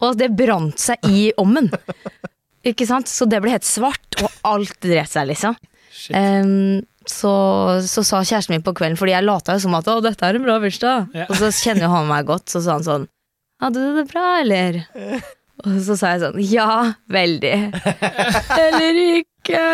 Og 0.01 0.17
det 0.19 0.31
brant 0.35 0.79
seg 0.81 0.99
i 1.07 1.33
ommen. 1.39 1.71
Ikke 2.65 2.87
sant? 2.89 3.07
Så 3.07 3.29
det 3.29 3.41
ble 3.45 3.51
helt 3.55 3.65
svart, 3.69 4.19
og 4.23 4.31
alt 4.45 4.75
dreit 4.81 5.09
seg, 5.13 5.29
liksom. 5.31 5.55
Ehm, 6.17 6.81
så, 7.07 7.31
så 7.87 8.03
sa 8.05 8.21
kjæresten 8.25 8.51
min 8.57 8.63
på 8.65 8.73
kvelden, 8.75 8.97
fordi 8.99 9.13
jeg 9.15 9.25
lata 9.29 9.53
jo 9.57 9.59
som 9.65 9.75
at 9.75 9.85
'å, 9.87 10.01
dette 10.03 10.23
er 10.27 10.35
en 10.37 10.43
bra 10.43 10.59
bursdag', 10.59 11.09
Ja. 11.15 11.27
og 11.29 11.37
så 11.37 11.51
kjenner 11.53 11.83
jo 11.87 11.91
han 11.95 12.09
meg 12.09 12.27
godt, 12.27 12.47
så 12.49 12.63
sa 12.63 12.73
han 12.79 12.83
sånn 12.85 13.09
'hadde 13.61 13.75
du 13.75 13.97
det 14.01 14.09
bra, 14.13 14.41
eller?' 14.41 14.85
Og 15.61 15.77
så 15.85 15.93
sa 15.99 16.17
jeg 16.17 16.21
sånn 16.23 16.41
'ja, 16.41 16.95
veldig'. 17.11 17.73
eller 18.65 19.23
ikke. 19.41 19.65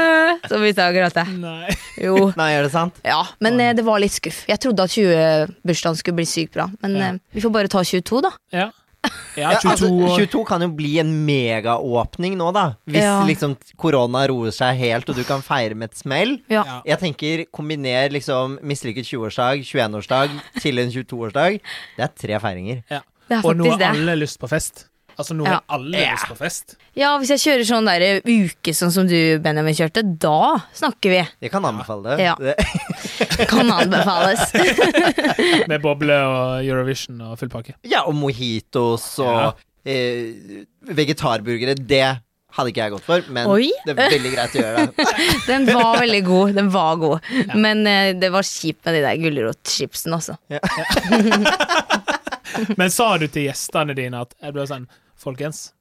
vi 0.50 0.58
begynte 0.62 0.86
jeg 0.94 1.12
det. 1.14 1.26
Nei. 1.42 1.76
Jo. 2.02 2.32
Nei, 2.36 2.50
er 2.56 2.62
det 2.66 2.72
sant? 2.72 2.94
Ja, 3.04 3.22
men 3.40 3.60
eh, 3.60 3.72
det 3.76 3.84
var 3.86 4.00
litt 4.02 4.12
skuff. 4.16 4.44
Jeg 4.48 4.58
trodde 4.62 4.82
at 4.86 4.90
20-bursdagen 4.94 5.96
skulle 6.00 6.16
bli 6.22 6.26
sykt 6.28 6.52
bra, 6.56 6.68
men 6.82 6.96
Ja. 6.96 7.12
eh, 7.12 7.18
vi 7.34 7.40
får 7.44 7.52
bare 7.52 7.68
ta 7.68 7.82
22, 7.84 8.22
da. 8.22 8.30
Ja. 8.52 8.70
Ja, 9.36 9.52
Ja, 9.52 9.58
22 9.60 9.70
altså, 9.70 9.88
år. 9.92 10.16
22 10.18 10.44
kan 10.48 10.62
jo 10.64 10.68
bli 10.74 10.96
en 10.98 11.12
megaåpning 11.26 12.34
nå, 12.36 12.48
da. 12.56 12.64
Hvis 12.88 13.02
Ja. 13.04 13.20
liksom 13.28 13.56
korona 13.78 14.24
roer 14.26 14.50
seg 14.50 14.76
helt, 14.80 15.08
og 15.08 15.14
du 15.14 15.22
kan 15.24 15.42
feire 15.46 15.76
med 15.76 15.90
et 15.92 15.96
smell. 16.00 16.40
Ja. 16.50 16.64
Ja. 16.66 16.80
Jeg 16.86 16.98
tenker 17.04 17.44
kombiner 17.54 18.10
liksom 18.10 18.58
mislykket 18.66 19.06
20-årsdag, 19.06 19.62
21-årsdag 19.62 20.30
til 20.60 20.78
en 20.82 20.90
22-årsdag. 20.90 21.60
Det 21.96 22.02
er 22.08 22.12
tre 22.18 22.40
feiringer. 22.40 22.82
Ja. 22.90 23.00
Det 23.28 23.38
er 23.38 23.46
Og 23.46 23.56
nå 23.56 23.64
faktisk 23.64 23.72
har 23.72 23.78
det. 23.94 24.00
alle 24.00 24.16
lyst 24.24 24.38
på 24.40 24.48
fest. 24.48 24.86
Altså, 25.18 25.34
nå 25.36 25.46
Ja. 25.48 25.60
alle 25.72 25.96
Ja. 26.02 26.12
lyst 26.12 26.26
på 26.28 26.36
fest. 26.36 26.76
Ja, 26.94 27.14
hvis 27.18 27.30
jeg 27.32 27.40
kjører 27.40 27.64
sånn 27.68 27.86
der 27.88 28.20
uke 28.20 28.74
sånn 28.76 28.92
som 28.92 29.06
du, 29.08 29.38
Benjamin, 29.40 29.74
kjørte, 29.74 30.02
da 30.18 30.58
snakker 30.76 31.10
vi. 31.14 31.22
Jeg 31.46 31.50
kan 31.52 31.64
anbefale 31.64 32.16
det. 32.16 32.24
Ja. 32.26 32.34
det. 32.38 32.56
Kan 33.50 33.70
anbefales. 33.72 34.52
Med 35.70 35.80
boble 35.82 36.14
og 36.24 36.64
Eurovision 36.64 37.20
og 37.20 37.38
full 37.40 37.48
pakke. 37.52 37.74
Ja, 37.84 38.04
og 38.08 38.14
mojitos 38.16 39.18
og 39.24 39.56
eh, 39.84 40.64
vegetarburgere. 40.88 41.74
Det 41.76 42.04
hadde 42.56 42.70
ikke 42.72 42.84
jeg 42.86 42.92
gått 42.94 43.04
for, 43.04 43.24
men 43.36 43.50
Oi. 43.52 43.66
det 43.84 43.92
er 43.92 44.08
veldig 44.14 44.30
greit 44.32 44.54
å 44.56 44.60
gjøre 44.62 44.84
det. 44.86 45.06
Den 45.50 45.66
var 45.68 45.98
veldig 46.00 46.22
god. 46.24 46.54
Den 46.56 46.70
var 46.72 46.96
god. 47.02 47.32
Men 47.54 47.82
eh, 47.86 48.12
det 48.16 48.30
var 48.32 48.46
kjipt 48.48 48.84
med 48.88 48.96
de 48.96 49.02
der 49.04 49.16
gulrotchipsene 49.20 50.16
også. 50.16 50.38
Men 52.80 52.88
sa 52.94 53.10
du 53.20 53.26
til 53.28 53.48
gjestene 53.50 53.92
dine 53.96 54.22
at 54.24 54.32
jeg 54.40 54.54
ble 54.56 54.64
sånn 54.70 54.86
Folkens, 55.26 55.72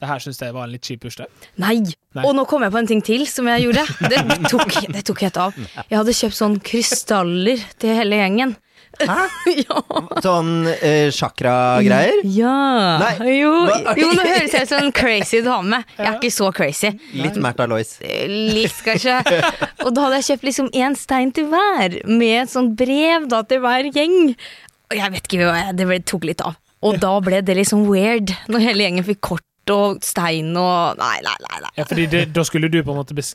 det 0.00 0.08
her 0.08 0.20
syns 0.22 0.38
jeg 0.40 0.52
var 0.56 0.64
en 0.68 0.72
litt 0.72 0.84
kjip 0.86 1.02
bursdag. 1.04 1.28
Nei. 1.60 1.74
Nei. 2.16 2.24
Og 2.24 2.32
nå 2.36 2.46
kom 2.48 2.62
jeg 2.64 2.72
på 2.72 2.78
en 2.80 2.88
ting 2.88 3.02
til 3.04 3.26
som 3.28 3.48
jeg 3.50 3.66
gjorde. 3.66 3.84
Det 4.12 4.48
tok, 4.50 4.72
det 4.92 5.02
tok 5.08 5.20
helt 5.26 5.38
av. 5.40 5.56
Jeg 5.90 5.96
hadde 5.98 6.14
kjøpt 6.16 6.36
sånn 6.38 6.56
krystaller 6.64 7.60
til 7.80 7.96
hele 7.98 8.18
gjengen. 8.22 8.54
Hæ? 9.00 9.16
ja. 9.62 9.80
Sånn 10.24 10.50
eh, 10.72 11.12
chakra-greier. 11.14 12.22
Ja. 12.34 12.54
Nei. 13.02 13.12
Jo, 13.38 13.52
jo, 14.00 14.08
nå 14.16 14.24
høres 14.26 14.56
jeg 14.56 14.66
ut 14.66 14.72
som 14.72 14.88
crazy 14.96 15.42
dame. 15.46 15.82
Jeg 15.98 16.08
er 16.08 16.16
ikke 16.18 16.32
så 16.34 16.48
crazy. 16.56 16.90
Litt 17.20 17.36
Märtha 17.40 17.68
Lois. 17.70 17.94
Litt, 18.00 18.80
kanskje. 18.86 19.20
Og 19.84 19.92
da 19.94 20.08
hadde 20.08 20.18
jeg 20.22 20.28
kjøpt 20.32 20.48
liksom 20.48 20.72
én 20.80 20.96
stein 20.98 21.30
til 21.36 21.46
hver, 21.52 22.00
med 22.08 22.34
et 22.46 22.52
sånt 22.56 22.74
brev 22.80 23.28
da 23.30 23.44
til 23.48 23.62
hver 23.64 23.92
gjeng. 23.94 24.34
Og 24.90 24.98
Jeg 24.98 25.14
vet 25.14 25.28
ikke, 25.30 25.44
hva 25.46 25.60
jeg- 25.60 25.76
det 25.78 26.00
tok 26.10 26.26
litt 26.26 26.40
av. 26.42 26.56
Og 26.86 26.96
da 27.02 27.12
ble 27.20 27.42
det 27.44 27.56
liksom 27.58 27.84
weird, 27.90 28.32
når 28.48 28.64
hele 28.64 28.86
gjengen 28.86 29.06
fikk 29.06 29.20
kort 29.20 29.46
og 29.70 30.00
stein 30.02 30.54
og 30.58 30.98
Nei, 30.98 31.18
nei, 31.22 31.36
nei. 31.44 31.58
nei. 31.66 31.72
Ja, 31.76 31.84
fordi 31.86 32.06
det, 32.10 32.22
da 32.34 32.42
skulle 32.48 32.70
du 32.72 32.80
på 32.82 32.94
en 32.94 32.98
måte 33.02 33.14
bes 33.14 33.34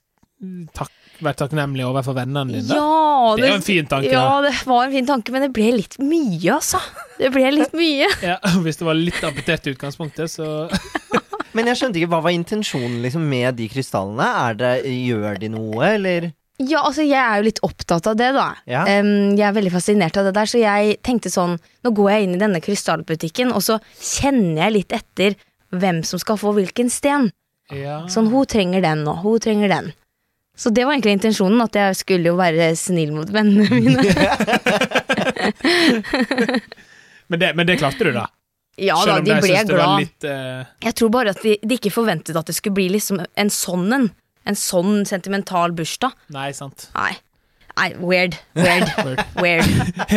takk, 0.76 0.92
være 1.24 1.38
takknemlig 1.46 1.86
overfor 1.88 2.18
vennene 2.18 2.58
dine. 2.58 2.76
Ja, 2.76 3.36
Det 3.38 3.46
er 3.46 3.54
jo 3.54 3.60
en 3.62 3.66
fin 3.66 3.88
tanke, 3.88 4.12
Ja, 4.12 4.42
det 4.44 4.52
var 4.68 4.84
en 4.88 4.92
fin 4.96 5.08
tanke, 5.08 5.32
men 5.32 5.46
det 5.46 5.52
ble 5.56 5.70
litt 5.78 5.96
mye, 6.02 6.58
altså. 6.58 6.82
Det 7.20 7.32
ble 7.32 7.52
litt 7.56 7.76
mye. 7.78 8.10
Ja, 8.34 8.40
hvis 8.66 8.82
det 8.82 8.88
var 8.90 8.98
litt 9.00 9.22
appetett 9.24 9.70
i 9.70 9.76
utgangspunktet, 9.78 10.34
så 10.34 10.50
Men 11.56 11.70
jeg 11.72 11.80
skjønte 11.80 12.02
ikke, 12.02 12.12
hva 12.12 12.20
var 12.26 12.34
intensjonen 12.36 12.98
liksom 13.06 13.24
med 13.32 13.56
de 13.56 13.70
krystallene? 13.72 14.26
Er 14.50 14.58
det, 14.60 14.72
gjør 14.92 15.38
de 15.40 15.50
noe, 15.54 15.86
eller? 15.88 16.34
Ja, 16.62 16.86
altså 16.88 17.04
jeg 17.04 17.20
er 17.20 17.42
jo 17.42 17.48
litt 17.50 17.60
opptatt 17.68 18.08
av 18.08 18.16
det, 18.20 18.30
da. 18.36 18.46
Ja. 18.70 18.86
Um, 18.88 19.36
jeg 19.36 19.44
er 19.44 19.56
veldig 19.58 19.74
fascinert 19.74 20.16
av 20.20 20.30
det 20.30 20.36
der, 20.38 20.48
så 20.48 20.62
jeg 20.62 20.96
tenkte 21.04 21.32
sånn 21.34 21.58
Nå 21.84 21.92
går 21.98 22.12
jeg 22.14 22.28
inn 22.28 22.38
i 22.38 22.40
denne 22.40 22.62
krystallbutikken, 22.64 23.52
og 23.52 23.62
så 23.66 23.80
kjenner 24.00 24.64
jeg 24.64 24.76
litt 24.78 24.96
etter 24.96 25.36
hvem 25.76 26.00
som 26.08 26.22
skal 26.22 26.40
få 26.40 26.54
hvilken 26.56 26.90
sten. 26.94 27.32
ja. 27.74 28.06
Sånn, 28.12 28.32
hun 28.32 28.48
trenger 28.48 28.82
den, 28.86 29.04
nå, 29.04 29.18
hun 29.26 29.44
trenger 29.44 29.74
den. 29.74 29.92
Så 30.56 30.72
det 30.72 30.86
var 30.86 30.96
egentlig 30.96 31.18
intensjonen, 31.18 31.60
at 31.66 31.76
jeg 31.76 31.98
skulle 32.00 32.32
jo 32.32 32.38
være 32.40 32.70
snill 32.80 33.12
mot 33.12 33.28
vennene 33.28 33.68
mine. 33.76 34.00
Men, 37.28 37.40
det, 37.42 37.56
men 37.58 37.66
det 37.66 37.80
klarte 37.82 38.06
du, 38.06 38.12
da? 38.14 38.28
Ja 38.78 39.00
da, 39.08 39.16
de 39.24 39.38
ble 39.42 39.62
glad. 39.66 39.96
litt 40.04 40.28
uh... 40.28 40.62
Jeg 40.84 40.94
tror 41.00 41.10
bare 41.10 41.32
at 41.34 41.40
de, 41.42 41.56
de 41.64 41.78
ikke 41.80 41.94
forventet 41.96 42.38
at 42.38 42.46
det 42.46 42.54
skulle 42.58 42.76
bli 42.78 42.86
liksom 42.94 43.22
en 43.24 43.50
sånn 43.50 43.88
en. 43.96 44.06
En 44.46 44.58
sånn 44.60 45.06
sentimental 45.10 45.74
bursdag. 45.76 46.14
Nei, 46.34 46.52
sant. 46.54 46.90
Nei. 46.98 47.14
Nei, 47.76 47.90
weird. 48.00 48.38
Weird. 48.56 48.88
Weird. 49.44 49.68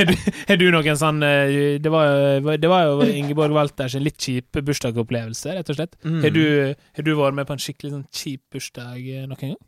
Har 0.49 0.59
du, 0.61 0.61
du 0.61 0.69
noen 0.71 0.99
sånn 0.99 1.25
eh, 1.27 1.81
det 1.83 1.91
var, 1.91 2.39
det 2.61 2.71
var 2.71 2.85
jo 2.87 3.09
Ingeborg 3.09 3.57
Walters 3.57 3.97
litt 3.99 4.21
kjip 4.23 4.61
bursdagsopplevelse, 4.63 5.57
rett 5.57 5.73
og 5.73 5.81
slett. 5.81 5.99
Mm. 6.05 6.21
Har, 6.23 6.37
du, 6.37 6.45
har 6.77 7.09
du 7.09 7.11
vært 7.19 7.41
med 7.41 7.49
på 7.49 7.57
en 7.57 7.65
skikkelig 7.65 7.97
sånn 7.97 8.07
kjip 8.15 8.45
bursdag 8.55 9.03
eh, 9.03 9.27
noen 9.27 9.43
gang? 9.43 9.59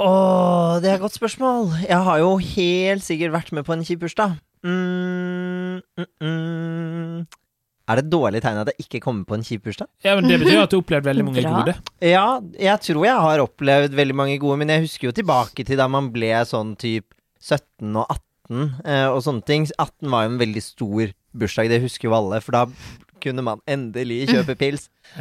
Åh, 0.00 0.80
det 0.82 0.88
er 0.90 0.96
et 0.96 1.04
godt 1.04 1.20
spørsmål. 1.20 1.68
Jeg 1.84 2.00
har 2.08 2.18
jo 2.22 2.32
helt 2.40 3.04
sikkert 3.04 3.36
vært 3.36 3.52
med 3.54 3.68
på 3.68 3.76
en 3.76 3.84
kjip 3.86 4.00
bursdag. 4.06 4.38
Mm, 4.64 5.82
mm, 6.00 6.08
mm. 6.24 7.43
Er 7.84 7.98
det 7.98 8.06
et 8.06 8.12
dårlig 8.14 8.40
tegn 8.40 8.58
at 8.62 8.70
jeg 8.72 8.86
ikke 8.86 9.00
kommer 9.04 9.26
på 9.28 9.36
en 9.36 9.42
kjip 9.44 9.66
bursdag? 9.66 9.88
Ja, 10.06 10.14
men 10.16 10.28
Det 10.30 10.38
betyr 10.40 10.62
at 10.62 10.72
du 10.72 10.78
har 10.78 10.82
opplevd 10.84 11.08
veldig 11.10 11.24
mange 11.28 11.42
Bra. 11.44 11.56
gode. 11.60 11.74
Ja, 12.00 12.26
jeg 12.56 12.80
tror 12.86 13.04
jeg 13.04 13.24
har 13.26 13.42
opplevd 13.44 13.96
veldig 13.98 14.16
mange 14.16 14.38
gode, 14.40 14.56
men 14.62 14.72
jeg 14.72 14.86
husker 14.86 15.10
jo 15.10 15.16
tilbake 15.18 15.66
til 15.68 15.80
da 15.80 15.88
man 15.92 16.08
ble 16.14 16.30
sånn 16.48 16.72
typ 16.80 17.10
17 17.44 17.92
og 18.00 18.06
18 18.08 18.62
eh, 18.88 19.08
og 19.10 19.20
sånne 19.26 19.44
ting. 19.48 19.68
18 19.76 20.12
var 20.14 20.24
jo 20.24 20.32
en 20.32 20.40
veldig 20.40 20.64
stor 20.64 21.12
bursdag, 21.36 21.68
det 21.74 21.82
husker 21.84 22.08
jo 22.08 22.16
alle, 22.16 22.40
for 22.44 22.56
da 22.56 22.64
kunne 23.24 23.44
man 23.44 23.60
endelig 23.68 24.26
kjøpe 24.32 24.58
pils. 24.60 24.88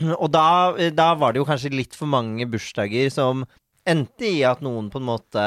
Eh, 0.00 0.14
og 0.16 0.30
da, 0.32 0.72
da 0.96 1.10
var 1.20 1.34
det 1.34 1.42
jo 1.42 1.44
kanskje 1.44 1.74
litt 1.74 1.92
for 1.92 2.08
mange 2.08 2.46
bursdager 2.48 3.10
som 3.12 3.42
endte 3.84 4.24
i 4.24 4.38
at 4.48 4.62
noen 4.64 4.86
på 4.88 4.96
en 4.96 5.04
måte 5.10 5.42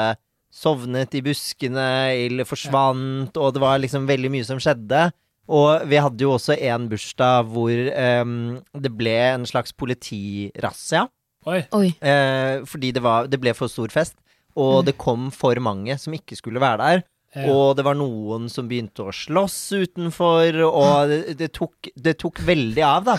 sovnet 0.54 1.16
i 1.18 1.22
buskene 1.26 1.86
eller 2.14 2.46
forsvant, 2.46 3.34
og 3.34 3.56
det 3.56 3.62
var 3.64 3.80
liksom 3.82 4.06
veldig 4.06 4.30
mye 4.30 4.46
som 4.46 4.60
skjedde. 4.62 5.08
Og 5.52 5.84
vi 5.90 6.00
hadde 6.00 6.24
jo 6.24 6.32
også 6.38 6.56
en 6.56 6.86
bursdag 6.88 7.50
hvor 7.52 7.72
um, 8.24 8.36
det 8.80 8.92
ble 8.96 9.16
en 9.34 9.44
slags 9.48 9.74
politirazzia. 9.76 11.04
Oi. 11.44 11.60
Oi. 11.76 11.88
Eh, 12.00 12.62
fordi 12.64 12.94
det, 12.96 13.02
var, 13.04 13.28
det 13.28 13.40
ble 13.42 13.52
for 13.56 13.68
stor 13.68 13.92
fest, 13.92 14.16
og 14.56 14.86
det 14.88 14.96
kom 14.96 15.28
for 15.34 15.58
mange 15.60 15.98
som 16.00 16.16
ikke 16.16 16.38
skulle 16.38 16.62
være 16.62 16.80
der. 16.80 17.04
Ja. 17.34 17.48
Og 17.50 17.74
det 17.76 17.84
var 17.84 17.98
noen 17.98 18.46
som 18.48 18.68
begynte 18.70 19.04
å 19.04 19.12
slåss 19.12 19.58
utenfor, 19.74 20.60
og 20.64 21.10
det, 21.10 21.36
det, 21.40 21.50
tok, 21.56 21.90
det 21.92 22.16
tok 22.22 22.40
veldig 22.46 22.84
av, 22.86 23.10
da. 23.10 23.18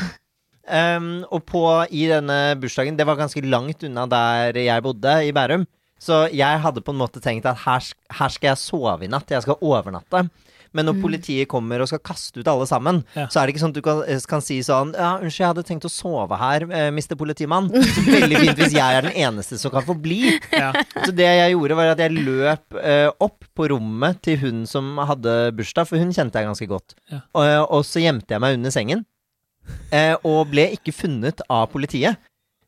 Um, 0.66 1.20
og 1.30 1.44
på, 1.46 1.62
i 1.94 2.08
denne 2.10 2.56
bursdagen 2.58 2.96
Det 2.98 3.06
var 3.06 3.20
ganske 3.20 3.44
langt 3.46 3.84
unna 3.86 4.08
der 4.10 4.58
jeg 4.58 4.82
bodde, 4.82 5.20
i 5.28 5.34
Bærum. 5.36 5.68
Så 6.02 6.26
jeg 6.34 6.62
hadde 6.64 6.82
på 6.82 6.96
en 6.96 7.00
måte 7.04 7.22
tenkt 7.22 7.46
at 7.46 7.62
her, 7.68 7.86
her 8.18 8.34
skal 8.34 8.52
jeg 8.52 8.62
sove 8.64 9.06
i 9.06 9.12
natt. 9.12 9.30
Jeg 9.32 9.46
skal 9.46 9.62
overnatte. 9.62 10.26
Men 10.76 10.90
når 10.90 10.98
politiet 11.00 11.48
kommer 11.52 11.80
og 11.82 11.88
skal 11.88 12.02
kaste 12.04 12.42
ut 12.44 12.50
alle 12.52 12.66
sammen, 12.68 13.00
Ja. 13.16 13.26
så 13.32 13.40
er 13.40 13.48
det 13.48 13.56
ikke 13.56 13.64
sånn 13.64 13.72
at 13.72 13.80
du 13.80 13.82
kan, 13.86 14.02
kan 14.28 14.44
si 14.44 14.58
sånn 14.66 14.92
Ja, 14.98 15.14
unnskyld, 15.22 15.40
jeg 15.40 15.50
hadde 15.54 15.64
tenkt 15.70 15.88
å 15.88 15.92
sove 15.94 16.38
her, 16.42 16.66
eh, 16.70 16.90
mister 16.92 17.16
politimann. 17.16 17.70
Så 17.96 18.04
veldig 18.10 18.42
fint 18.44 18.60
hvis 18.60 18.76
jeg 18.76 19.00
er 19.00 19.08
den 19.08 19.16
eneste 19.24 19.58
som 19.62 19.72
kan 19.72 19.86
få 19.88 19.96
bli. 19.96 20.34
Ja. 20.52 20.74
Så 21.06 21.16
det 21.16 21.26
jeg 21.30 21.56
gjorde, 21.56 21.78
var 21.80 21.94
at 21.96 22.04
jeg 22.04 22.12
løp 22.20 22.80
eh, 22.84 23.08
opp 23.24 23.48
på 23.56 23.70
rommet 23.72 24.20
til 24.28 24.38
hun 24.44 24.66
som 24.68 24.98
hadde 25.00 25.36
bursdag, 25.56 25.88
for 25.88 25.98
hun 26.02 26.12
kjente 26.16 26.36
jeg 26.42 26.50
ganske 26.52 26.68
godt. 26.70 26.96
Ja. 27.12 27.22
Og, 27.34 27.72
og 27.80 27.86
så 27.88 28.04
gjemte 28.04 28.36
jeg 28.36 28.44
meg 28.44 28.58
under 28.60 28.74
sengen, 28.76 29.06
eh, 29.96 30.16
og 30.28 30.50
ble 30.52 30.68
ikke 30.76 30.94
funnet 30.96 31.42
av 31.50 31.70
politiet. 31.72 32.20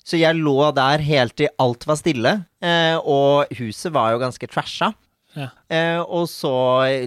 Så 0.08 0.16
jeg 0.22 0.40
lå 0.40 0.56
der 0.72 1.04
helt 1.04 1.36
til 1.36 1.50
alt 1.60 1.84
var 1.90 1.98
stille, 2.00 2.32
eh, 2.64 2.96
og 3.04 3.52
huset 3.60 3.92
var 3.92 4.14
jo 4.16 4.22
ganske 4.24 4.48
trasha. 4.48 4.94
Ja. 5.38 5.48
Eh, 5.70 6.00
og 6.02 6.26
så 6.32 6.52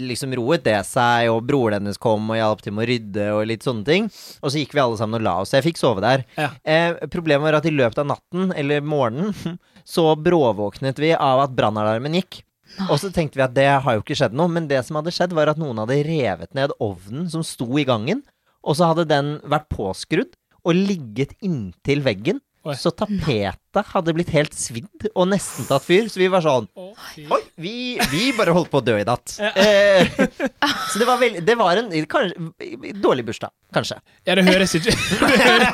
liksom 0.00 0.34
roet 0.38 0.62
det 0.66 0.78
seg, 0.86 1.30
og 1.32 1.42
broren 1.48 1.80
hennes 1.80 1.98
kom 2.00 2.30
og 2.30 2.38
hjalp 2.38 2.62
til 2.64 2.76
med 2.76 2.86
å 2.86 2.90
rydde 2.92 3.26
og 3.34 3.48
litt 3.50 3.66
sånne 3.66 3.86
ting. 3.86 4.10
Og 4.40 4.52
så 4.52 4.62
gikk 4.62 4.76
vi 4.76 4.82
alle 4.84 5.00
sammen 5.00 5.18
og 5.20 5.26
la 5.26 5.34
oss. 5.42 5.54
Jeg 5.56 5.66
fikk 5.66 5.80
sove 5.80 6.04
der. 6.04 6.24
Ja. 6.38 6.52
Eh, 6.62 7.00
problemet 7.12 7.48
var 7.48 7.58
at 7.58 7.66
i 7.68 7.74
løpet 7.74 8.02
av 8.02 8.10
natten, 8.12 8.52
eller 8.56 8.84
morgenen, 8.86 9.58
så 9.96 10.12
bråvåknet 10.14 11.02
vi 11.02 11.12
av 11.16 11.44
at 11.46 11.56
brannalarmen 11.58 12.20
gikk. 12.20 12.44
Og 12.86 13.00
så 13.02 13.10
tenkte 13.10 13.40
vi 13.40 13.42
at 13.44 13.54
det 13.56 13.66
har 13.82 13.96
jo 13.96 14.02
ikke 14.04 14.16
skjedd 14.18 14.36
noe, 14.38 14.50
men 14.52 14.68
det 14.70 14.84
som 14.86 15.00
hadde 15.00 15.12
skjedd, 15.14 15.34
var 15.34 15.50
at 15.50 15.58
noen 15.60 15.82
hadde 15.82 15.98
revet 16.06 16.54
ned 16.54 16.74
ovnen 16.78 17.26
som 17.32 17.42
sto 17.46 17.66
i 17.80 17.86
gangen, 17.88 18.22
og 18.62 18.76
så 18.78 18.92
hadde 18.92 19.08
den 19.10 19.38
vært 19.48 19.66
påskrudd 19.72 20.36
og 20.60 20.76
ligget 20.76 21.34
inntil 21.42 22.04
veggen. 22.04 22.40
Oi. 22.60 22.74
Så 22.76 22.90
tapetet 22.92 23.86
hadde 23.94 24.12
blitt 24.12 24.28
helt 24.34 24.52
svidd 24.52 25.06
og 25.14 25.30
nesten 25.30 25.64
tatt 25.64 25.80
fyr, 25.86 26.10
så 26.12 26.20
vi 26.20 26.26
var 26.28 26.42
sånn 26.44 26.66
Oi, 26.76 27.38
vi, 27.56 27.72
vi 28.12 28.26
bare 28.36 28.52
holdt 28.52 28.68
på 28.72 28.82
å 28.82 28.84
dø 28.84 28.98
i 29.00 29.04
natt. 29.08 29.32
Ja. 29.40 29.48
Eh, 29.56 30.04
så 30.92 31.00
det 31.00 31.06
var, 31.08 31.16
veld, 31.22 31.38
det 31.48 31.56
var 31.56 31.80
en 31.80 31.88
kanskje, 32.10 32.34
dårlig 33.00 33.24
bursdag, 33.30 33.48
kanskje. 33.72 33.96
Ja, 34.28 34.36
det 34.36 34.44
høres 34.44 34.74
ikke 34.76 34.92
Det 34.92 35.40
høres, 35.40 35.68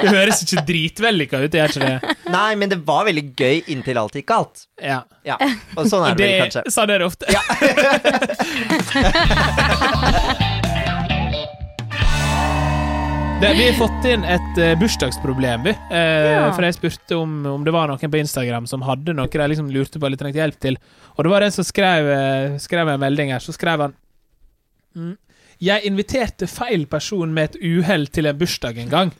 det 0.00 0.08
høres 0.14 0.40
ikke 0.46 0.64
dritvellykka 0.72 1.36
ut, 1.44 1.52
gjør 1.60 1.68
ikke 1.74 1.84
det? 1.84 2.16
Nei, 2.32 2.50
men 2.60 2.72
det 2.72 2.80
var 2.88 3.04
veldig 3.10 3.26
gøy 3.36 3.60
inntil 3.74 4.00
alt 4.00 4.16
gikk 4.16 4.28
galt. 4.32 4.64
Ja. 4.80 5.02
Ja, 5.28 5.36
og 5.76 5.84
sånn 5.90 6.06
er 6.08 6.16
det, 6.16 6.24
Det, 6.24 6.30
vel 6.32 6.40
kanskje. 6.48 6.62
sånn 6.72 6.88
er 6.96 7.04
det 7.04 7.06
ofte. 7.10 7.24
Det, 13.40 13.54
vi 13.54 13.70
har 13.70 13.72
fått 13.72 14.04
inn 14.04 14.24
et 14.28 14.58
uh, 14.60 14.74
bursdagsproblem, 14.76 15.62
vi. 15.64 15.72
Uh, 15.88 15.96
Ja. 15.96 16.42
For 16.52 16.66
jeg 16.66 16.76
spurte 16.76 17.16
om, 17.16 17.38
om 17.48 17.62
det 17.64 17.72
var 17.72 17.88
noen 17.88 18.12
på 18.12 18.20
Instagram 18.20 18.66
som 18.68 18.84
hadde 18.84 19.14
noe 19.16 19.32
de 19.32 19.46
liksom 19.48 19.70
lurte 19.72 19.96
på 19.96 20.04
eller 20.04 20.20
trengte 20.20 20.42
hjelp 20.42 20.58
til. 20.60 20.76
Og 21.16 21.24
det 21.24 21.32
var 21.32 21.46
en 21.46 21.54
som 21.54 21.64
skrev, 21.64 22.10
uh, 22.12 22.58
skrev 22.60 22.92
en 22.92 23.00
melding 23.00 23.32
her. 23.32 23.40
Så 23.40 23.56
skrev 23.56 23.86
han 23.86 23.96
mm, 24.92 25.16
Jeg 25.64 25.88
inviterte 25.88 26.50
feil 26.52 26.84
person 26.84 27.32
med 27.32 27.54
et 27.54 27.58
uhell 27.64 28.06
til 28.12 28.28
en 28.28 28.36
bursdag 28.36 28.84
en 28.84 28.92
gang. 28.92 29.16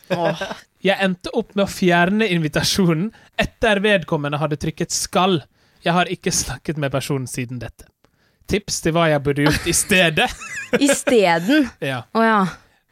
Jeg 0.85 1.01
endte 1.01 1.33
opp 1.33 1.57
med 1.57 1.65
å 1.65 1.71
fjerne 1.73 2.29
invitasjonen 2.29 3.09
etter 3.41 3.81
vedkommende 3.81 4.45
hadde 4.45 4.61
trykket 4.61 4.93
'skal'. 4.93 5.47
Jeg 5.81 5.97
har 5.97 6.13
ikke 6.13 6.31
snakket 6.33 6.77
med 6.77 6.93
personen 6.93 7.27
siden 7.27 7.59
dette. 7.59 7.89
Tips 8.49 8.83
til 8.85 8.93
hva 8.93 9.09
jeg 9.09 9.25
burde 9.25 9.49
gjort 9.49 9.65
i 9.65 9.73
stedet. 9.73 10.33
Isteden. 10.77 11.71
ja. 11.93 12.03
Oh, 12.13 12.21
ja. 12.21 12.45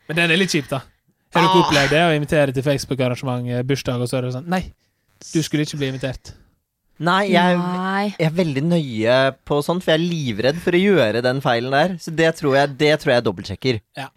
Men 0.08 0.24
den 0.24 0.30
er 0.32 0.40
litt 0.40 0.56
kjip, 0.56 0.72
da. 0.72 0.86
Har 1.34 1.44
dere 1.44 1.62
opplevd 1.62 1.94
det? 1.94 2.02
Å 2.08 2.12
invitere 2.16 2.54
til 2.56 2.64
Facebook-arrangement, 2.64 3.48
eh, 3.52 3.64
bursdag, 3.66 4.00
og 4.00 4.10
så 4.10 4.18
er 4.18 4.26
det 4.28 4.34
sånn 4.36 4.48
Nei, 4.48 4.62
du 5.32 5.40
skulle 5.44 5.66
ikke 5.66 5.80
bli 5.80 5.90
invitert. 5.92 6.32
Nei, 6.98 7.28
jeg, 7.30 7.58
jeg 8.18 8.26
er 8.26 8.32
veldig 8.34 8.62
nøye 8.66 9.18
på 9.46 9.60
sånt, 9.62 9.84
for 9.84 9.94
jeg 9.94 10.00
er 10.00 10.08
livredd 10.08 10.56
for 10.62 10.74
å 10.74 10.80
gjøre 10.80 11.22
den 11.22 11.42
feilen 11.44 11.74
der. 11.74 11.92
Så 12.02 12.10
det 12.14 12.32
tror 12.40 12.56
jeg, 12.58 12.72
det 12.80 12.94
tror 13.02 13.14
jeg 13.14 13.26
dobbeltsjekker. 13.28 13.78
Ja. 14.00 14.08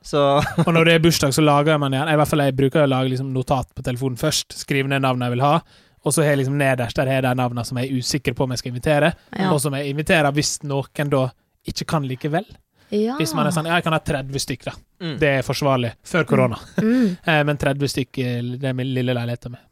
så 0.00 0.22
Og 0.64 0.70
når 0.72 0.88
det 0.88 0.94
er 0.96 1.02
bursdag, 1.04 1.34
så 1.36 1.44
lager 1.44 1.76
man 1.82 1.92
igjen. 1.92 2.08
I 2.08 2.16
hvert 2.16 2.30
fall 2.30 2.44
jeg 2.46 2.56
bruker 2.56 2.86
å 2.86 2.88
lage 2.88 3.12
liksom 3.12 3.34
notat 3.34 3.68
på 3.76 3.84
telefonen 3.84 4.16
først. 4.20 4.56
Skrive 4.56 4.88
ned 4.88 5.04
navnet 5.04 5.28
jeg 5.28 5.36
vil 5.36 5.44
ha. 5.44 5.58
Og 6.06 6.14
så 6.14 6.22
har 6.22 6.32
jeg 6.32 6.44
liksom 6.44 6.56
nederst 6.60 6.96
der 6.96 7.10
har 7.10 7.18
jeg 7.18 7.26
de 7.26 7.34
navnene 7.42 7.66
som 7.66 7.80
jeg 7.82 7.90
er 7.90 8.00
usikker 8.00 8.36
på 8.38 8.46
om 8.46 8.54
jeg 8.54 8.62
skal 8.62 8.72
invitere. 8.72 9.12
Ja. 9.34 9.50
Og 9.50 9.60
som 9.60 9.76
jeg 9.76 9.90
inviterer 9.92 10.32
hvis 10.36 10.56
noen 10.64 11.12
da 11.12 11.26
ikke 11.68 11.88
kan 11.90 12.06
likevel. 12.08 12.46
Ja. 12.94 13.16
Hvis 13.18 13.32
man 13.34 13.48
er 13.48 13.54
sånn 13.54 13.66
Ja, 13.66 13.78
jeg 13.80 13.86
kan 13.86 13.96
ha 13.96 13.98
30 13.98 14.42
stykk, 14.44 14.68
da. 14.68 14.74
mm. 15.02 15.16
Det 15.18 15.30
er 15.40 15.46
forsvarlig. 15.46 15.94
Før 16.06 16.26
korona. 16.28 16.58
Mm. 16.78 17.16
Eh, 17.26 17.40
men 17.48 17.58
30 17.58 17.90
stykk 17.90 18.20
det 18.60 18.68
er 18.70 18.76
min 18.78 18.92
lille 18.94 19.14
leiligheten 19.16 19.56
min. 19.56 19.64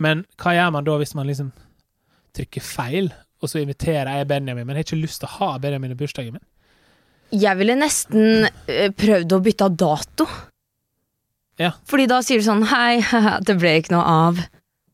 Men 0.00 0.22
hva 0.40 0.54
gjør 0.56 0.70
man 0.76 0.86
da 0.86 0.94
hvis 1.00 1.16
man 1.18 1.26
liksom 1.28 1.50
trykker 2.36 2.62
feil, 2.64 3.10
og 3.42 3.50
så 3.50 3.60
inviterer 3.60 4.20
jeg 4.20 4.28
Benjamin, 4.30 4.64
men 4.66 4.76
jeg 4.76 4.84
har 4.84 4.88
ikke 4.88 5.02
lyst 5.02 5.20
til 5.22 5.28
å 5.28 5.34
ha 5.40 5.50
Benjamin 5.60 5.92
i 5.92 5.98
bursdagen 5.98 6.36
min? 6.36 6.46
Jeg 7.40 7.58
ville 7.58 7.76
nesten 7.78 8.46
eh, 8.66 8.88
prøvd 8.94 9.34
å 9.36 9.42
bytte 9.44 9.66
av 9.66 9.76
dato. 9.82 10.26
Ja. 11.60 11.74
Fordi 11.90 12.06
da 12.08 12.22
sier 12.24 12.40
du 12.40 12.46
sånn 12.46 12.64
Hei, 12.70 13.02
det 13.44 13.58
ble 13.60 13.74
ikke 13.80 13.92
noe 13.94 14.06
av. 14.30 14.40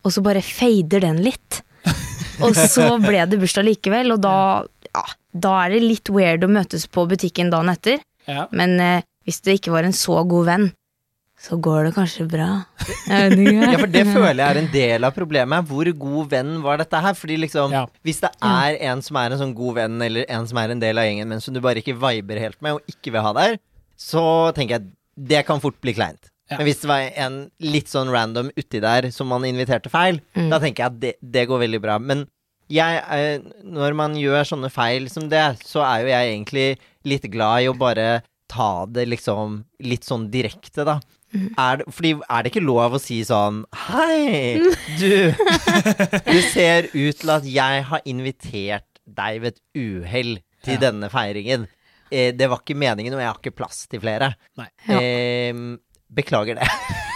Og 0.05 0.13
så 0.13 0.23
bare 0.25 0.43
fader 0.45 1.05
den 1.05 1.21
litt. 1.23 1.61
Og 2.45 2.57
så 2.57 2.89
ble 3.01 3.23
det 3.29 3.39
bursdag 3.41 3.65
likevel, 3.65 4.11
og 4.13 4.19
da 4.21 4.35
ja, 4.91 5.03
da 5.43 5.53
er 5.65 5.75
det 5.75 5.83
litt 5.85 6.09
weird 6.13 6.43
å 6.43 6.49
møtes 6.51 6.87
på 6.91 7.05
butikken 7.09 7.49
dagen 7.53 7.69
etter. 7.73 7.99
Ja. 8.27 8.47
Men 8.51 8.75
eh, 8.83 9.01
hvis 9.27 9.41
det 9.45 9.59
ikke 9.59 9.71
var 9.75 9.87
en 9.87 9.95
så 9.95 10.21
god 10.27 10.45
venn, 10.49 10.67
så 11.37 11.57
går 11.61 11.85
det 11.87 11.93
kanskje 11.93 12.25
bra. 12.31 12.47
Ja, 13.07 13.77
for 13.77 13.87
det 13.93 14.03
føler 14.09 14.39
jeg 14.41 14.47
er 14.55 14.59
en 14.63 14.69
del 14.73 15.05
av 15.05 15.13
problemet. 15.15 15.67
Hvor 15.69 15.85
god 16.01 16.31
venn 16.31 16.55
var 16.63 16.79
dette 16.81 16.99
her? 17.03 17.13
Fordi 17.17 17.35
liksom, 17.43 17.71
Ja. 17.75 17.83
hvis 18.07 18.21
det 18.23 18.31
er 18.43 18.77
en 18.89 19.03
som 19.05 19.19
er 19.21 19.31
en 19.35 19.41
sånn 19.43 19.53
god 19.57 19.75
venn, 19.77 19.99
eller 20.01 20.25
en 20.33 20.47
som 20.49 20.57
er 20.61 20.73
en 20.73 20.81
del 20.81 20.97
av 20.97 21.05
gjengen, 21.05 21.29
men 21.29 21.43
som 21.43 21.53
du 21.53 21.61
bare 21.61 21.83
ikke 21.83 21.93
viber 22.01 22.39
helt 22.41 22.57
med, 22.65 22.79
og 22.79 22.89
ikke 22.89 23.13
vil 23.13 23.21
ha 23.27 23.33
der, 23.37 23.59
så 23.97 24.23
tenker 24.57 24.79
jeg 24.79 24.89
det 25.29 25.43
kan 25.47 25.61
fort 25.61 25.77
bli 25.81 25.93
kleint. 25.97 26.31
Ja. 26.49 26.57
Men 26.61 26.67
hvis 26.69 26.81
det 26.81 26.87
var 26.89 27.05
en 27.19 27.37
litt 27.59 27.89
sånn 27.91 28.09
random 28.13 28.49
uti 28.57 28.79
der 28.81 29.09
som 29.11 29.27
man 29.29 29.43
inviterte 29.45 29.89
feil, 29.93 30.21
Mm. 30.37 30.49
da 30.49 30.59
tenker 30.63 30.83
jeg 30.83 30.91
at 30.93 30.99
det, 31.01 31.13
det 31.21 31.47
går 31.49 31.59
veldig 31.65 31.81
bra. 31.83 31.97
Men 31.99 32.25
jeg, 32.69 33.03
eh, 33.11 33.39
når 33.63 33.93
man 33.95 34.15
gjør 34.19 34.43
sånne 34.49 34.69
feil 34.73 35.07
som 35.11 35.29
det, 35.31 35.43
så 35.65 35.83
er 35.87 36.01
jo 36.03 36.09
jeg 36.11 36.31
egentlig 36.33 36.65
litt 37.07 37.27
glad 37.31 37.63
i 37.63 37.69
å 37.71 37.77
bare 37.77 38.21
ta 38.51 38.85
det 38.87 39.05
liksom 39.11 39.61
litt 39.83 40.03
sånn 40.07 40.29
direkte, 40.31 40.85
da. 40.87 40.97
Er 41.59 41.81
det, 41.81 41.85
fordi 41.91 42.13
er 42.23 42.43
det 42.45 42.51
ikke 42.53 42.63
lov 42.63 42.93
å 42.95 42.99
si 43.03 43.17
sånn 43.27 43.57
Hei, 43.75 44.61
du 44.95 45.33
Du 46.31 46.37
ser 46.53 46.87
ut 46.93 47.17
til 47.19 47.31
at 47.33 47.43
jeg 47.51 47.81
har 47.89 48.05
invitert 48.07 48.85
deg 49.03 49.41
ved 49.43 49.57
et 49.57 49.59
uhell 49.75 50.37
til 50.63 50.77
Ja. 50.77 50.79
denne 50.87 51.09
feiringen. 51.11 51.65
Eh, 52.11 52.31
det 52.31 52.47
var 52.47 52.63
ikke 52.63 52.79
meningen, 52.79 53.13
og 53.13 53.19
jeg 53.19 53.27
har 53.27 53.41
ikke 53.43 53.55
plass 53.59 53.83
til 53.91 53.99
flere. 54.03 54.31
Nei. 54.59 54.69
Ja. 54.87 55.01
Eh, 55.03 55.59
beklager 56.15 56.55
det. 56.61 56.67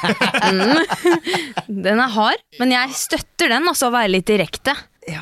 Den 1.72 2.00
er 2.04 2.12
hard, 2.12 2.44
men 2.60 2.74
jeg 2.76 2.94
støtter 2.98 3.52
den, 3.54 3.68
altså 3.72 3.88
å 3.90 3.94
være 3.96 4.12
litt 4.18 4.28
direkte. 4.30 4.76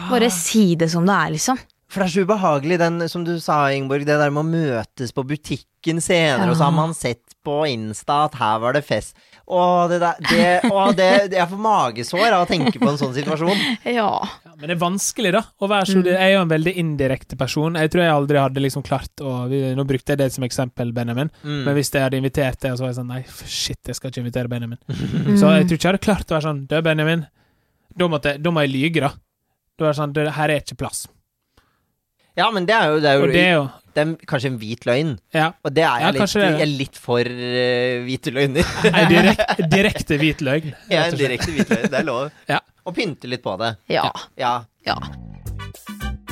Bare 0.10 0.30
si 0.34 0.74
det 0.76 0.89
som 0.92 1.06
det 1.08 1.15
er, 1.15 1.36
liksom. 1.38 1.60
For 1.89 2.04
det 2.04 2.10
er 2.12 2.13
så 2.20 2.24
ubehagelig, 2.28 2.76
den 2.78 3.02
som 3.10 3.24
du 3.26 3.32
sa, 3.42 3.63
Ingeborg, 3.74 4.04
det 4.06 4.20
der 4.22 4.30
med 4.30 4.44
å 4.44 4.50
møtes 4.50 5.10
på 5.15 5.24
butikken 5.26 5.98
senere, 6.04 6.52
og 6.52 6.58
så 6.60 6.68
har 6.68 6.76
man 6.76 6.92
sett 6.94 7.24
på 7.42 7.63
Insta 7.65 8.26
at 8.28 8.36
her 8.38 8.60
var 8.62 8.76
det 8.78 8.84
fest. 8.86 9.15
Å, 9.50 9.88
det 9.89 9.98
der 10.04 10.20
det, 10.30 10.50
å, 10.70 10.84
det, 10.94 11.08
Jeg 11.34 11.50
får 11.50 11.62
magesår 11.63 12.28
av 12.36 12.44
å 12.44 12.50
tenke 12.52 12.78
på 12.78 12.86
en 12.92 13.00
sånn 13.02 13.15
situasjon. 13.15 13.58
Ja. 13.98 14.12
Ja, 14.22 14.52
men 14.60 14.68
det 14.70 14.76
er 14.76 14.82
vanskelig, 14.84 15.32
da. 15.34 15.42
Å 15.58 15.70
være 15.72 15.88
så, 15.89 16.04
Jeg 16.06 16.20
er 16.22 16.36
jo 16.36 16.44
en 16.44 16.52
veldig 16.52 16.74
indirekte 16.84 17.39
person. 17.39 17.80
Jeg 17.82 17.89
tror 17.89 18.04
jeg 18.06 18.13
aldri 18.13 18.38
hadde 18.44 18.62
liksom 18.62 18.84
klart 18.86 19.24
å 19.26 19.48
Nå 19.50 19.86
brukte 19.89 20.13
jeg 20.13 20.22
det 20.22 20.28
som 20.36 20.46
eksempel, 20.46 20.92
Benjamin. 20.94 21.32
Mm. 21.42 21.63
Men 21.65 21.74
hvis 21.80 21.89
jeg 21.96 22.06
hadde 22.06 22.20
invitert 22.22 22.60
deg, 22.62 22.76
og 22.76 22.78
så 22.78 22.86
var 22.86 22.92
jeg 22.94 23.00
sånn 23.00 23.10
Nei, 23.15 23.24
shit, 23.50 23.80
jeg 23.89 23.98
skal 23.98 24.13
ikke 24.13 24.22
invitere 24.28 24.52
Benjamin. 24.52 24.78
Så 25.39 25.50
jeg 25.56 25.65
tror 25.65 25.80
ikke 25.80 25.88
jeg 25.88 25.94
hadde 25.96 26.04
klart 26.06 26.30
å 26.30 26.38
være 26.38 26.46
sånn 26.52 26.62
Du, 26.70 26.78
Benjamin, 26.86 27.26
da, 27.98 28.12
måtte, 28.13 28.36
jeg- 28.36 28.44
da 28.46 28.54
må 28.54 28.62
jeg 28.68 28.76
lyge, 28.76 29.08
da. 29.08 29.15
Da 29.80 29.89
er 29.89 29.98
sånn 29.98 30.15
Her 30.15 30.54
er 30.54 30.62
ikke 30.62 30.78
plass. 30.84 31.08
Ja, 32.38 32.48
men 32.56 32.68
det 32.70 32.76
er 32.76 32.94
jo, 32.94 33.00
det 33.04 33.10
er 33.10 33.20
jo, 33.20 33.30
det 33.34 33.44
er 33.44 33.56
jo 33.58 33.63
det 33.96 34.04
er 34.04 34.12
kanskje 34.30 34.52
en 34.54 34.60
hvit 34.62 34.86
løgn. 34.88 35.15
Ja. 35.36 35.50
Og 35.65 35.74
det 35.76 35.84
er 35.84 36.04
Ja, 36.04 36.12
jeg, 36.12 36.20
litt, 36.20 36.34
det 36.34 36.44
er 36.44 36.54
jeg 36.54 36.62
er 36.62 36.74
litt 36.80 37.00
for 37.00 37.20
uh, 37.26 38.06
hvite 38.06 38.34
løgner. 38.36 38.70
Ei 38.96 39.06
direkte, 39.10 39.68
direkte 39.74 40.20
hvit 40.22 40.44
løgn. 40.46 40.76
Er 40.88 41.10
en 41.10 41.20
direkte 41.20 41.52
hvit 41.56 41.74
løgn. 41.74 41.89
Det 41.89 42.00
er 42.00 42.08
lov. 42.08 42.30
Ja. 42.48 42.62
Og 42.88 42.96
pynte 42.96 43.28
litt 43.32 43.44
på 43.44 43.58
det. 43.60 43.74
Ja. 43.92 44.06
Ja. 44.39 44.54
ja. 44.88 44.96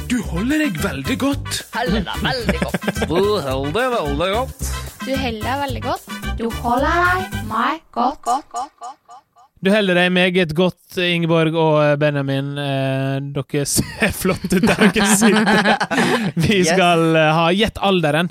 Du 0.08 0.22
holder 0.30 0.64
deg 0.64 0.80
veldig 0.80 1.18
godt. 1.20 1.62
Holder 1.76 2.08
deg 2.08 2.24
veldig 2.30 2.60
godt. 2.64 2.90
Du 3.04 3.18
holder 3.50 3.96
veldig 3.98 4.32
godt. 4.38 4.70
Du 5.04 5.12
holder 5.12 5.44
deg 5.44 5.64
veldig 5.66 5.86
godt. 5.90 6.12
Du 6.40 6.50
holder 6.62 7.02
deg 7.04 7.40
meg 7.52 7.82
godt. 7.92 8.22
godt. 8.24 8.48
godt, 8.54 8.72
godt, 8.80 9.02
godt. 9.08 9.27
Du 9.68 9.74
holder 9.74 9.98
deg 10.00 10.12
meget 10.16 10.52
godt, 10.56 10.96
Ingeborg 10.96 11.56
og 11.60 11.82
eh, 11.84 11.98
Benjamin. 12.00 12.54
Eh, 12.56 13.16
dere 13.36 13.66
ser 13.68 14.14
flotte 14.22 14.62
ut 14.62 14.64
der 14.64 14.94
dere 14.96 15.08
sitter. 15.20 15.82
Vi 16.46 16.62
skal 16.64 17.04
eh, 17.20 17.32
ha 17.36 17.50
Gjett 17.52 17.82
alderen. 17.84 18.30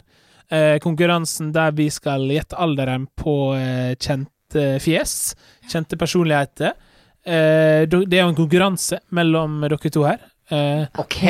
Eh, 0.48 0.78
konkurransen 0.80 1.50
der 1.52 1.74
vi 1.76 1.90
skal 1.92 2.24
gjette 2.30 2.56
alderen 2.56 3.04
på 3.20 3.34
eh, 3.58 3.92
kjente 4.00 4.78
fjes. 4.80 5.34
Kjente 5.68 5.98
personligheter. 6.00 6.72
Eh, 7.20 7.84
det 7.84 8.16
er 8.16 8.22
jo 8.22 8.30
en 8.30 8.40
konkurranse 8.40 9.02
mellom 9.12 9.60
dere 9.66 9.92
to 9.92 10.06
her. 10.08 10.24
Uh, 10.46 10.86
Ok! 11.02 11.20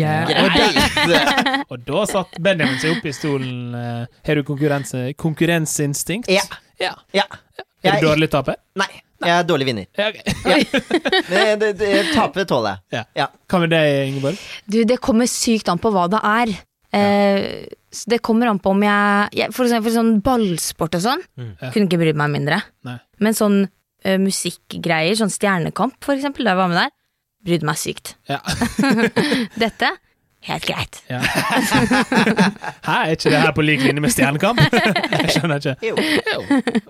Ja. 0.00 0.24
Greit. 0.24 0.94
og 1.70 1.86
da 1.86 2.06
satt 2.10 2.40
Benjamin 2.42 2.82
seg 2.82 2.96
opp 2.96 3.06
i 3.06 3.14
stolen. 3.14 3.74
Har 3.78 4.34
uh, 4.34 4.40
du 4.40 4.48
konkurranse, 4.50 5.06
konkurranseinstinkt? 5.20 6.32
Ja. 6.32 6.42
ja. 6.82 6.96
ja. 7.14 7.28
Er 7.84 8.00
du 8.00 8.08
dårlig 8.08 8.32
taper? 8.32 8.56
nei, 8.80 8.88
jeg 9.24 9.34
er 9.38 9.46
dårlig 9.48 9.66
vinner. 9.70 9.86
Ja, 9.98 10.10
ok. 10.10 10.18
Det, 11.30 11.42
det, 11.60 11.70
det, 11.80 11.90
tape 12.14 12.44
tåler 12.48 12.78
jeg. 12.92 13.06
Ja. 13.16 13.28
Hva 13.50 13.60
med 13.62 13.72
deg, 13.72 13.94
Ingeborg? 14.10 14.38
Du, 14.70 14.82
det 14.86 15.00
kommer 15.02 15.28
sykt 15.30 15.68
an 15.72 15.80
på 15.82 15.90
hva 15.94 16.04
det 16.12 16.20
er. 16.20 16.52
Eh, 16.94 17.46
så 17.94 18.10
det 18.12 18.20
kommer 18.26 18.50
an 18.50 18.60
på 18.62 18.70
om 18.74 18.82
jeg, 18.84 19.30
jeg 19.34 19.54
For 19.54 19.66
eksempel 19.66 19.94
sånn 19.94 20.12
ballsport 20.24 20.98
og 20.98 21.02
sånn, 21.02 21.24
Mm. 21.40 21.52
Kunne 21.64 21.88
ikke 21.88 22.00
brydd 22.02 22.18
meg 22.20 22.30
mindre. 22.34 22.60
Nei. 22.86 22.98
Men 23.24 23.36
sånn 23.38 23.58
eh, 24.04 24.18
musikkgreier, 24.22 25.16
sånn 25.18 25.32
Stjernekamp 25.32 25.96
for 26.04 26.14
eksempel, 26.14 26.46
da 26.46 26.54
jeg 26.54 26.60
var 26.60 26.70
med 26.70 26.82
der, 26.82 26.92
brydde 27.44 27.68
meg 27.68 27.80
sykt. 27.80 28.14
Ja. 28.30 28.40
Dette 29.64 29.90
helt 30.44 30.66
greit. 30.68 31.00
Ja. 31.08 31.20
Hæ, 32.86 32.94
er 32.94 33.14
ikke 33.16 33.32
det 33.32 33.40
her 33.40 33.54
på 33.56 33.64
lik 33.64 33.84
linje 33.86 34.04
med 34.04 34.12
Stjernekamp? 34.12 34.60
Jeg 34.60 35.34
skjønner 35.38 35.62
ikke. 35.62 35.76
Jo. 35.88 35.96
Jo. 35.98 36.82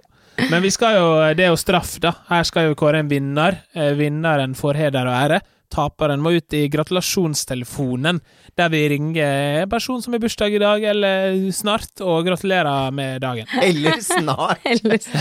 Men 0.51 0.62
vi 0.62 0.70
skal 0.75 0.97
jo, 0.99 1.09
det 1.37 1.47
er 1.47 1.53
jo 1.53 1.59
straff, 1.61 1.97
da. 2.03 2.14
Her 2.31 2.47
skal 2.47 2.70
jo 2.70 2.79
kåre 2.79 3.03
en 3.03 3.11
vinner. 3.11 3.61
Eh, 3.75 3.92
Vinneren 3.99 4.57
får 4.59 4.81
heder 4.81 5.07
og 5.11 5.14
ære. 5.14 5.40
Taperen 5.75 6.23
må 6.23 6.35
ut 6.37 6.55
i 6.55 6.66
gratulasjonstelefonen, 6.70 8.20
der 8.59 8.69
vi 8.71 8.81
ringer 8.93 9.62
en 9.64 9.69
person 9.73 10.03
som 10.03 10.12
har 10.14 10.21
bursdag 10.23 10.55
i 10.55 10.61
dag, 10.62 10.85
eller 10.93 11.37
snart, 11.53 11.90
og 12.05 12.25
gratulerer 12.27 12.93
med 12.95 13.21
dagen. 13.25 13.47
Eller 13.64 13.99
snart. 14.05 14.61
Ellers 14.71 15.09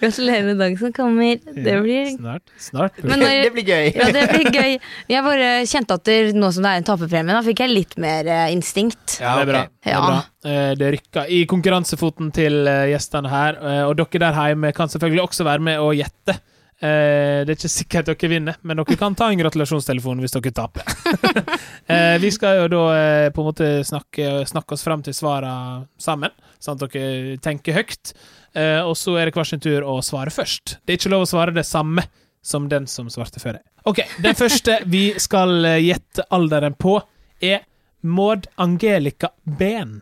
Gratulerer 0.00 0.44
med 0.44 0.58
dagen 0.60 0.76
som 0.78 0.92
kommer. 0.92 1.38
Det 1.54 1.76
blir 1.82 2.10
Snart. 2.16 2.42
Snart. 2.60 2.98
Men 3.02 3.20
når- 3.20 3.42
Det 3.44 3.52
blir 3.54 3.64
gøy. 3.64 3.92
Ja, 3.96 4.10
det 4.12 4.26
blir 4.32 4.50
gøy. 4.52 4.78
Jeg 5.08 5.24
bare 5.24 5.48
kjente 5.66 5.94
at 5.96 6.04
det, 6.04 6.18
nå 6.36 6.50
som 6.52 6.62
det 6.66 6.70
er 6.74 6.76
en 6.82 6.84
taperpremie, 6.88 7.32
da 7.34 7.42
fikk 7.46 7.60
jeg 7.64 7.70
litt 7.72 7.96
mer 7.98 8.26
eh, 8.28 8.52
instinkt. 8.52 9.16
Ja, 9.20 9.36
det 9.38 9.46
er 9.48 9.52
bra. 9.52 9.62
Det, 9.84 9.92
er 9.94 10.00
bra. 10.04 10.20
Eh, 10.44 10.74
det 10.80 10.92
rykker 10.96 11.32
i 11.32 11.40
konkurransefoten 11.48 12.30
til 12.36 12.66
eh, 12.68 12.90
gjestene 12.92 13.28
her, 13.32 13.56
og 13.88 13.96
dere 13.96 14.20
der 14.26 14.40
hjemme 14.50 14.72
kan 14.76 14.88
selvfølgelig 14.92 15.22
også 15.28 15.44
være 15.48 15.64
med 15.70 15.80
og 15.80 15.94
gjette. 15.96 16.36
Eh, 16.80 17.42
det 17.44 17.52
er 17.52 17.58
ikke 17.58 17.68
sikkert 17.68 18.08
dere 18.08 18.28
vinner, 18.32 18.56
men 18.64 18.78
dere 18.80 18.96
kan 18.96 19.16
ta 19.18 19.26
en 19.28 19.40
gratulasjonstelefon 19.42 20.22
hvis 20.24 20.36
dere 20.36 20.54
taper. 20.56 20.86
Eh, 21.90 22.20
vi 22.22 22.28
skal 22.30 22.54
jo 22.60 22.66
da 22.70 22.80
eh, 22.94 23.28
på 23.34 23.42
en 23.42 23.46
måte 23.48 23.68
snakke, 23.82 24.44
snakke 24.46 24.76
oss 24.76 24.84
fram 24.86 25.00
til 25.02 25.14
svarene 25.16 25.88
sammen, 25.98 26.30
sånn 26.62 26.78
at 26.78 26.92
dere 26.94 27.32
tenker 27.42 27.74
høyt. 27.74 28.12
Eh, 28.54 28.78
og 28.86 28.94
så 28.94 29.16
er 29.18 29.26
det 29.26 29.34
hver 29.34 29.48
sin 29.48 29.62
tur 29.64 29.82
å 29.82 29.96
svare 30.06 30.30
først. 30.30 30.76
Det 30.86 30.94
er 30.94 31.00
ikke 31.00 31.10
lov 31.10 31.24
å 31.24 31.30
svare 31.32 31.56
det 31.56 31.64
samme 31.66 32.04
som 32.46 32.68
den 32.70 32.86
som 32.86 33.10
svarte 33.10 33.42
før 33.42 33.58
deg. 33.58 33.64
Ok, 33.90 34.04
Den 34.22 34.38
første 34.38 34.78
vi 34.86 35.02
skal 35.18 35.64
eh, 35.66 35.80
gjette 35.88 36.28
alderen 36.30 36.78
på, 36.78 37.00
er 37.42 37.66
Maud 38.06 38.46
Angelica 38.60 39.32
Ben. 39.44 39.98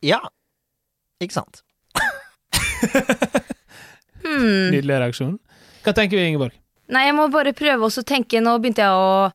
Ja. 0.00 0.22
Ikke 1.20 1.42
sant. 1.42 1.65
Hmm. 4.26 4.72
Nydelig 4.74 4.96
reaksjon. 4.98 5.34
Hva 5.84 5.92
tenker 5.94 6.18
vi, 6.18 6.24
Ingeborg? 6.32 6.54
Nei, 6.90 7.04
jeg 7.06 7.14
må 7.14 7.28
bare 7.30 7.52
prøve 7.54 7.86
også 7.86 8.02
å 8.02 8.06
tenke. 8.08 8.40
Nå 8.42 8.56
begynte 8.62 8.82
jeg 8.82 8.90
å 8.90 9.30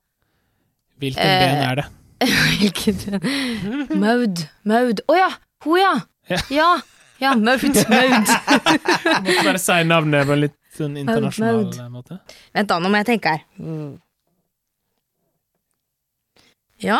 Hvilken 1.02 1.24
Eh, 1.24 1.40
ben 1.42 1.62
er 1.64 1.80
det? 1.80 1.86
Hvilken 2.60 4.00
Maud. 4.02 4.44
Maud. 4.68 5.00
Å 5.08 5.16
ja! 5.18 5.30
Hun, 5.66 5.78
ja! 5.80 5.94
Ja. 6.30 6.42
Ja, 6.54 6.68
ja 7.24 7.32
Maud. 7.40 7.64
Maud. 7.94 8.34
Måtte 9.24 9.48
bare 9.48 9.62
si 9.64 9.80
navnet 9.88 10.28
på 10.28 10.36
en 10.36 10.44
litt 10.44 10.58
sånn 10.76 11.00
internasjonal 11.02 11.64
Maud. 11.72 11.80
måte. 11.96 12.20
Vent, 12.52 12.70
da, 12.70 12.78
nå 12.84 12.92
må 12.92 13.02
jeg 13.02 13.10
tenke 13.14 13.38
her. 13.38 13.48
Ja, 16.84 17.00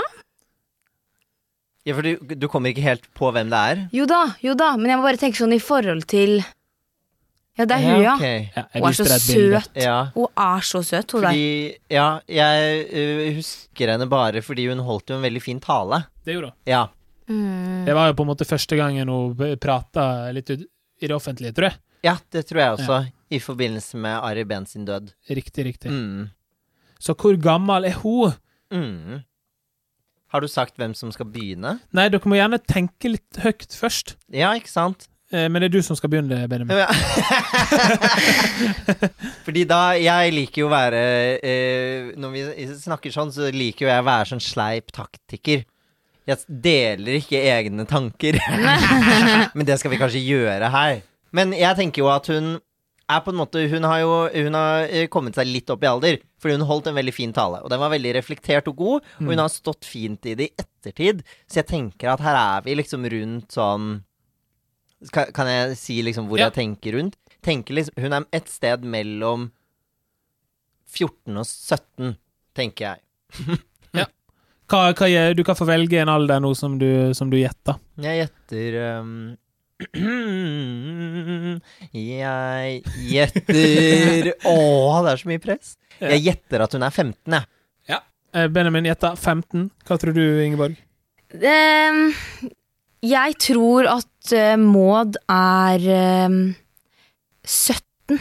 Ja, 1.88 1.96
for 1.98 2.06
du, 2.06 2.36
du 2.38 2.48
kommer 2.52 2.70
ikke 2.70 2.84
helt 2.86 3.08
på 3.18 3.32
hvem 3.34 3.50
det 3.50 3.60
er? 3.72 3.80
jo 3.96 4.06
da, 4.10 4.24
jo 4.44 4.54
da. 4.58 4.76
Men 4.78 4.92
jeg 4.92 5.00
må 5.00 5.06
bare 5.08 5.22
tenke 5.22 5.40
sånn 5.40 5.56
i 5.56 5.62
forhold 5.62 6.06
til 6.12 6.42
Ja, 7.58 7.66
det 7.68 7.76
er 7.76 7.84
hun, 7.84 8.04
ja. 8.04 8.14
Okay. 8.16 8.44
Ja, 8.56 8.64
Hun 8.78 8.88
er 8.88 8.96
så 8.96 9.06
søt. 9.10 9.70
Ja. 9.82 9.98
Hun 10.16 10.28
er 10.46 10.66
så 10.66 10.82
søt, 10.88 11.12
hun 11.12 11.26
der. 11.26 11.34
Fordi 11.34 11.78
Ja, 11.92 12.08
jeg 12.30 12.86
øh, 12.88 13.24
husker 13.36 13.92
henne 13.96 14.08
bare 14.10 14.44
fordi 14.46 14.68
hun 14.70 14.84
holdt 14.86 15.12
jo 15.12 15.18
en 15.18 15.26
veldig 15.26 15.42
fin 15.44 15.60
tale. 15.60 16.04
Det 16.24 16.38
gjorde 16.38 16.54
hun. 16.54 16.58
Ja. 16.70 16.86
Mm. 17.32 17.86
Det 17.88 17.96
var 17.96 18.12
jo 18.12 18.16
på 18.20 18.24
en 18.26 18.32
måte 18.32 18.48
første 18.48 18.78
gangen 18.80 19.10
hun 19.10 19.58
prata 19.62 20.06
litt 20.36 20.50
ut 20.54 20.64
i 21.02 21.10
det 21.10 21.16
offentlige, 21.16 21.54
tror 21.58 21.72
jeg. 21.72 21.80
Ja, 22.06 22.16
det 22.34 22.46
tror 22.50 22.62
jeg 22.62 22.78
også. 22.78 23.02
I 23.32 23.40
forbindelse 23.42 23.98
med 23.98 24.20
Ari 24.22 24.44
Behn 24.46 24.66
sin 24.70 24.86
død. 24.86 25.12
Riktig, 25.30 25.66
riktig. 25.66 25.92
Mm. 25.92 26.30
Så 27.02 27.16
hvor 27.18 27.38
gammel 27.42 27.90
er 27.90 27.98
hun? 28.02 28.34
Mm. 28.74 29.22
Har 30.32 30.44
du 30.44 30.48
sagt 30.48 30.78
hvem 30.80 30.94
som 30.96 31.12
skal 31.12 31.28
begynne? 31.28 31.74
Nei, 31.96 32.06
dere 32.12 32.30
må 32.32 32.38
gjerne 32.40 32.60
tenke 32.64 33.10
litt 33.12 33.40
høyt 33.44 33.74
først. 33.76 34.14
Ja, 34.32 34.54
ikke 34.56 34.72
sant? 34.72 35.10
Eh, 35.32 35.48
Men 35.52 35.62
det 35.64 35.70
er 35.70 35.74
du 35.78 35.82
som 35.84 35.96
skal 36.00 36.12
begynne, 36.12 36.40
Benjamin. 36.52 36.78
Ja. 36.78 36.88
Fordi 39.46 39.64
da 39.68 39.80
Jeg 40.00 40.34
liker 40.36 40.64
jo 40.64 40.68
å 40.70 40.74
være 40.74 41.02
eh, 41.44 42.12
Når 42.20 42.34
vi 42.36 42.68
snakker 42.82 43.14
sånn, 43.14 43.32
så 43.34 43.50
liker 43.54 43.86
jo 43.88 43.92
jeg 43.92 44.04
å 44.04 44.08
være 44.08 44.30
sånn 44.34 44.44
sleip 44.44 44.92
taktiker. 44.96 45.64
Jeg 46.30 46.38
deler 46.64 47.18
ikke 47.18 47.40
egne 47.52 47.86
tanker. 47.90 48.38
Men 49.58 49.68
det 49.68 49.80
skal 49.82 49.92
vi 49.94 50.00
kanskje 50.02 50.22
gjøre 50.24 50.70
her. 50.74 51.00
Men 51.36 51.54
jeg 51.56 51.78
tenker 51.80 52.04
jo 52.04 52.12
at 52.14 52.28
hun 52.32 52.54
er 53.16 53.22
på 53.26 53.32
en 53.34 53.40
måte 53.40 53.64
Hun 53.72 53.86
har 53.88 54.02
jo 54.02 54.12
hun 54.32 54.58
har 54.58 54.86
eh, 54.90 55.08
kommet 55.12 55.38
seg 55.38 55.50
litt 55.50 55.70
opp 55.74 55.84
i 55.84 55.90
alder. 55.90 56.20
Fordi 56.42 56.58
hun 56.58 56.68
holdt 56.70 56.90
en 56.92 56.98
veldig 56.98 57.14
fin 57.16 57.34
tale. 57.36 57.62
Og 57.62 57.70
den 57.72 57.82
var 57.82 57.94
veldig 57.94 58.14
reflektert 58.18 58.70
og 58.72 58.78
god. 58.80 59.10
Og 59.22 59.32
hun 59.34 59.42
har 59.44 59.52
stått 59.54 59.88
fint 59.88 60.26
i 60.30 60.36
det 60.40 60.50
i 60.50 60.64
ettertid. 60.64 61.24
Så 61.46 61.62
jeg 61.62 61.70
tenker 61.70 62.14
at 62.14 62.24
her 62.26 62.38
er 62.40 62.66
vi 62.66 62.78
liksom 62.80 63.06
rundt 63.14 63.58
sånn 63.58 63.92
Kan, 65.12 65.48
jeg 65.50 65.78
si 65.82 65.96
liksom 66.06 66.28
hvor 66.30 66.38
Ja. 66.38 66.50
jeg 66.52 66.60
tenker 66.60 66.94
rundt? 66.94 67.16
Tenker 67.42 67.74
liksom, 67.74 67.98
hun 67.98 68.14
er 68.14 68.26
et 68.38 68.50
sted 68.54 68.84
mellom 68.86 69.48
14 70.92 71.40
og 71.42 71.48
17, 71.48 72.16
tenker 72.54 72.92
jeg. 72.92 73.00
Hva, 74.72 74.94
hva, 74.96 75.08
du 75.36 75.42
kan 75.44 75.58
få 75.60 75.66
velge 75.68 76.00
en 76.00 76.08
alder 76.08 76.40
nå 76.40 76.54
som 76.56 76.78
du, 76.80 77.12
som 77.18 77.28
du 77.32 77.36
gjetter. 77.36 77.76
Jeg 78.00 78.22
gjetter 78.22 78.78
um, 79.02 79.34
Jeg 81.92 82.82
gjetter 83.12 84.32
Å, 84.48 84.56
det 85.06 85.12
er 85.14 85.22
så 85.22 85.32
mye 85.32 85.42
press. 85.44 85.76
Jeg 86.02 86.24
gjetter 86.26 86.64
at 86.66 86.78
hun 86.78 86.86
er 86.86 86.94
15, 86.94 87.36
jeg. 87.36 87.50
Ja. 87.92 88.00
Benjamin 88.54 88.88
gjetta 88.90 89.14
15. 89.18 89.70
Hva 89.88 89.98
tror 90.02 90.16
du, 90.18 90.24
Ingeborg? 90.46 90.78
Um, 91.32 92.14
jeg 93.02 93.38
tror 93.42 93.88
at 93.90 94.34
eh, 94.36 94.58
Maud 94.60 95.16
er 95.32 95.86
um, 96.28 96.40
17. 97.48 98.20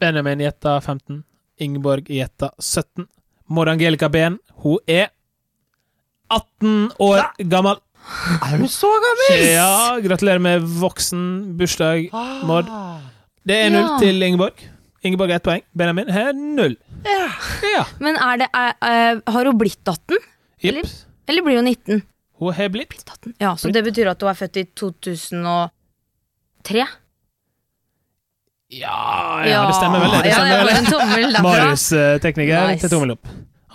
Benjamin 0.00 0.42
gjetta 0.44 0.80
15. 0.80 1.22
Ingeborg 1.62 2.10
gjetta 2.12 2.50
17. 2.58 3.06
Maud 3.46 3.68
Angelica 3.70 4.08
Behn, 4.10 4.38
hun 4.62 4.78
er 4.90 5.10
18 6.34 6.90
år 6.98 7.22
gammel. 7.46 7.78
Er 8.06 8.56
hun 8.60 8.68
så 8.70 8.86
gammel? 9.02 9.42
Ja, 9.50 9.96
gratulerer 10.04 10.38
med 10.42 10.62
voksen 10.80 11.22
bursdag, 11.58 12.08
Maud. 12.46 12.66
Det 13.46 13.56
er 13.64 13.70
null 13.74 13.88
Ja. 13.88 13.98
til 14.02 14.22
Ingeborg. 14.22 14.54
Ingeborg 15.06 15.30
har 15.30 15.36
ett 15.40 15.46
poeng. 15.46 15.62
Benjamin 15.76 16.08
har 16.10 16.32
null. 16.34 16.76
Ja. 17.06 17.84
Men 18.02 18.16
er 18.18 18.36
det, 18.42 18.48
er, 18.54 18.72
er, 18.82 19.20
har 19.30 19.44
hun 19.50 19.58
blitt 19.60 19.82
18? 19.86 20.16
Jepp. 20.64 20.86
Eller 21.28 21.42
blir 21.46 21.56
hun 21.60 21.64
19? 21.70 22.02
Hun 22.40 22.52
har 22.54 22.68
blitt 22.74 22.96
18. 23.06 23.34
Ja, 23.40 23.54
Så 23.56 23.70
det 23.72 23.84
betyr 23.86 24.10
at 24.10 24.20
hun 24.22 24.30
er 24.30 24.34
født 24.38 24.56
i 24.56 24.64
2003? 24.76 26.86
Ja, 28.68 29.44
ja, 29.46 29.60
det 29.68 29.74
stemmer 29.78 30.00
vel. 30.02 30.10
Det, 30.16 30.22
det 30.26 30.32
stemmer 30.34 30.58
vel. 30.58 30.68
får 30.72 30.78
en 30.80 30.88
tommel 30.90 31.24
derfra. 31.36 31.42
Marius, 31.46 31.84
eh, 31.94 32.16
tekniker, 32.22 32.66
Nice. 32.72 32.80
til 32.82 32.90
tommel 32.96 33.10
opp. 33.14 33.24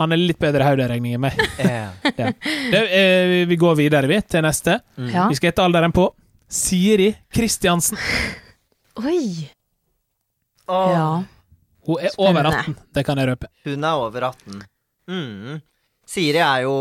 Han 0.02 0.16
er 0.16 0.20
litt 0.22 0.40
bedre 0.42 0.66
i 0.66 0.70
hoderegning 0.72 1.16
enn 1.18 1.24
meg. 1.28 1.38
Ja. 1.62 2.32
Det, 2.72 2.82
eh, 2.82 3.46
vi 3.48 3.56
går 3.60 3.76
videre, 3.78 4.10
vi, 4.10 4.18
til 4.26 4.44
neste. 4.46 4.80
Ja. 5.12 5.28
Vi 5.30 5.38
skal 5.38 5.52
hete 5.52 5.64
alderen 5.64 5.94
på 5.96 6.08
Siri 6.52 7.12
Kristiansen. 7.32 8.00
Oi. 9.00 9.50
Oh. 10.68 10.92
Ja. 10.92 11.10
Hun 11.88 12.06
er 12.06 12.16
over 12.22 12.50
18, 12.52 12.76
det 12.94 13.04
kan 13.08 13.18
jeg 13.22 13.30
røpe. 13.32 13.50
Hun 13.66 13.86
er 13.88 14.02
over 14.06 14.28
18. 14.30 14.62
Mm. 15.10 15.62
Siri 16.12 16.42
er 16.44 16.66
jo 16.66 16.74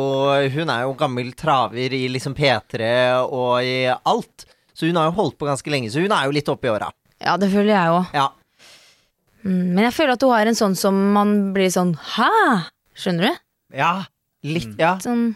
Hun 0.52 0.70
er 0.72 0.82
jo 0.84 0.92
gammel 0.98 1.30
traver 1.38 1.94
i 1.96 2.02
liksom 2.12 2.34
P3 2.36 2.90
og 3.24 3.62
i 3.64 3.86
alt. 3.88 4.44
Så 4.74 4.88
hun 4.88 4.98
har 4.98 5.08
jo 5.10 5.16
holdt 5.18 5.38
på 5.40 5.48
ganske 5.48 5.70
lenge, 5.72 5.90
så 5.92 6.02
hun 6.02 6.12
er 6.12 6.26
jo 6.28 6.34
litt 6.34 6.48
oppi 6.48 6.68
i 6.68 6.74
åra. 6.74 6.90
ja, 7.20 7.36
det 7.36 7.50
føler 7.52 7.74
jeg 7.74 7.96
òg. 7.96 8.14
Ja. 8.16 8.28
Mm, 9.44 9.72
men 9.74 9.84
jeg 9.86 9.94
føler 9.96 10.14
at 10.16 10.22
hun 10.24 10.34
har 10.34 10.50
en 10.50 10.58
sånn 10.58 10.76
som 10.76 10.96
man 11.14 11.30
blir 11.54 11.70
sånn 11.72 11.94
Hæ? 12.16 12.28
Skjønner 13.00 13.30
du? 13.30 13.38
ja. 13.80 13.92
Litt, 14.42 14.70
ja. 14.80 14.94
Sånn 15.04 15.34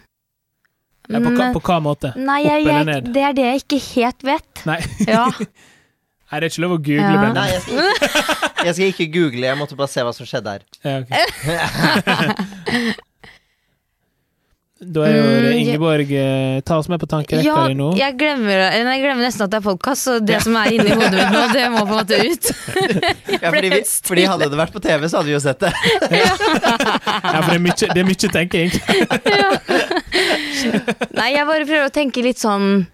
Ja, 1.13 1.19
på, 1.21 1.29
hva- 1.37 1.51
på 1.53 1.61
hva 1.67 1.75
måte? 1.85 2.15
Nei, 2.17 2.39
jeg, 2.47 2.63
Opp 2.65 2.71
eller 2.73 2.85
ned? 2.89 3.11
det 3.13 3.23
er 3.29 3.35
det 3.37 3.45
jeg 3.51 3.61
ikke 3.65 3.81
helt 3.91 4.23
vet. 4.25 4.63
Nei. 4.65 4.79
Ja. 5.05 5.27
Nei, 6.33 6.41
det 6.41 6.47
er 6.47 6.51
ikke 6.51 6.63
lov 6.65 6.73
å 6.75 6.79
google, 6.81 7.03
Ja. 7.05 7.11
Benjamin. 7.21 7.37
Nei, 7.37 7.49
jeg 7.53 7.61
skal, 7.67 7.77
jeg 8.67 8.75
skal 8.79 8.87
ikke 8.95 9.09
google, 9.19 9.45
jeg 9.45 9.59
måtte 9.61 9.77
bare 9.79 9.93
se 9.93 10.01
hva 10.09 10.15
som 10.17 10.27
skjedde 10.31 10.55
her. 10.57 10.65
Ja, 10.83 10.95
ok. 11.05 11.13
Da 14.85 15.05
er 15.07 15.15
jo 15.17 15.23
Mm, 15.25 15.45
ja. 15.45 15.53
Ingeborg 15.61 16.11
eh, 16.13 16.61
Ta 16.67 16.77
oss 16.81 16.89
med 16.93 17.01
på 17.01 17.07
tankerekka 17.09 17.45
Ja, 17.47 17.67
di 17.69 17.75
nå. 17.79 17.91
jeg 17.97 18.17
glemmer, 18.21 18.65
jeg 18.75 19.01
glemmer 19.03 19.25
nesten 19.25 19.45
at 19.47 19.51
det 19.55 19.59
er 19.61 19.65
podkast, 19.65 20.05
så 20.09 20.19
det 20.21 20.41
som 20.45 20.57
er 20.61 20.73
inni 20.77 20.91
hodet 20.93 21.13
mitt 21.15 21.33
nå, 21.33 21.43
det 21.57 21.65
må 21.73 21.85
på 21.87 21.95
en 21.95 22.01
måte 22.03 22.19
ut. 22.21 22.51
Ja, 23.45 23.51
fordi, 23.53 23.69
vi, 23.73 23.81
fordi 24.09 24.25
hadde 24.31 24.49
det 24.53 24.59
vært 24.59 24.73
på 24.75 24.81
TV, 24.85 25.07
så 25.09 25.19
hadde 25.21 25.29
vi 25.31 25.35
jo 25.37 25.43
sett 25.45 25.61
det. 25.65 25.73
Ja, 26.25 27.41
for 27.41 27.51
det 27.51 27.57
er 27.59 27.65
mye, 27.65 27.77
det 27.95 28.03
er 28.03 28.09
mye 28.09 28.31
tenking. 28.39 28.71
Nei, 31.15 31.29
jeg 31.35 31.47
bare 31.49 31.67
prøver 31.69 31.89
å 31.89 31.95
tenke 31.95 32.25
litt 32.25 32.43
sånn 32.43 32.85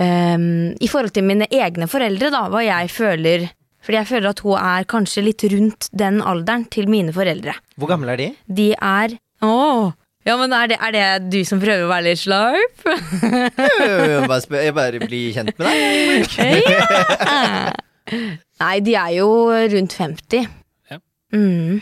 Um, 0.00 0.70
I 0.80 0.88
forhold 0.88 1.12
til 1.12 1.26
mine 1.28 1.44
egne 1.52 1.84
foreldre, 1.90 2.30
da, 2.32 2.46
hva 2.48 2.62
jeg 2.64 2.88
føler 2.88 3.42
Fordi 3.84 3.98
jeg 3.98 4.08
føler 4.08 4.30
at 4.30 4.38
hun 4.40 4.54
er 4.56 4.86
kanskje 4.88 5.24
litt 5.26 5.44
rundt 5.52 5.90
den 5.92 6.22
alderen 6.24 6.62
til 6.72 6.88
mine 6.88 7.12
foreldre. 7.12 7.52
Hvor 7.76 7.90
gamle 7.90 8.14
er 8.14 8.22
de? 8.22 8.28
De 8.48 8.70
er 8.80 9.18
Å! 9.44 9.90
Ja, 10.28 10.34
men 10.36 10.52
er 10.52 10.68
det, 10.68 10.76
er 10.84 10.92
det 10.92 11.04
du 11.32 11.38
som 11.48 11.60
prøver 11.62 11.86
å 11.86 11.90
være 11.90 12.10
litt 12.10 12.20
slarp? 12.20 12.82
Jeg 13.80 14.26
bare, 14.28 14.40
spør, 14.44 14.60
jeg 14.66 14.74
bare 14.76 15.00
blir 15.00 15.30
kjent 15.36 15.54
med 15.56 15.66
deg. 15.66 16.28
Ja. 18.10 18.18
Nei, 18.60 18.76
de 18.82 18.94
er 18.98 19.12
jo 19.14 19.26
rundt 19.70 19.92
50. 19.94 20.46
Ja. 20.90 20.96
Mm. 21.36 21.76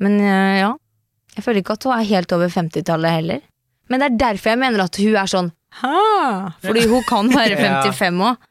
Men 0.00 0.14
eh, 0.24 0.54
ja. 0.62 0.70
Jeg 1.36 1.44
føler 1.44 1.60
ikke 1.60 1.74
at 1.76 1.84
hun 1.84 1.92
er 1.98 2.06
helt 2.08 2.32
over 2.32 2.48
50-tallet 2.54 3.14
heller. 3.18 3.42
Men 3.92 4.00
det 4.00 4.06
er 4.08 4.16
derfor 4.22 4.54
jeg 4.54 4.60
mener 4.62 4.82
at 4.86 4.96
hun 5.02 5.18
er 5.20 5.28
sånn 5.28 5.50
ha! 5.82 5.92
Fordi 6.64 6.86
hun 6.88 7.04
kan 7.08 7.28
være 7.34 7.58
55 7.84 8.24
òg. 8.30 8.48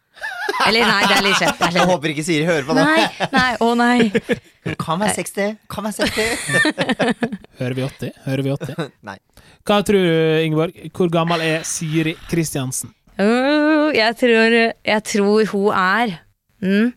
Eller 0.68 0.86
nei, 0.86 1.02
det 1.10 1.16
er 1.18 1.26
litt 1.26 1.42
kjent. 1.42 1.66
Jeg 1.74 1.90
håper 1.90 2.14
ikke 2.14 2.26
Siri 2.28 2.46
hører 2.46 2.68
på 2.70 2.78
det. 2.78 2.86
Nei, 2.86 3.30
nei, 3.34 3.52
å 3.66 3.72
nei. 3.80 4.12
Kan 4.62 5.00
være 5.02 5.16
60. 5.18 5.58
Kan 5.70 5.84
være 5.84 5.94
60. 5.94 6.18
Hører 7.60 7.74
vi 7.74 7.82
80? 7.88 8.12
Hører 8.26 8.44
vi 8.46 8.52
80? 8.54 8.92
Nei. 9.10 9.18
Hva 9.66 9.80
tror 9.86 10.06
du, 10.06 10.18
Ingeborg? 10.46 10.78
Hvor 10.98 11.10
gammel 11.14 11.42
er 11.46 11.64
Siri 11.68 12.14
Kristiansen? 12.30 12.94
Øh, 13.22 13.90
jeg, 13.96 14.16
tror, 14.18 14.58
jeg 14.86 15.04
tror 15.04 15.46
hun 15.52 15.74
er 15.74 16.14
mm, 16.62 16.94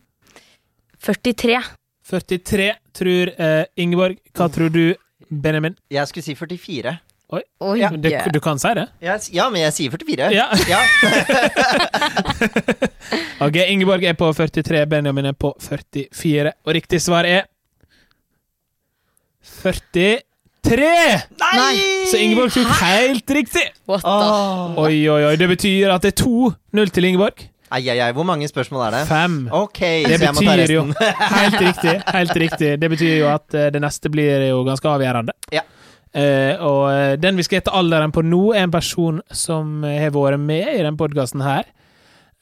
43. 1.05 1.63
43 2.09 2.69
tror 2.95 3.33
uh, 3.39 3.63
Ingeborg. 3.77 4.21
Hva 4.37 4.47
tror 4.49 4.69
du, 4.69 4.93
Benjamin? 5.29 5.75
Jeg 5.91 6.07
skulle 6.07 6.23
si 6.25 6.35
44. 6.37 6.97
Oi, 7.33 7.41
Ja, 7.79 7.89
Du, 7.89 8.09
du 8.33 8.39
kan 8.39 8.59
si 8.61 8.69
det? 8.77 8.85
Yes, 9.01 9.31
ja, 9.33 9.49
men 9.49 9.63
jeg 9.63 9.73
sier 9.73 9.89
44. 9.89 10.29
Ja. 10.33 10.45
Ja. 10.69 10.81
Ok, 13.45 13.57
Ingeborg 13.67 14.03
er 14.07 14.13
på 14.17 14.29
43, 14.33 14.85
Benjamin 14.89 15.25
er 15.29 15.33
på 15.37 15.51
44. 15.59 16.53
Og 16.65 16.73
riktig 16.77 17.01
svar 17.03 17.27
er 17.27 17.43
43! 19.65 20.85
Nei! 21.41 21.75
Så 22.11 22.19
Ingeborg 22.21 22.53
tok 22.53 22.69
helt 22.83 23.31
riktig! 23.33 23.65
What 23.89 24.05
the 24.05 24.13
Åh. 24.13 24.79
Oi, 24.85 24.97
oi, 25.09 25.21
oi. 25.31 25.35
Det 25.41 25.49
betyr 25.49 25.93
at 25.95 26.05
det 26.05 26.13
er 26.13 26.23
2-0 26.23 26.93
til 26.93 27.09
Ingeborg. 27.09 27.47
Ai, 27.73 27.81
ai, 27.89 27.97
ai. 27.97 28.11
Hvor 28.13 28.27
mange 28.29 28.47
spørsmål 28.47 28.85
er 28.87 28.97
det? 28.99 29.01
Fem. 29.09 29.39
Ok, 29.51 29.79
Det 30.05 30.19
så 30.19 30.27
jeg 30.27 30.35
må 30.37 30.43
ta 30.45 30.57
betyr 30.59 30.75
jo. 30.75 30.83
Helt 31.39 31.57
riktig. 31.63 31.95
Helt 32.13 32.35
riktig. 32.45 32.69
Det 32.81 32.91
betyr 32.93 33.15
jo 33.17 33.31
at 33.33 33.57
eh, 33.57 33.71
det 33.73 33.81
neste 33.81 34.11
blir 34.13 34.45
jo 34.51 34.61
ganske 34.67 34.91
avgjørende. 34.91 35.33
Ja. 35.55 35.65
Uh, 36.15 36.53
og 36.63 36.83
eh, 36.93 37.13
den 37.19 37.35
vi 37.35 37.43
skal 37.43 37.57
gjette 37.57 37.73
alderen 37.75 38.13
på 38.15 38.21
nå, 38.23 38.53
er 38.55 38.69
en 38.69 38.71
person 38.71 39.17
som 39.35 39.81
har 39.83 40.13
vært 40.15 40.39
med 40.39 40.69
i 40.77 40.83
den 40.85 40.95
podkasten 40.95 41.43
her. 41.43 41.65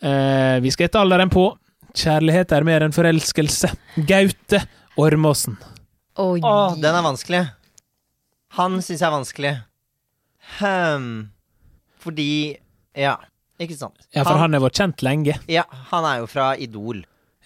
Eh, 0.03 0.59
vi 0.61 0.75
skal 0.75 0.89
gjette 0.89 1.01
alderen 1.01 1.31
på 1.33 1.47
Kjærlighet 1.93 2.49
er 2.57 2.65
mer 2.65 2.81
enn 2.81 2.93
forelskelse. 2.95 3.69
Gaute 4.09 4.63
Ormåsen. 4.97 5.59
Oi. 6.21 6.39
Åh, 6.45 6.75
den 6.77 6.95
er 6.95 7.01
vanskelig. 7.05 7.43
Han 8.59 8.75
syns 8.85 8.99
jeg 9.01 9.07
er 9.07 9.15
vanskelig. 9.15 9.53
Hmm. 10.59 11.29
Fordi 12.03 12.57
Ja, 12.95 13.15
ikke 13.59 13.77
sant. 13.79 13.95
Ja, 14.13 14.21
for 14.27 14.37
han 14.37 14.53
har 14.53 14.61
vært 14.61 14.77
kjent 14.77 15.01
lenge. 15.05 15.37
Ja, 15.49 15.63
han 15.89 16.05
er 16.05 16.19
jo 16.21 16.27
fra 16.29 16.51
Idol. 16.61 16.99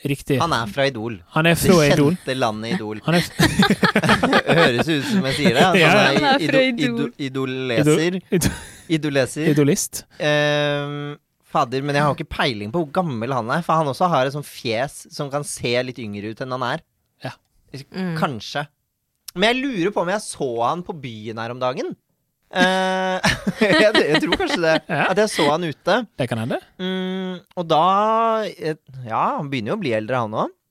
Riktig. 0.06 0.36
Han 0.42 0.52
er 0.54 0.68
fra 0.70 0.86
Idol. 0.92 1.16
Han 1.34 1.48
er 1.50 1.56
Det 1.56 1.64
fra 1.72 1.86
Idol. 1.88 2.12
kjente 2.18 2.36
landet 2.38 2.76
Idol. 2.76 3.00
Han 3.06 3.16
er 3.16 3.24
Høres 4.60 4.90
ut 4.92 5.06
som 5.08 5.24
jeg 5.30 5.38
sier 5.40 5.56
det. 5.56 5.64
at 5.64 5.80
Ja. 5.80 5.94
Han 5.94 6.18
Han 6.18 6.26
er 6.26 6.36
er 6.36 6.52
fra 6.52 6.62
idol, 6.68 6.84
Idol. 6.84 7.14
idol, 7.18 7.48
idoleser. 7.72 8.20
Idol- 8.32 8.60
Idoleser. 8.98 9.48
Idolist. 9.54 10.04
Um, 10.20 11.18
fader, 11.48 11.82
men 11.82 11.96
jeg 11.96 12.04
har 12.04 12.14
ikke 12.16 12.30
peiling 12.30 12.72
på 12.72 12.84
hvor 12.84 12.92
gammel 13.00 13.34
han 13.34 13.50
er. 13.56 13.64
For 13.66 13.74
han 13.80 13.88
også 13.88 14.08
har 14.12 14.28
et 14.30 14.36
sånt 14.36 14.46
fjes 14.48 15.08
som 15.14 15.32
kan 15.32 15.44
se 15.48 15.74
litt 15.84 15.98
yngre 16.04 16.32
ut 16.36 16.42
enn 16.46 16.52
han 16.58 16.68
er. 16.76 16.84
Mm. 17.92 18.14
Kanskje. 18.20 18.66
Men 19.38 19.52
jeg 19.52 19.62
lurer 19.64 19.94
på 19.94 20.02
om 20.04 20.12
jeg 20.12 20.24
så 20.26 20.50
han 20.64 20.84
på 20.88 20.96
byen 20.98 21.40
her 21.42 21.54
om 21.54 21.62
dagen. 21.62 21.94
Uh, 22.48 23.20
jeg, 23.60 23.92
jeg 23.92 24.22
tror 24.24 24.38
kanskje 24.40 24.62
det. 24.64 24.76
Ja. 24.88 25.06
At 25.12 25.20
jeg 25.20 25.32
så 25.34 25.48
han 25.52 25.68
ute. 25.68 25.98
Det 26.18 26.28
kan 26.32 26.40
hende. 26.46 26.62
Mm, 26.80 27.42
og 27.60 27.66
da 27.68 27.82
Ja, 29.04 29.24
han 29.38 29.50
begynner 29.52 29.74
jo 29.76 29.78
å 29.78 29.82
bli 29.84 29.92
eldre, 29.98 30.24
han 30.26 30.38
òg. 30.46 30.54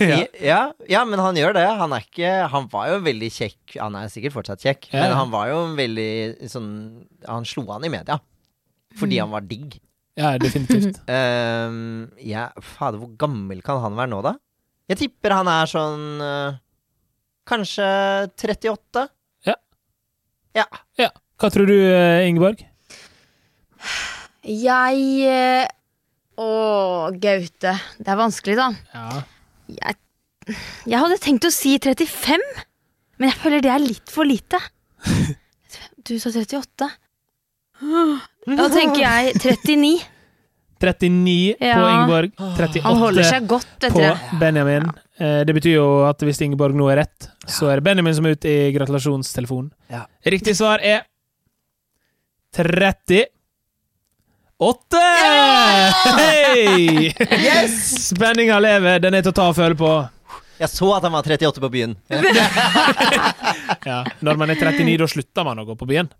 Ja. 0.00 0.16
Ja, 0.40 0.58
ja, 0.88 1.00
men 1.08 1.20
han 1.20 1.36
gjør 1.36 1.54
det. 1.56 1.64
Han 1.80 1.92
er 1.96 2.04
ikke 2.04 2.30
Han 2.52 2.66
var 2.72 2.90
jo 2.90 2.98
veldig 3.04 3.28
kjekk. 3.32 3.76
Han 3.80 3.96
er 3.96 4.10
sikkert 4.12 4.34
fortsatt 4.34 4.60
kjekk, 4.64 4.90
Ja, 4.92 5.06
men 5.06 5.14
han 5.16 5.30
var 5.32 5.48
jo 5.48 5.60
veldig 5.76 6.48
sånn 6.52 6.68
Han 7.28 7.46
slo 7.48 7.64
an 7.72 7.86
i 7.88 7.92
media 7.92 8.18
fordi 8.98 9.20
han 9.20 9.30
var 9.30 9.44
digg. 9.46 9.76
ja, 10.18 10.32
definitivt. 10.42 10.96
uh, 11.06 11.70
ja, 12.32 12.48
fader, 12.58 12.98
hvor 12.98 13.12
gammel 13.20 13.60
kan 13.62 13.78
han 13.84 13.94
være 13.94 14.10
nå, 14.10 14.18
da? 14.26 14.32
Jeg 14.90 14.98
tipper 15.04 15.36
han 15.38 15.48
er 15.50 15.70
sånn 15.70 16.06
eh, 16.24 16.58
Kanskje 17.46 17.86
38? 18.34 19.04
Ja. 19.46 19.54
Ja. 20.58 20.66
Ja. 20.98 21.10
Hva 21.40 21.50
tror 21.54 21.70
du, 21.70 21.76
eh, 21.78 22.26
Ingeborg? 22.28 22.64
Jeg 24.42 25.04
eh, 25.30 25.68
Å, 26.40 26.48
Gaute. 27.22 27.74
Det 28.00 28.10
er 28.10 28.18
vanskelig, 28.18 28.56
da. 28.58 28.68
Ja. 28.94 29.22
Jeg, 29.70 29.98
jeg 30.90 31.02
hadde 31.04 31.20
tenkt 31.22 31.46
å 31.46 31.52
si 31.54 31.76
35, 31.78 32.42
men 33.20 33.30
jeg 33.30 33.38
føler 33.42 33.62
det 33.62 33.72
er 33.74 33.84
litt 33.84 34.10
for 34.10 34.28
lite. 34.28 34.58
Du 36.00 36.14
sa 36.18 36.30
38. 36.32 36.86
Da 38.56 38.64
tenker 38.72 39.02
jeg 39.04 39.34
39. 39.36 39.90
39 40.80 41.58
på 41.60 41.88
Ingeborg. 41.90 42.30
38 42.56 42.82
Han 42.86 43.00
holder 43.02 43.26
seg 43.28 43.48
godt 43.50 43.88
på 43.90 44.00
det. 44.00 44.14
Benjamin. 44.40 44.86
Ja. 45.20 45.42
Det 45.44 45.52
betyr 45.52 45.74
jo 45.76 45.88
at 46.08 46.22
hvis 46.24 46.40
Ingeborg 46.46 46.72
nå 46.78 46.86
er 46.88 47.02
rett, 47.02 47.28
så 47.44 47.68
er 47.68 47.80
det 47.80 47.84
Benjamin 47.90 48.16
som 48.16 48.24
er 48.24 48.38
ute 48.38 48.48
i 48.48 48.70
gratulasjonstelefonen. 48.72 49.68
Ja. 49.92 50.06
Riktig 50.24 50.56
svar 50.56 50.80
er 50.80 51.04
38! 52.56 53.26
Yes! 57.40 58.08
Spenninga 58.08 58.58
lever. 58.60 58.98
Den 59.00 59.14
er 59.16 59.22
til 59.24 59.32
å 59.32 59.36
ta 59.36 59.46
og 59.52 59.56
føle 59.56 59.76
på. 59.78 59.90
Jeg 60.60 60.68
så 60.68 60.90
at 60.92 61.04
han 61.06 61.14
var 61.14 61.24
38 61.24 61.62
på 61.62 61.70
byen. 61.72 61.96
Ja. 63.80 64.02
Når 64.20 64.36
man 64.36 64.50
er 64.52 64.58
39, 64.60 64.98
da 65.00 65.06
slutter 65.08 65.44
man 65.46 65.60
å 65.62 65.64
gå 65.64 65.72
på 65.78 65.86
byen. 65.88 66.10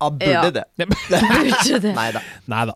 Ja. 0.00 0.44
det. 0.46 0.62
Burde 0.78 1.80
det. 1.82 1.94
Nei 2.52 2.60
da. 2.68 2.74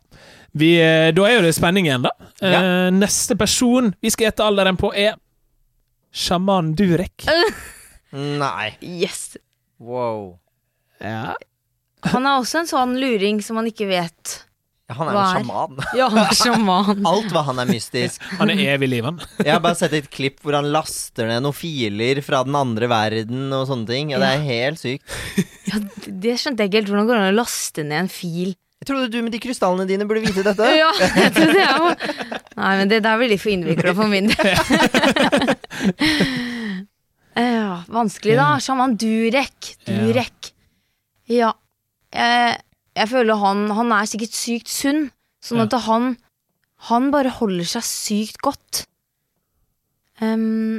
Vi, 0.54 0.72
eh, 0.78 1.10
da 1.16 1.24
er 1.26 1.36
jo 1.40 1.44
det 1.48 1.54
spenning 1.56 1.88
igjen, 1.88 2.04
da. 2.06 2.12
Eh, 2.40 2.52
Ja. 2.54 2.62
Neste 2.94 3.34
person 3.38 3.92
vi 4.02 4.10
skal 4.14 4.28
gjette 4.30 4.44
alderen 4.46 4.76
på, 4.78 4.92
er 4.94 5.16
sjaman 6.14 6.74
Durek. 6.78 7.24
Nei. 8.14 8.76
Yes. 8.80 9.36
Wow. 9.82 10.36
Ja. 11.02 11.34
Han 12.12 12.26
er 12.28 12.38
også 12.38 12.60
en 12.62 12.68
sånn 12.70 12.98
luring 13.00 13.40
som 13.42 13.56
man 13.58 13.66
ikke 13.66 13.88
vet. 13.90 14.40
Ja, 14.84 14.94
han 14.98 15.08
er 15.08 15.14
Hva 15.16 15.20
jo 15.24 15.24
er? 15.24 15.38
sjaman. 15.40 15.78
Ja, 15.98 16.06
han 16.12 16.20
er 16.22 16.34
sjaman. 16.38 17.04
Alt 17.10 17.30
hva 17.32 17.42
han 17.48 17.58
er 17.62 17.70
mystisk. 17.72 18.22
Han 18.38 18.52
er 18.52 18.60
evig 18.76 18.90
liv, 18.92 19.06
han. 19.08 19.18
Jeg 19.40 19.50
har 19.56 19.62
bare 19.64 19.78
sett 19.80 19.96
et 19.96 20.10
klipp 20.12 20.42
hvor 20.44 20.54
han 20.58 20.68
laster 20.74 21.26
ned 21.30 21.42
noen 21.46 21.56
filer 21.56 22.20
fra 22.22 22.42
den 22.46 22.54
andre 22.60 22.90
verden 22.92 23.48
og 23.56 23.64
sånne 23.70 23.88
ting. 23.90 24.12
Ja, 24.14 24.20
det 24.22 24.28
er 24.36 24.44
helt 24.44 24.82
sykt. 24.84 25.16
Ja, 25.72 25.80
det 26.06 26.36
skjønte 26.42 26.62
jeg 26.62 26.70
ikke 26.70 26.82
helt. 26.84 26.92
Hvordan 26.92 27.08
går 27.08 27.16
det 27.18 27.24
an 27.24 27.32
å 27.34 27.38
laste 27.40 27.86
ned 27.88 28.02
en 28.04 28.12
fil? 28.12 28.52
Jeg 28.82 28.86
trodde 28.90 29.08
du 29.12 29.18
med 29.24 29.32
de 29.32 29.38
krystallene 29.40 29.86
dine 29.88 30.04
burde 30.08 30.24
vite 30.26 30.42
dette. 30.44 30.66
Ja, 30.82 30.90
jeg 31.00 31.32
trodde 31.36 31.60
jeg 31.62 31.74
òg. 31.80 31.92
Nei, 32.58 32.72
men 32.80 32.86
det 32.90 32.98
der 33.06 33.16
blir 33.20 33.30
litt 33.32 33.42
for 33.42 33.52
innvikla 33.54 33.90
for 33.96 34.06
min 34.12 34.26
del. 34.32 34.54
Ja, 37.34 37.80
vanskelig, 37.90 38.36
da. 38.38 38.52
Sjaman 38.62 38.92
Durek. 39.00 39.72
Durek. 39.88 40.52
Ja. 41.30 41.50
Jeg, 42.14 42.60
jeg 42.94 43.08
føler 43.10 43.34
han 43.40 43.64
Han 43.74 43.90
er 43.96 44.06
sikkert 44.06 44.34
sykt 44.38 44.70
sunn, 44.70 45.08
sånn 45.42 45.64
at 45.64 45.74
han 45.88 46.04
Han 46.90 47.08
bare 47.10 47.32
holder 47.40 47.66
seg 47.66 47.82
sykt 47.88 48.38
godt. 48.44 48.84
Um, 50.22 50.78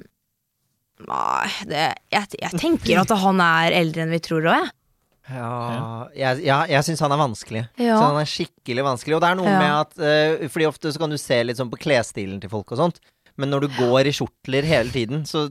nei, 1.03 1.47
det 1.67 1.81
jeg, 2.13 2.25
jeg 2.39 2.51
tenker 2.61 3.01
at 3.01 3.11
han 3.19 3.37
er 3.43 3.75
eldre 3.81 4.01
enn 4.05 4.13
vi 4.15 4.21
tror 4.23 4.47
òg, 4.47 4.55
jeg. 4.61 4.69
Ja, 5.25 6.05
jeg, 6.13 6.43
ja, 6.45 6.59
jeg 6.69 6.85
syns 6.85 7.01
han 7.01 7.13
er 7.15 7.17
vanskelig. 7.17 7.63
Ja. 7.81 7.95
Så 7.97 8.03
han 8.11 8.19
er 8.21 8.27
skikkelig 8.29 8.83
vanskelig. 8.85 9.15
Og 9.17 9.23
det 9.23 9.29
er 9.31 9.39
noe 9.39 9.49
Ja. 9.49 9.57
med 9.57 9.73
at 9.79 9.95
uh, 10.43 10.47
Fordi 10.53 10.67
ofte 10.69 10.91
så 10.93 11.01
kan 11.01 11.09
du 11.09 11.17
se 11.17 11.39
litt 11.43 11.57
sånn 11.57 11.71
på 11.71 11.79
klesstilen 11.81 12.37
til 12.43 12.51
folk 12.51 12.75
og 12.75 12.81
sånt, 12.83 12.99
men 13.41 13.49
når 13.49 13.65
du 13.65 13.79
går 13.79 14.11
i 14.11 14.13
skjortler 14.15 14.63
hele 14.69 14.93
tiden, 14.93 15.25
så 15.25 15.47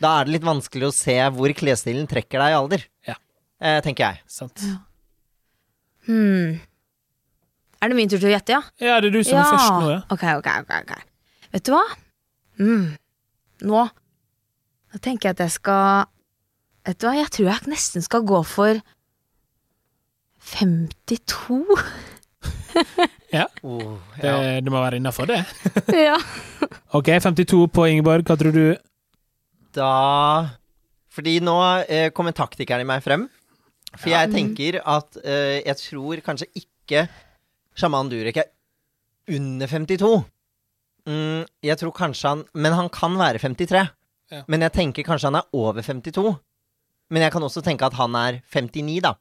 da 0.00 0.14
er 0.20 0.24
det 0.28 0.36
litt 0.38 0.46
vanskelig 0.46 0.86
å 0.88 0.94
se 0.94 1.16
hvor 1.36 1.52
klesstilen 1.58 2.06
trekker 2.08 2.38
deg 2.40 2.54
i 2.54 2.58
alder. 2.60 2.86
Ja. 3.10 3.16
Uh, 3.60 3.80
tenker 3.84 4.06
jeg. 4.12 4.22
Sant. 4.30 4.62
Hmm. 6.06 6.60
Er 7.80 7.88
det 7.90 7.96
min 7.96 8.08
tur 8.12 8.20
til 8.20 8.30
å 8.30 8.34
gjette, 8.34 8.54
ja? 8.56 8.62
Ja, 8.80 9.00
det 9.00 9.10
er 9.10 9.18
du 9.18 9.24
som 9.24 9.40
er 9.40 9.50
først 9.50 9.74
nå, 9.74 9.90
ja. 9.92 10.00
Ok, 10.12 10.24
ok, 10.40 10.48
ok, 10.64 10.72
ok. 10.84 10.94
Vet 11.54 11.66
du 11.66 11.72
hva? 11.74 11.82
Mm. 12.60 12.86
Nå 13.66 13.84
Nå 14.90 14.98
tenker 15.00 15.30
jeg 15.30 15.36
at 15.38 15.42
jeg 15.46 15.52
skal 15.54 16.08
Vet 16.88 16.98
du 17.00 17.06
hva, 17.08 17.14
jeg 17.18 17.30
tror 17.32 17.46
jeg 17.50 17.70
nesten 17.72 18.04
skal 18.04 18.24
gå 18.28 18.40
for 18.48 18.80
52. 20.40 21.64
Oh, 23.62 23.98
ja. 24.18 24.58
det 24.58 24.72
må 24.72 24.80
være 24.80 24.98
innafor, 24.98 25.28
det. 25.30 25.44
ja. 26.08 26.16
Ok, 26.96 27.12
52 27.22 27.68
på 27.70 27.84
Ingeborg. 27.86 28.24
Hva 28.26 28.34
tror 28.40 28.54
du? 28.54 28.64
Da 29.76 29.90
Fordi 31.14 31.36
nå 31.44 31.54
eh, 31.84 32.08
kommer 32.14 32.34
taktikeren 32.34 32.82
i 32.82 32.88
meg 32.88 33.04
frem. 33.04 33.28
For 33.92 34.10
jeg 34.10 34.32
tenker 34.32 34.80
at 34.82 35.18
eh, 35.22 35.60
jeg 35.66 35.76
tror 35.82 36.22
kanskje 36.26 36.48
ikke 36.58 37.04
sjaman 37.78 38.10
Durek 38.10 38.40
er 38.42 38.50
under 39.30 39.70
52. 39.70 40.10
Mm, 41.10 41.46
jeg 41.64 41.78
tror 41.80 41.94
kanskje 41.96 42.28
han 42.34 42.44
Men 42.54 42.76
han 42.76 42.90
kan 42.92 43.14
være 43.18 43.38
53. 43.42 43.86
Ja. 44.30 44.42
Men 44.50 44.66
jeg 44.66 44.74
tenker 44.74 45.06
kanskje 45.06 45.30
han 45.30 45.40
er 45.42 45.50
over 45.54 45.82
52. 45.86 46.34
Men 47.10 47.26
jeg 47.26 47.34
kan 47.34 47.46
også 47.46 47.62
tenke 47.66 47.86
at 47.86 47.98
han 47.98 48.14
er 48.14 48.40
59, 48.46 49.00
da. 49.06 49.14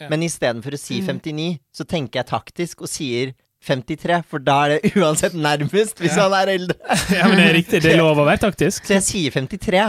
Ja. 0.00 0.08
Men 0.12 0.20
istedenfor 0.26 0.74
å 0.76 0.78
si 0.78 1.00
Mm. 1.00 1.06
59, 1.20 1.58
så 1.72 1.84
tenker 1.88 2.20
jeg 2.20 2.26
taktisk 2.28 2.82
og 2.82 2.88
sier 2.92 3.32
53, 3.66 4.22
for 4.28 4.38
da 4.38 4.56
er 4.66 4.68
det 4.76 4.92
uansett 5.02 5.32
nærmest 5.34 5.98
hvis 5.98 6.16
Ja. 6.16 6.28
han 6.28 6.34
er 6.42 6.52
eldre. 6.58 6.76
Ja, 7.16 7.26
men 7.28 7.38
det 7.40 7.46
er 7.48 7.54
riktig. 7.56 7.82
Det 7.82 7.92
er 7.94 7.98
lov 8.02 8.18
å 8.20 8.26
være 8.28 8.42
taktisk. 8.44 8.84
Så 8.86 8.98
jeg 8.98 9.06
sier 9.06 9.30
53. 9.30 9.86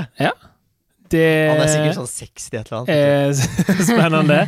Det 1.09 1.49
Han 1.49 1.61
er 1.63 1.69
sikkert 1.71 1.95
sånn 1.95 2.09
60 2.11 2.57
et 2.59 2.71
eller 2.71 2.79
annet. 2.79 2.89
er 2.89 3.83
spennende. 3.91 4.39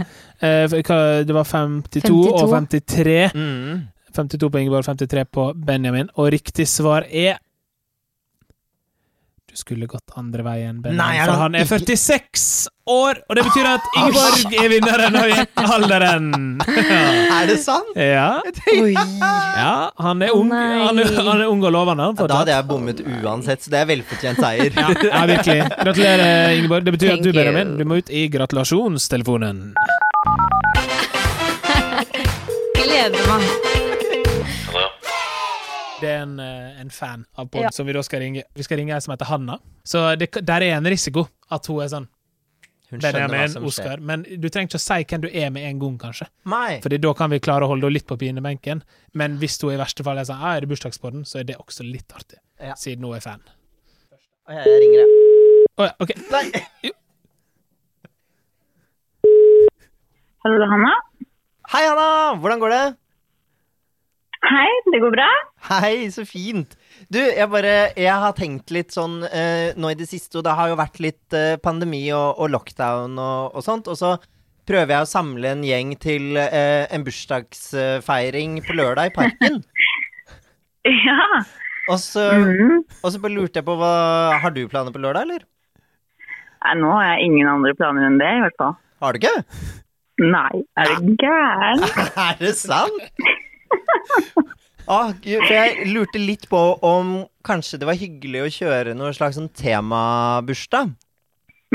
Eh, 0.41 1.24
Det 1.24 1.36
var 1.36 1.45
52, 1.48 2.34
og 2.34 2.50
53. 2.52 3.32
Mm. 3.36 3.88
52 4.15 4.50
på 4.50 4.60
Ingeborg, 4.60 4.84
53 4.88 5.24
på 5.32 5.45
Benjamin. 5.56 6.10
Og 6.17 6.32
riktig 6.34 6.65
svar 6.67 7.06
er 7.08 7.38
skulle 9.60 9.88
gått 9.91 10.13
andre 10.17 10.43
veien, 10.48 10.82
Benjamin. 10.82 11.00
Nei, 11.00 11.26
for 11.26 11.34
han 11.36 11.41
han 11.50 11.56
er 11.60 11.65
ikke- 11.65 11.80
46 11.98 12.67
år! 12.89 13.19
Og 13.30 13.36
det 13.38 13.43
betyr 13.45 13.67
at 13.69 13.88
Ingeborg 14.00 14.56
er 14.63 14.69
vinneren 14.74 15.15
av 15.19 15.28
gjettalderen. 15.30 16.30
Er 17.39 17.48
det 17.50 17.58
sant? 17.63 17.91
Ja. 18.00 18.41
Ja, 19.60 19.91
han 20.00 20.22
er 20.26 20.34
ung, 20.36 20.50
han 20.52 20.98
er, 21.00 21.12
han 21.15 21.41
er 21.41 21.48
ung 21.52 21.63
og 21.63 21.72
lovende. 21.76 22.08
Ja, 22.19 22.28
da 22.32 22.39
hadde 22.41 22.54
jeg 22.56 22.67
bommet 22.69 23.04
uansett, 23.24 23.63
så 23.65 23.74
det 23.74 23.82
er 23.84 23.89
velfortjent 23.91 24.39
seier. 24.41 24.72
Ja, 24.80 24.89
ja, 25.10 25.26
virkelig. 25.30 25.60
Gratulerer, 25.84 26.56
Ingeborg. 26.58 26.86
Det 26.88 26.95
betyr 26.98 27.13
at 27.17 27.24
du, 27.24 27.32
Thank. 27.32 27.39
Benjamin, 27.43 27.76
du 27.78 27.86
må 27.89 28.00
ut 28.02 28.10
i 28.10 28.26
gratulasjonstelefonen. 28.34 29.74
Gleder 32.80 33.30
meg. 33.30 33.88
Det 36.00 36.08
er 36.08 36.22
en, 36.24 36.38
eh, 36.40 36.80
en 36.80 36.90
fan 36.90 37.26
av 37.38 37.50
pod 37.52 37.62
Ja. 37.66 37.70
som 37.76 37.86
vi 37.88 37.94
da 37.94 38.02
skal 38.04 38.22
ringe. 38.24 38.44
Vi 38.56 38.64
skal 38.64 38.78
ringe 38.80 38.94
ei 38.96 39.00
som 39.04 39.12
heter 39.12 39.26
Hanna. 39.28 39.60
Så 39.84 40.04
det, 40.18 40.32
der 40.46 40.62
er 40.64 40.78
en 40.78 40.86
risiko 40.88 41.28
at 41.52 41.66
hun 41.68 41.82
er 41.84 41.88
sånn 41.92 42.08
Hun 42.90 43.00
skjønner 43.00 43.22
hva 43.22 43.28
Benjamin, 43.30 43.50
som 43.54 43.64
skjer. 43.64 43.68
Oskar. 43.86 44.00
Men 44.02 44.24
du 44.24 44.48
trenger 44.50 44.68
ikke 44.72 44.80
å 44.80 44.82
si 44.82 45.04
hvem 45.04 45.22
du 45.22 45.28
er 45.30 45.50
med 45.52 45.62
en 45.64 45.78
gang, 45.80 45.98
kanskje. 46.02 46.26
Nei. 46.50 46.80
Fordi 46.82 46.98
da 47.00 47.14
kan 47.14 47.30
vi 47.30 47.38
klare 47.40 47.62
å 47.62 47.68
holde 47.70 47.86
henne 47.86 47.94
litt 47.94 48.08
på 48.08 48.18
pinebenken. 48.18 48.82
Men 49.14 49.38
hvis 49.38 49.60
hun 49.62 49.74
i 49.76 49.78
verste 49.78 50.04
fall 50.04 50.18
er 50.18 50.24
sånn 50.26 50.41
ah, 50.41 50.56
er 50.56 50.62
det 50.62 50.70
bursdagspodden, 50.72 51.22
så 51.24 51.39
er 51.39 51.43
det 51.43 51.58
også 51.62 51.84
litt 51.86 52.08
artig. 52.18 52.39
Ja. 52.60 52.74
Siden 52.74 53.04
hun 53.06 53.14
er 53.16 53.20
fan. 53.22 53.41
Å, 54.50 54.56
Jeg 54.56 54.66
jeg 54.66 54.82
ringer, 54.82 55.00
jeg. 55.04 55.68
Å 55.78 55.84
ja, 55.86 55.93
ok. 56.00 56.16
Nei. 56.32 56.45
Hallo, 60.43 60.56
det 60.58 60.66
er 60.66 60.72
Hanna. 60.74 60.93
Hei, 61.70 61.84
Hanna! 61.86 62.10
Hvordan 62.41 62.60
går 62.64 62.70
det? 62.74 62.84
Hei, 64.40 64.70
det 64.88 65.02
går 65.04 65.12
bra? 65.12 65.28
Hei, 65.68 66.08
så 66.16 66.24
fint. 66.24 66.76
Du, 67.12 67.20
jeg 67.20 67.48
bare 67.52 67.92
Jeg 68.00 68.16
har 68.24 68.36
tenkt 68.38 68.72
litt 68.72 68.96
sånn 68.96 69.22
eh, 69.28 69.76
nå 69.76 69.92
i 69.92 69.98
det 70.00 70.08
siste, 70.08 70.40
og 70.40 70.46
det 70.48 70.56
har 70.56 70.72
jo 70.72 70.78
vært 70.80 71.00
litt 71.04 71.36
eh, 71.36 71.58
pandemi 71.60 72.06
og, 72.16 72.40
og 72.40 72.54
lockdown 72.54 73.20
og, 73.20 73.58
og 73.60 73.66
sånt, 73.66 73.90
og 73.92 74.00
så 74.00 74.16
prøver 74.70 74.94
jeg 74.96 75.06
å 75.06 75.10
samle 75.10 75.52
en 75.52 75.64
gjeng 75.66 75.96
til 76.00 76.40
eh, 76.40 76.86
en 76.88 77.04
bursdagsfeiring 77.04 78.60
på 78.66 78.78
lørdag 78.80 79.12
i 79.12 79.16
parken. 79.20 79.62
Ja. 80.88 81.44
Og 81.92 81.98
så, 82.00 82.24
mm. 82.40 82.78
og 83.04 83.12
så 83.12 83.20
bare 83.20 83.34
lurte 83.36 83.60
jeg 83.60 83.66
på 83.68 83.74
hva 83.78 83.90
Har 84.42 84.54
du 84.56 84.62
planer 84.72 84.94
på 84.96 85.02
lørdag, 85.04 85.28
eller? 85.28 85.44
Nei, 86.64 86.76
nå 86.80 86.94
har 86.96 87.04
jeg 87.12 87.28
ingen 87.28 87.50
andre 87.52 87.74
planer 87.78 88.08
enn 88.08 88.16
det, 88.18 88.30
i 88.38 88.42
hvert 88.46 88.56
fall. 88.64 88.72
Har 89.04 89.14
du 89.14 89.20
ikke? 89.20 89.36
Nei, 90.24 90.64
er 90.80 90.96
du 90.96 91.12
gæren? 91.20 91.84
Er 92.30 92.40
det 92.40 92.56
sant? 92.58 93.20
Ah, 94.89 95.11
for 95.22 95.53
jeg 95.53 95.84
lurte 95.93 96.17
litt 96.17 96.47
på 96.49 96.57
om 96.82 97.09
kanskje 97.45 97.78
det 97.78 97.86
var 97.86 97.93
hyggelig 97.99 98.39
å 98.41 98.47
kjøre 98.55 98.95
noe 98.97 99.11
slags 99.13 99.36
sånn 99.38 99.51
temabursdag. 99.53 100.95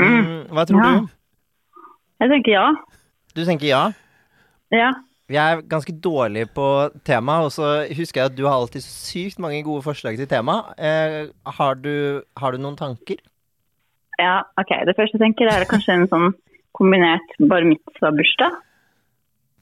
Mm, 0.01 0.49
hva 0.51 0.65
tror 0.67 0.81
Ja. 0.83 0.89
du? 0.99 1.05
Jeg 2.19 2.29
tenker 2.33 2.51
ja. 2.51 2.65
Du 3.35 3.45
tenker 3.47 3.69
ja? 3.69 3.83
Ja. 4.75 4.89
Vi 5.31 5.37
er 5.39 5.61
ganske 5.63 5.95
dårlige 6.03 6.49
på 6.53 6.65
tema, 7.07 7.37
og 7.45 7.53
så 7.55 7.87
husker 7.87 8.19
jeg 8.21 8.31
at 8.33 8.35
du 8.35 8.43
har 8.49 8.57
alltid 8.59 8.83
sykt 8.83 9.39
mange 9.39 9.63
gode 9.63 9.81
forslag 9.87 10.17
til 10.19 10.27
tema. 10.27 10.57
Eh, 10.77 11.31
har, 11.55 11.75
du, 11.79 12.21
har 12.37 12.51
du 12.51 12.57
noen 12.59 12.75
tanker? 12.75 13.21
ja, 14.19 14.41
ok. 14.59 14.71
Det 14.87 14.93
første 14.99 15.15
jeg 15.17 15.23
tenker 15.23 15.49
er 15.51 15.63
kanskje 15.71 15.95
en 15.95 16.05
sånn 16.11 16.27
kombinert 16.75 17.31
bar 17.47 17.63
mitzvah-bursdag. 17.67 18.59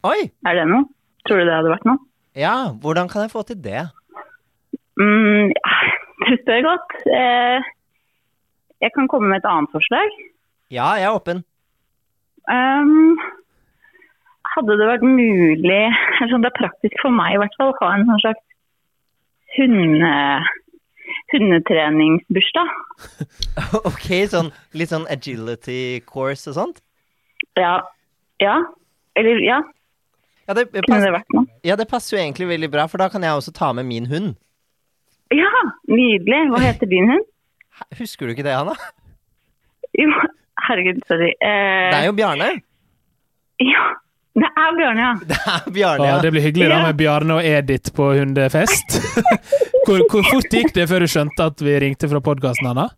Oi! 0.09 0.31
Er 0.49 0.57
det 0.57 0.65
noe? 0.73 0.89
Tror 1.29 1.37
du 1.37 1.45
det 1.45 1.53
hadde 1.55 1.71
vært 1.71 1.85
noe? 1.89 2.01
Ja, 2.35 2.73
hvordan 2.81 3.09
kan 3.09 3.21
jeg 3.21 3.31
få 3.31 3.43
til 3.45 3.59
det? 3.63 3.83
Mm, 4.97 5.53
du 6.25 6.33
spør 6.41 6.61
godt. 6.69 6.95
Eh, 7.19 7.59
jeg 8.81 8.91
kan 8.95 9.07
komme 9.07 9.29
med 9.29 9.37
et 9.37 9.49
annet 9.49 9.69
forslag. 9.71 10.09
Ja, 10.71 10.87
jeg 10.97 11.07
er 11.09 11.17
åpen. 11.17 11.43
Um, 12.49 13.19
hadde 14.55 14.77
det 14.79 14.89
vært 14.89 15.05
mulig, 15.05 15.83
sånn, 16.19 16.43
det 16.43 16.49
er 16.49 16.57
praktisk 16.57 16.97
for 17.01 17.13
meg 17.15 17.35
i 17.35 17.39
hvert 17.41 17.55
fall, 17.59 17.71
å 17.71 17.77
ha 17.79 17.93
en 17.95 18.05
sånn 18.09 18.23
slags 18.25 18.43
hunde, 19.55 20.11
hundetreningsbursdag. 21.33 22.73
ok, 23.89 24.09
sånn 24.33 24.51
litt 24.77 24.91
sånn 24.91 25.07
agility 25.13 26.01
course 26.09 26.49
og 26.51 26.57
sånt? 26.57 26.83
Ja. 27.59 27.77
Ja. 28.41 28.57
Eller 29.19 29.39
ja, 29.45 29.61
Ja 30.47 30.53
det, 30.57 30.65
kunne 30.73 30.87
pass, 30.89 31.03
det 31.03 31.69
ja, 31.69 31.75
det 31.79 31.85
passer 31.87 32.17
jo 32.17 32.21
egentlig 32.23 32.47
veldig 32.49 32.69
bra, 32.73 32.87
for 32.91 32.99
da 32.99 33.07
kan 33.11 33.23
jeg 33.23 33.31
også 33.39 33.53
ta 33.55 33.69
med 33.77 33.87
min 33.87 34.09
hund. 34.11 34.33
Ja, 35.33 35.49
nydelig. 35.87 36.41
Hva 36.51 36.59
heter 36.65 36.89
din 36.91 37.07
hund? 37.09 37.25
Husker 37.97 38.27
du 38.27 38.33
ikke 38.35 38.45
det, 38.45 38.53
Hanna? 38.53 38.75
Jo, 39.97 40.09
herregud, 40.67 40.99
sorry. 41.07 41.31
Eh, 41.39 41.89
Det 41.93 41.99
er 42.01 42.07
jo 42.09 42.15
Bjarne. 42.17 42.49
Ja, 43.63 43.85
det 44.35 44.49
er 44.49 44.75
Bjarne, 44.77 45.05
ja. 45.07 45.13
Det 45.29 45.37
er 45.39 45.71
Bjarne, 45.73 46.03
Å, 46.03 46.09
ja. 46.11 46.19
det 46.25 46.31
blir 46.35 46.45
hyggelig 46.45 46.69
da 46.73 46.81
med 46.87 46.99
Bjarne 46.99 47.37
og 47.39 47.47
Edith 47.47 47.93
på 47.95 48.11
hundefest. 48.17 48.97
hvor, 49.85 50.03
hvor 50.11 50.27
fort 50.27 50.53
gikk 50.59 50.73
det 50.75 50.87
før 50.91 51.05
du 51.05 51.11
skjønte 51.13 51.49
at 51.53 51.63
vi 51.63 51.77
ringte 51.85 52.09
fra 52.11 52.21
podkasten, 52.25 52.69
Anna? 52.73 52.89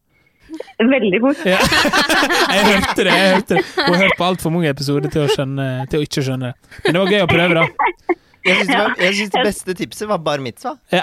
Veldig 0.96 1.22
fort. 1.24 1.46
Ja. 1.48 1.62
jeg 2.56 2.68
hørte 2.72 3.08
det. 3.08 3.16
jeg 3.16 3.32
hørte 3.36 3.58
det 3.58 3.64
Hun 3.78 3.96
har 3.96 4.04
hørt 4.04 4.20
på 4.20 4.28
altfor 4.30 4.54
mange 4.54 4.70
episoder 4.72 5.12
til 5.14 5.26
å, 5.26 5.32
skjønne, 5.32 5.70
til 5.92 6.02
å 6.02 6.08
ikke 6.08 6.26
skjønne 6.26 6.52
det. 6.52 6.78
Men 6.86 6.98
det 6.98 7.02
var 7.02 7.16
gøy 7.16 7.26
å 7.26 7.32
prøve, 7.32 7.64
da. 7.64 8.16
Jeg 8.46 8.62
syns 9.18 9.32
det, 9.32 9.38
det 9.40 9.44
beste 9.48 9.74
tipset 9.74 10.10
var 10.10 10.20
bar 10.22 10.42
mitzvah. 10.44 10.76
Ja. 10.94 11.02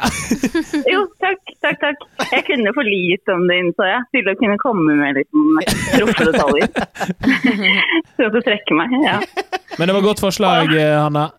Jo, 0.86 1.00
takk, 1.22 1.40
takk, 1.64 1.80
takk. 1.82 2.04
Jeg 2.30 2.44
kunne 2.46 2.74
for 2.76 2.86
lite 2.86 3.34
om 3.34 3.48
det, 3.50 3.56
innså 3.64 3.88
jeg, 3.88 4.04
til 4.14 4.30
å 4.30 4.34
kunne 4.38 4.58
komme 4.62 4.94
med 5.00 5.18
litt 5.18 5.72
proffe 5.96 6.28
detaljer. 6.28 6.70
Så 8.14 8.30
å 8.30 8.44
trekke 8.46 8.78
meg, 8.78 8.94
ja. 9.02 9.18
Men 9.74 9.90
det 9.90 9.96
var 9.98 10.06
godt 10.06 10.22
forslag, 10.22 10.70
eh, 10.76 10.94
Hanna. 11.00 11.32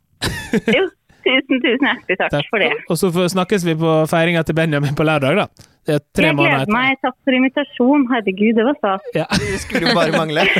Jo, 0.75 0.89
tusen, 1.25 1.61
tusen 1.63 1.87
hjertelig 1.89 2.17
takk, 2.21 2.31
Takk. 2.37 2.49
for 2.53 2.63
det. 2.63 2.71
Og 2.89 2.99
så 2.99 3.11
snakkes 3.35 3.65
vi 3.67 3.75
på 3.79 3.93
feiringa 4.11 4.43
til 4.47 4.55
Benjamin 4.57 4.95
på 4.97 5.05
lørdag, 5.07 5.39
da. 5.43 5.69
Det 5.83 5.97
er 5.97 6.03
tre 6.15 6.29
Jeg 6.29 6.35
gleder 6.37 6.69
meg. 6.71 6.95
Takk 7.03 7.15
for 7.27 7.35
invitasjon. 7.35 8.05
Herregud, 8.07 8.53
det 8.55 8.63
var 8.63 8.75
stas. 8.79 9.07
Ja. 9.17 9.25
Det 9.35 9.57
skulle 9.59 9.89
jo 9.89 9.95
bare 9.97 10.13
mangle. 10.15 10.45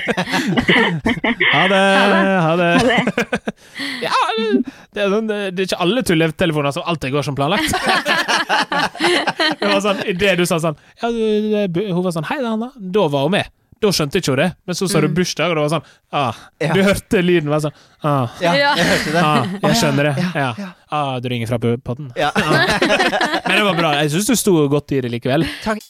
Ha 1.54 1.62
det! 1.72 1.80
Ha 1.80 2.10
det. 2.20 2.34
Ha 2.44 2.54
det. 2.60 2.72
Ja, 4.04 4.12
det 4.94 5.02
er, 5.02 5.10
sånn, 5.14 5.30
det 5.32 5.64
er 5.64 5.66
ikke 5.70 5.80
alle 5.86 6.04
tulletelefoner 6.06 6.74
som 6.76 6.84
alltid 6.92 7.14
går 7.16 7.24
som 7.26 7.38
planlagt. 7.38 7.72
Det 9.60 9.70
var 9.70 9.80
sånn, 9.84 10.02
Idet 10.12 10.36
du 10.40 10.44
sa 10.48 10.60
sånn 10.62 10.76
ja, 11.02 11.10
Hun 11.10 12.04
var 12.04 12.14
sånn 12.16 12.28
'Hei, 12.28 12.40
Anna.' 12.44 12.72
Da 12.76 13.08
var 13.12 13.28
hun 13.28 13.36
med. 13.38 13.48
Da 13.84 13.90
skjønte 13.92 14.22
ikke 14.22 14.32
hun 14.32 14.40
det. 14.40 14.50
Men 14.66 14.78
så 14.80 14.88
sa 14.88 15.02
du 15.04 15.10
bursdag, 15.12 15.52
og 15.52 15.58
det 15.60 15.64
var 15.66 15.72
sånn 15.74 15.88
ah, 16.16 16.38
Ja. 16.64 16.74
Du 16.78 16.80
hørte 16.88 17.20
lyden 17.24 17.52
var 17.52 17.60
sånn 17.66 17.76
ah, 18.04 18.30
Ja, 18.40 18.54
Ja. 18.56 18.72
jeg 18.80 18.88
hørte 18.88 19.12
det. 19.18 19.24
ah, 19.28 19.44
Jeg 19.68 19.80
skjønner 19.82 20.04
det. 20.10 20.16
Ja, 20.24 20.32
Ja. 20.40 20.54
ja. 20.58 20.70
Ah, 20.94 21.20
du 21.20 21.28
ringer 21.30 21.48
fra 21.52 21.60
podden. 21.60 22.12
Ja. 22.16 22.32
Men 23.48 23.58
det 23.60 23.66
var 23.68 23.76
bra. 23.82 23.92
Jeg 24.02 24.12
syns 24.16 24.32
du 24.32 24.36
sto 24.40 24.56
godt 24.72 24.92
i 24.96 25.02
det 25.04 25.12
likevel. 25.12 25.44
Takk. 25.66 25.84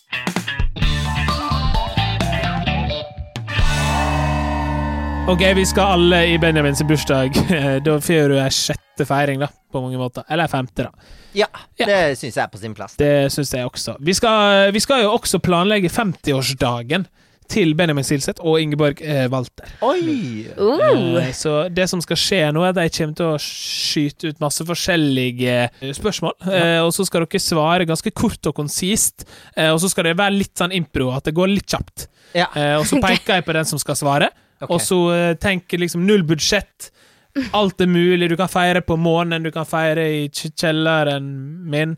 Ok, 5.27 5.39
vi 5.55 5.63
skal 5.65 5.83
alle 5.95 6.17
i 6.27 6.37
Benjamins 6.39 6.81
bursdag. 6.83 7.31
Da 7.85 7.93
får 8.03 8.29
du 8.33 8.35
ei 8.41 8.49
sjette 8.51 9.05
feiring, 9.07 9.39
da, 9.39 9.47
på 9.71 9.79
mange 9.81 9.97
måter. 10.01 10.25
Eller 10.27 10.49
ei 10.49 10.51
femte, 10.51 10.83
da. 10.89 10.91
Ja, 11.33 11.47
Ja. 11.79 11.85
det 11.87 11.99
syns 12.19 12.35
jeg 12.35 12.43
er 12.43 12.51
på 12.51 12.59
sin 12.59 12.73
plass. 12.75 12.97
Det 12.99 13.31
syns 13.33 13.53
jeg 13.55 13.65
også. 13.65 13.95
Vi 14.03 14.13
skal, 14.13 14.71
vi 14.75 14.81
skal 14.83 15.05
jo 15.05 15.13
også 15.15 15.39
planlegge 15.41 15.89
50-årsdagen 15.89 17.07
til 17.51 17.73
Benjamin 17.77 18.05
Silseth 18.05 18.43
og 18.43 18.59
Ingeborg 18.61 19.01
eh, 19.03 19.25
Walter. 19.31 19.69
Oi! 19.85 20.45
Uh. 20.57 21.17
Eh, 21.21 21.31
så 21.35 21.67
det 21.73 21.87
som 21.91 22.01
skal 22.03 22.19
skje 22.19 22.41
nå, 22.55 22.63
er 22.63 22.73
at 22.73 22.79
de 22.79 22.87
kommer 22.97 23.17
til 23.19 23.31
å 23.31 23.41
skyte 23.41 24.31
ut 24.31 24.41
masse 24.43 24.65
forskjellige 24.67 25.57
eh, 25.67 25.93
spørsmål. 25.97 26.35
Eh, 26.49 26.79
og 26.83 26.93
så 26.95 27.07
skal 27.07 27.25
dere 27.25 27.43
svare 27.43 27.87
ganske 27.89 28.13
kort 28.15 28.51
og 28.51 28.57
konsist. 28.57 29.27
Eh, 29.55 29.71
og 29.73 29.81
så 29.83 29.91
skal 29.91 30.09
det 30.09 30.17
være 30.19 30.37
litt 30.39 30.55
sånn 30.59 30.75
impro, 30.75 31.11
at 31.15 31.27
det 31.29 31.35
går 31.37 31.51
litt 31.53 31.69
kjapt. 31.69 32.07
Ja. 32.37 32.49
Eh, 32.55 32.75
og 32.79 32.87
så 32.89 33.01
peker 33.05 33.39
jeg 33.39 33.47
på 33.47 33.55
den 33.57 33.69
som 33.69 33.81
skal 33.81 33.99
svare. 33.99 34.31
okay. 34.61 34.71
Og 34.73 34.83
så 34.83 34.99
eh, 35.13 35.31
tenk 35.41 35.73
liksom 35.79 36.05
null 36.07 36.25
budsjett. 36.27 36.91
Alt 37.57 37.81
er 37.81 37.87
mulig. 37.89 38.27
Du 38.29 38.35
kan 38.37 38.49
feire 38.51 38.81
på 38.85 38.97
månen, 38.99 39.41
du 39.43 39.49
kan 39.51 39.65
feire 39.65 40.03
i 40.19 40.27
kjelleren 40.29 41.25
min. 41.73 41.95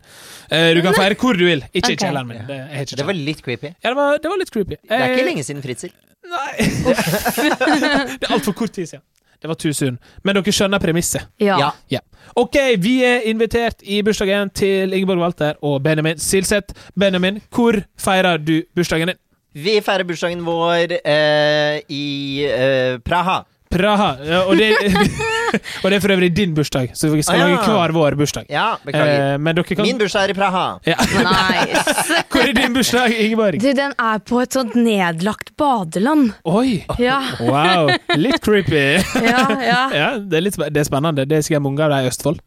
Eh, 0.50 0.70
du 0.76 0.80
kan 0.86 0.94
feire 0.96 1.14
hvor 1.20 1.36
du 1.36 1.44
vil, 1.44 1.64
ikke 1.76 1.92
i 1.92 1.98
kjelleren 2.00 2.30
min. 2.30 2.44
Det, 2.48 2.56
er 2.70 2.86
ikke 2.86 2.96
Det 3.02 3.06
var 3.10 3.18
litt 3.20 3.42
creepy. 3.44 3.72
ja, 3.74 3.90
det, 3.90 3.96
var, 3.98 4.16
det 4.22 4.32
var 4.32 4.40
litt 4.40 4.50
creepy. 4.54 4.78
Det 4.80 4.96
er 4.96 5.04
Eh, 5.10 5.16
ikke 5.18 5.26
lenge 5.28 5.44
siden 5.44 5.62
Fritzel. 5.64 5.92
Nei. 6.26 6.54
det 8.20 8.26
er 8.26 8.32
altfor 8.34 8.52
kort 8.56 8.72
tid 8.74 8.88
siden. 8.88 9.04
Det 9.42 9.48
var 9.50 9.58
too 9.60 9.72
soon. 9.76 9.98
Men 10.24 10.38
dere 10.38 10.52
skjønner 10.56 10.80
premisset. 10.80 11.26
Ja. 11.44 11.58
Ja. 11.60 11.70
Ja. 11.92 12.00
Ok, 12.40 12.56
vi 12.80 12.94
er 13.04 13.26
invitert 13.28 13.82
i 13.84 14.00
bursdagen 14.02 14.48
til 14.56 14.94
Ingeborg 14.96 15.20
Walter 15.20 15.58
og 15.62 15.82
Benjamin 15.84 16.18
Silseth. 16.18 16.72
Benjamin, 16.98 17.42
hvor 17.52 17.76
feirer 18.00 18.40
du 18.40 18.62
bursdagen 18.74 19.12
din? 19.12 19.20
Vi 19.56 19.76
feirer 19.84 20.04
bursdagen 20.08 20.40
vår 20.44 20.96
eh, 21.04 21.78
i 21.92 22.04
eh, 22.48 22.96
Praha. 23.04 23.42
Praha. 23.78 24.08
Ja, 24.26 24.40
og, 24.48 24.56
det, 24.58 24.70
og 25.82 25.86
det 25.90 25.96
er 25.98 26.02
for 26.04 26.12
øvrig 26.16 26.30
din 26.36 26.54
bursdag, 26.56 26.90
så 26.98 27.10
vi 27.12 27.22
skal 27.22 27.36
Ah, 27.36 27.42
ja. 27.42 27.46
lage 27.56 27.76
hver 27.76 27.94
vår 27.96 28.16
bursdag. 28.20 28.46
Ja, 28.52 28.66
beklager. 28.84 29.34
Eh, 29.34 29.38
men 29.38 29.56
dere 29.60 29.64
kan 29.76 29.86
Min 29.86 29.98
bursdag 30.00 30.24
er 30.28 30.34
i 30.34 30.38
Praha. 30.38 30.64
ja. 30.86 30.96
Nice. 31.26 32.22
Hvor 32.32 32.42
er 32.48 32.52
din 32.56 32.74
bursdag, 32.76 33.14
Ingeborg? 33.20 33.60
Du, 33.62 33.70
den 33.76 33.94
er 33.98 34.18
på 34.26 34.40
et 34.42 34.52
sånt 34.58 34.74
nedlagt 34.78 35.54
badeland. 35.60 36.32
Oi! 36.44 36.82
Ja, 37.02 37.20
Wow, 37.40 37.92
litt 38.16 38.40
creepy. 38.44 38.84
ja, 39.22 39.46
ja. 39.62 39.80
Ja, 39.94 40.10
det 40.18 40.40
er, 40.40 40.44
litt, 40.48 40.56
det 40.70 40.82
er 40.82 40.88
spennende. 40.88 41.24
Det 41.28 41.38
er 41.40 41.46
sikkert 41.46 41.64
mange 41.68 41.84
av 41.86 41.92
dem 41.94 42.04
i 42.06 42.10
Østfold. 42.12 42.42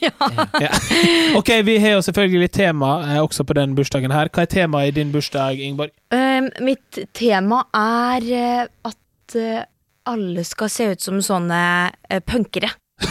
Ja. 0.00 0.70
Ok, 1.36 1.50
vi 1.66 1.74
har 1.82 1.98
jo 1.98 2.02
selvfølgelig 2.06 2.48
tema 2.56 2.94
eh, 3.04 3.18
også 3.22 3.44
på 3.44 3.52
den 3.58 3.74
bursdagen 3.76 4.12
her. 4.14 4.30
Hva 4.32 4.46
er 4.46 4.50
temaet 4.54 4.92
i 4.92 4.94
din 5.02 5.10
bursdag, 5.12 5.60
Ingeborg? 5.60 5.92
Um, 6.14 6.48
mitt 6.64 6.98
tema 7.16 7.64
er 7.76 8.24
eh, 8.32 8.64
at 8.88 9.36
eh, 9.36 9.60
alle 10.08 10.44
skal 10.46 10.70
se 10.72 10.84
ut 10.94 11.00
som 11.04 11.20
sånne 11.24 11.60
uh, 11.90 12.20
punkere. 12.26 12.70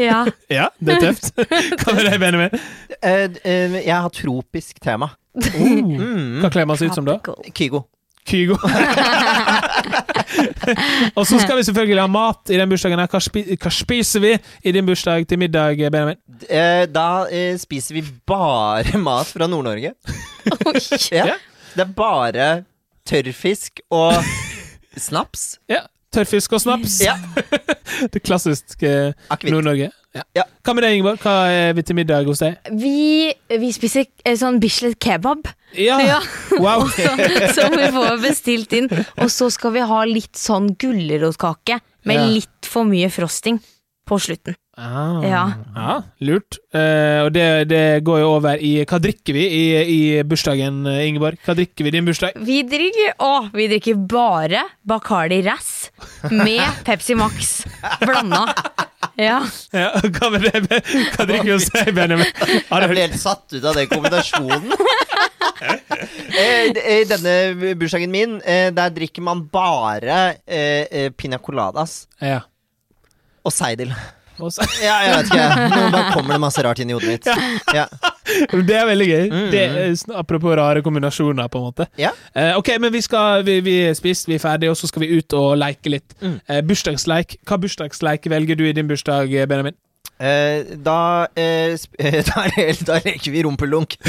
Ja. 0.00 0.22
Ja, 0.48 0.68
det 0.80 0.94
er 0.94 1.00
tøft. 1.10 1.34
Hva 1.82 1.92
med 1.92 2.06
deg, 2.06 2.14
Benjamin? 2.22 2.50
Uh, 3.04 3.26
uh, 3.44 3.74
jeg 3.76 3.92
har 3.92 4.08
tropisk 4.14 4.78
tema. 4.82 5.10
Oh. 5.36 5.60
Mm. 5.60 6.40
Hva 6.40 6.48
kler 6.52 6.64
man 6.68 6.76
seg 6.80 6.88
ut 6.90 6.96
som 6.96 7.04
da? 7.06 7.18
Kygo. 7.52 7.82
Kygo. 8.26 8.56
Og 11.18 11.26
så 11.26 11.38
skal 11.42 11.56
vi 11.58 11.64
selvfølgelig 11.68 12.02
ha 12.02 12.08
mat 12.10 12.50
i 12.52 12.58
den 12.60 12.70
bursdagen. 12.72 13.00
her. 13.02 13.10
Hva, 13.12 13.20
spi 13.24 13.40
hva 13.54 13.70
spiser 13.74 14.20
vi 14.24 14.32
i 14.64 14.72
din 14.76 14.86
bursdag 14.88 15.26
til 15.28 15.38
middag, 15.42 15.76
Benjamin? 15.92 16.18
Eh, 16.48 16.84
da 16.90 17.08
spiser 17.60 17.92
vi 17.98 18.02
bare 18.28 18.98
mat 19.00 19.28
fra 19.34 19.48
Nord-Norge. 19.50 19.90
Ja. 21.10 21.24
Ja. 21.34 21.38
Det 21.76 21.82
er 21.86 21.92
bare 21.96 22.48
tørrfisk 23.08 23.72
og 23.94 24.12
snaps. 24.96 25.58
Ja, 25.70 25.84
Tørrfisk 26.14 26.56
og 26.58 26.62
snaps. 26.64 26.98
Ja. 27.04 27.16
Det 28.12 28.22
klassiske 28.24 28.90
Nord-Norge. 29.50 29.90
Ja. 30.14 30.22
Ja. 30.34 30.44
Hva 30.66 30.72
med 30.74 30.82
deg, 30.86 30.96
Ingeborg? 30.96 31.20
Hva 31.22 31.34
er 31.52 31.74
vi 31.76 31.84
til 31.86 31.96
middag 31.98 32.26
hos 32.26 32.40
deg? 32.42 32.56
Vi, 32.80 33.30
vi 33.60 33.68
spiser 33.74 34.06
eh, 34.26 34.34
sånn 34.40 34.58
Bislett 34.62 34.98
kebab. 35.02 35.46
Ja! 35.78 35.98
Ja. 36.02 36.18
Wow! 36.64 36.86
Som, 36.96 37.20
som 37.54 37.76
vi 37.78 37.90
får 37.94 38.16
bestilt 38.24 38.74
inn. 38.78 38.88
Og 39.22 39.30
så 39.30 39.50
skal 39.54 39.74
vi 39.76 39.84
ha 39.86 40.00
litt 40.08 40.38
sånn 40.38 40.72
gulrotkake 40.80 41.78
med 42.08 42.18
Ja. 42.18 42.26
litt 42.38 42.66
for 42.66 42.88
mye 42.88 43.10
frosting 43.12 43.60
på 44.08 44.18
slutten. 44.18 44.56
Ah. 44.80 45.20
Ja. 45.26 45.40
Ja, 45.76 45.94
lurt. 46.24 46.56
Uh, 46.72 47.26
og 47.26 47.32
det, 47.34 47.46
det 47.68 47.82
går 48.06 48.20
jo 48.22 48.28
over 48.38 48.60
i 48.64 48.70
Hva 48.88 48.96
drikker 49.02 49.36
vi 49.36 49.42
i, 49.44 49.64
i 49.84 49.98
bursdagen, 50.24 50.78
Ingeborg? 50.88 51.36
Hva 51.44 51.52
drikker 51.58 51.84
vi 51.84 51.90
i 51.92 51.94
din 51.98 52.06
bursdag? 52.08 52.38
Vi 52.48 52.62
drikker 52.64 53.12
Å, 53.20 53.32
vi 53.52 53.66
drikker 53.74 53.98
bare 54.08 54.62
Bacardi 54.88 55.42
Razz. 55.44 55.90
med 56.32 56.64
Pepsi 56.86 57.16
Max 57.18 57.50
blanda. 58.00 58.46
Ja. 59.20 59.42
Ja, 59.74 59.90
hva 60.00 60.30
med 60.32 60.46
det? 60.48 60.62
Hva 61.12 61.26
drikker 61.28 61.48
vi 61.50 61.52
hos 61.58 61.68
deg, 61.74 61.90
Benjamin? 61.96 62.30
Jeg 62.40 62.64
du 62.70 62.88
ble 62.94 63.04
helt 63.04 63.20
satt 63.20 63.52
ut 63.52 63.64
av 63.68 63.76
den 63.76 63.90
kombinasjonen. 63.92 64.72
Eh, 65.60 66.70
I 66.72 67.02
denne 67.04 67.74
bursdagen 67.76 68.12
min, 68.12 68.38
eh, 68.48 68.70
der 68.72 68.92
drikker 68.94 69.20
man 69.26 69.42
bare 69.52 70.36
eh, 70.46 70.86
eh, 70.88 71.08
pina 71.12 71.36
coladas 71.42 72.06
Ja. 72.22 72.38
og 73.44 73.52
seidel. 73.52 73.92
Og 74.42 74.52
så- 74.52 74.66
Ja, 74.82 74.96
jeg 75.06 75.16
vet 75.16 75.30
ikke. 75.30 75.68
Bare 75.94 76.12
kommer 76.14 76.32
det 76.36 76.40
masse 76.40 76.62
rart 76.64 76.78
inn 76.82 76.90
i 76.90 76.96
hodet 76.96 77.08
mitt. 77.08 77.28
Ja. 77.74 77.86
Det 78.50 78.76
er 78.78 78.86
veldig 78.86 79.08
gøy. 79.10 79.24
Mm. 79.32 79.50
Det 79.50 79.64
apropos 80.14 80.56
rare 80.56 80.82
kombinasjoner, 80.86 81.48
på 81.50 81.58
en 81.60 81.64
måte. 81.68 81.86
Ja. 81.98 82.10
Eh, 82.34 82.52
ok, 82.58 82.72
men 82.80 82.92
vi, 82.94 83.00
skal, 83.04 83.42
vi, 83.46 83.58
vi 83.66 83.76
er 83.90 83.94
spist, 83.98 84.28
vi 84.30 84.36
er 84.38 84.42
ferdige, 84.42 84.70
og 84.70 84.76
så 84.78 84.86
skal 84.90 85.02
vi 85.06 85.12
ut 85.18 85.32
og 85.38 85.56
leke 85.58 85.90
litt. 85.96 86.14
Mm. 86.22 86.38
Eh, 86.48 86.60
bursdagsleik. 86.66 87.38
Hva 87.48 87.58
bursdagsleik 87.60 88.28
velger 88.30 88.56
du 88.60 88.64
i 88.68 88.72
din 88.76 88.88
bursdag, 88.90 89.32
Benjamin? 89.50 89.74
Eh, 90.20 90.74
da, 90.84 91.28
eh, 91.34 91.76
da, 92.28 92.42
da 92.84 92.98
leker 93.04 93.32
vi 93.32 93.42
rumpeldunk. 93.46 93.96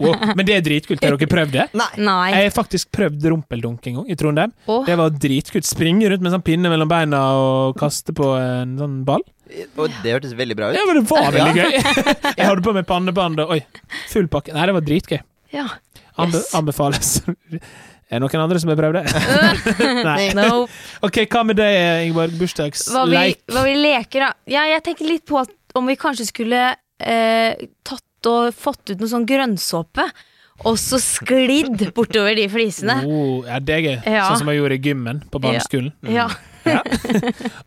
Wow. 0.00 0.14
Men 0.36 0.46
det 0.46 0.54
er 0.54 0.62
dritkult. 0.64 1.02
Har 1.04 1.16
dere 1.18 1.28
prøvd 1.28 1.52
det? 1.52 1.64
Nei. 1.76 1.88
Nei. 2.00 2.30
Jeg 2.32 2.46
har 2.46 2.54
faktisk 2.54 2.88
prøvd 2.94 3.24
rumpeldunk 3.32 3.84
en 3.90 3.98
gang 3.98 4.12
i 4.12 4.16
Trondheim. 4.16 4.52
Oh. 4.70 4.84
Det 4.86 4.94
var 4.96 5.12
dritkult. 5.12 5.66
Springe 5.68 6.08
rundt 6.08 6.22
med 6.22 6.30
en 6.30 6.36
sånn 6.38 6.44
pinne 6.46 6.70
mellom 6.72 6.88
beina 6.88 7.20
og 7.36 7.76
kaste 7.80 8.14
på 8.16 8.30
en 8.38 8.76
sånn 8.80 8.96
ball. 9.08 9.24
Og 9.76 9.90
det 10.04 10.14
hørtes 10.14 10.32
veldig 10.38 10.56
bra 10.56 10.70
ut. 10.70 10.78
Ja, 10.78 10.86
men 10.88 11.00
det 11.00 11.04
var 11.10 11.34
veldig 11.34 11.58
gøy. 11.58 11.76
Jeg 12.38 12.46
hadde 12.46 12.64
på 12.64 12.74
meg 12.76 12.88
pannebånd 12.88 13.44
og 13.44 13.54
oi, 13.56 13.60
full 14.12 14.30
pakke. 14.32 14.54
Nei, 14.56 14.68
det 14.70 14.76
var 14.78 14.86
dritgøy. 14.86 15.20
Ja. 15.56 15.66
Anbe 16.20 16.42
Anbefales. 16.56 17.18
Er 18.10 18.18
det 18.18 18.24
noen 18.24 18.42
andre 18.42 18.58
som 18.58 18.72
har 18.72 18.78
prøvd 18.80 18.96
det? 18.98 19.04
Nei. 20.08 20.32
No. 20.34 20.64
Ok, 21.06 21.20
hva 21.30 21.44
med 21.46 21.60
deg, 21.60 21.76
Ingeborg? 22.08 22.32
Hva 22.34 22.40
Bursdagsleik? 22.42 23.44
hva 23.54 23.62
vi 23.68 23.74
leker, 23.78 24.24
da. 24.26 24.30
Ja, 24.50 24.64
jeg 24.66 24.82
tenker 24.88 25.06
litt 25.06 25.22
på 25.30 25.38
at 25.38 25.52
om 25.78 25.86
vi 25.86 25.94
kanskje 26.00 26.26
skulle 26.26 26.64
eh, 26.74 27.68
tatt 27.86 28.30
og 28.30 28.50
fått 28.52 28.90
ut 28.90 28.98
noe 29.00 29.08
sånn 29.12 29.28
grønnsåpe, 29.30 30.08
og 30.66 30.74
så 30.76 30.98
sklidd 31.00 31.86
bortover 31.96 32.34
de 32.36 32.44
flisene. 32.52 32.98
Oh, 33.06 33.46
ja, 33.48 33.62
det 33.64 33.76
er 33.78 33.86
gøy. 33.86 33.94
Ja. 34.12 34.26
Sånn 34.26 34.42
som 34.42 34.50
jeg 34.52 34.58
gjorde 34.58 34.76
i 34.76 34.82
gymmen 34.90 35.22
på 35.32 35.40
barneskolen. 35.40 35.94
Ja. 36.10 36.28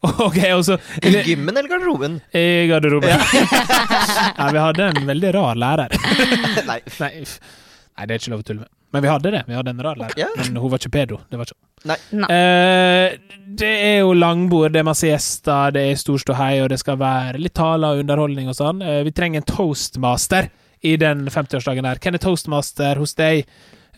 Ok, 0.04 0.38
og 0.54 0.62
så 0.68 0.76
I 1.02 1.10
gymmen 1.26 1.56
eller 1.58 1.66
garderoben? 1.72 2.20
I 2.38 2.68
garderoben. 2.70 3.10
Ja, 4.38 4.52
vi 4.54 4.62
hadde 4.62 4.92
en 4.92 5.08
veldig 5.08 5.32
rar 5.34 5.58
lærer. 5.58 5.96
Nei. 6.68 6.78
Nei. 7.02 7.12
Nei, 7.98 8.06
det 8.10 8.16
er 8.16 8.20
ikke 8.24 8.32
lov 8.34 8.42
å 8.44 8.48
tulle 8.48 8.60
med. 8.66 8.70
Men 8.94 9.02
vi 9.02 9.10
hadde 9.10 9.32
det. 9.34 9.40
Vi 9.48 9.56
hadde 9.58 9.72
en 9.74 9.80
rar 9.82 9.96
lærer. 9.98 10.18
Ja. 10.22 10.28
Men 10.38 10.56
hun 10.62 10.70
var 10.70 10.78
ikke 10.82 10.92
pedo. 10.94 11.18
Det 11.30 11.38
var 11.40 11.50
ikke 11.50 11.60
Nei. 11.90 11.96
Nei. 12.16 12.28
Eh, 12.32 13.18
det 13.60 13.70
er 13.84 13.98
jo 14.06 14.14
langbord, 14.16 14.72
det 14.72 14.80
er 14.80 14.86
masse 14.88 15.04
gjester, 15.10 15.74
det 15.76 15.82
er 15.92 15.98
stor 16.00 16.22
ståhei, 16.22 16.62
og 16.64 16.70
det 16.72 16.78
skal 16.80 16.96
være 17.02 17.42
litt 17.42 17.54
taler 17.58 17.98
og 17.98 18.04
underholdning 18.06 18.48
og 18.48 18.56
sånn. 18.56 18.80
Eh, 18.86 19.02
vi 19.04 19.12
trenger 19.12 19.42
en 19.42 19.48
toastmaster 19.50 20.48
i 20.84 20.94
den 21.02 21.26
50-årsdagen 21.28 21.86
her. 21.90 22.00
Hvem 22.00 22.16
er 22.16 22.24
toastmaster 22.24 23.02
hos 23.02 23.14
deg, 23.20 23.44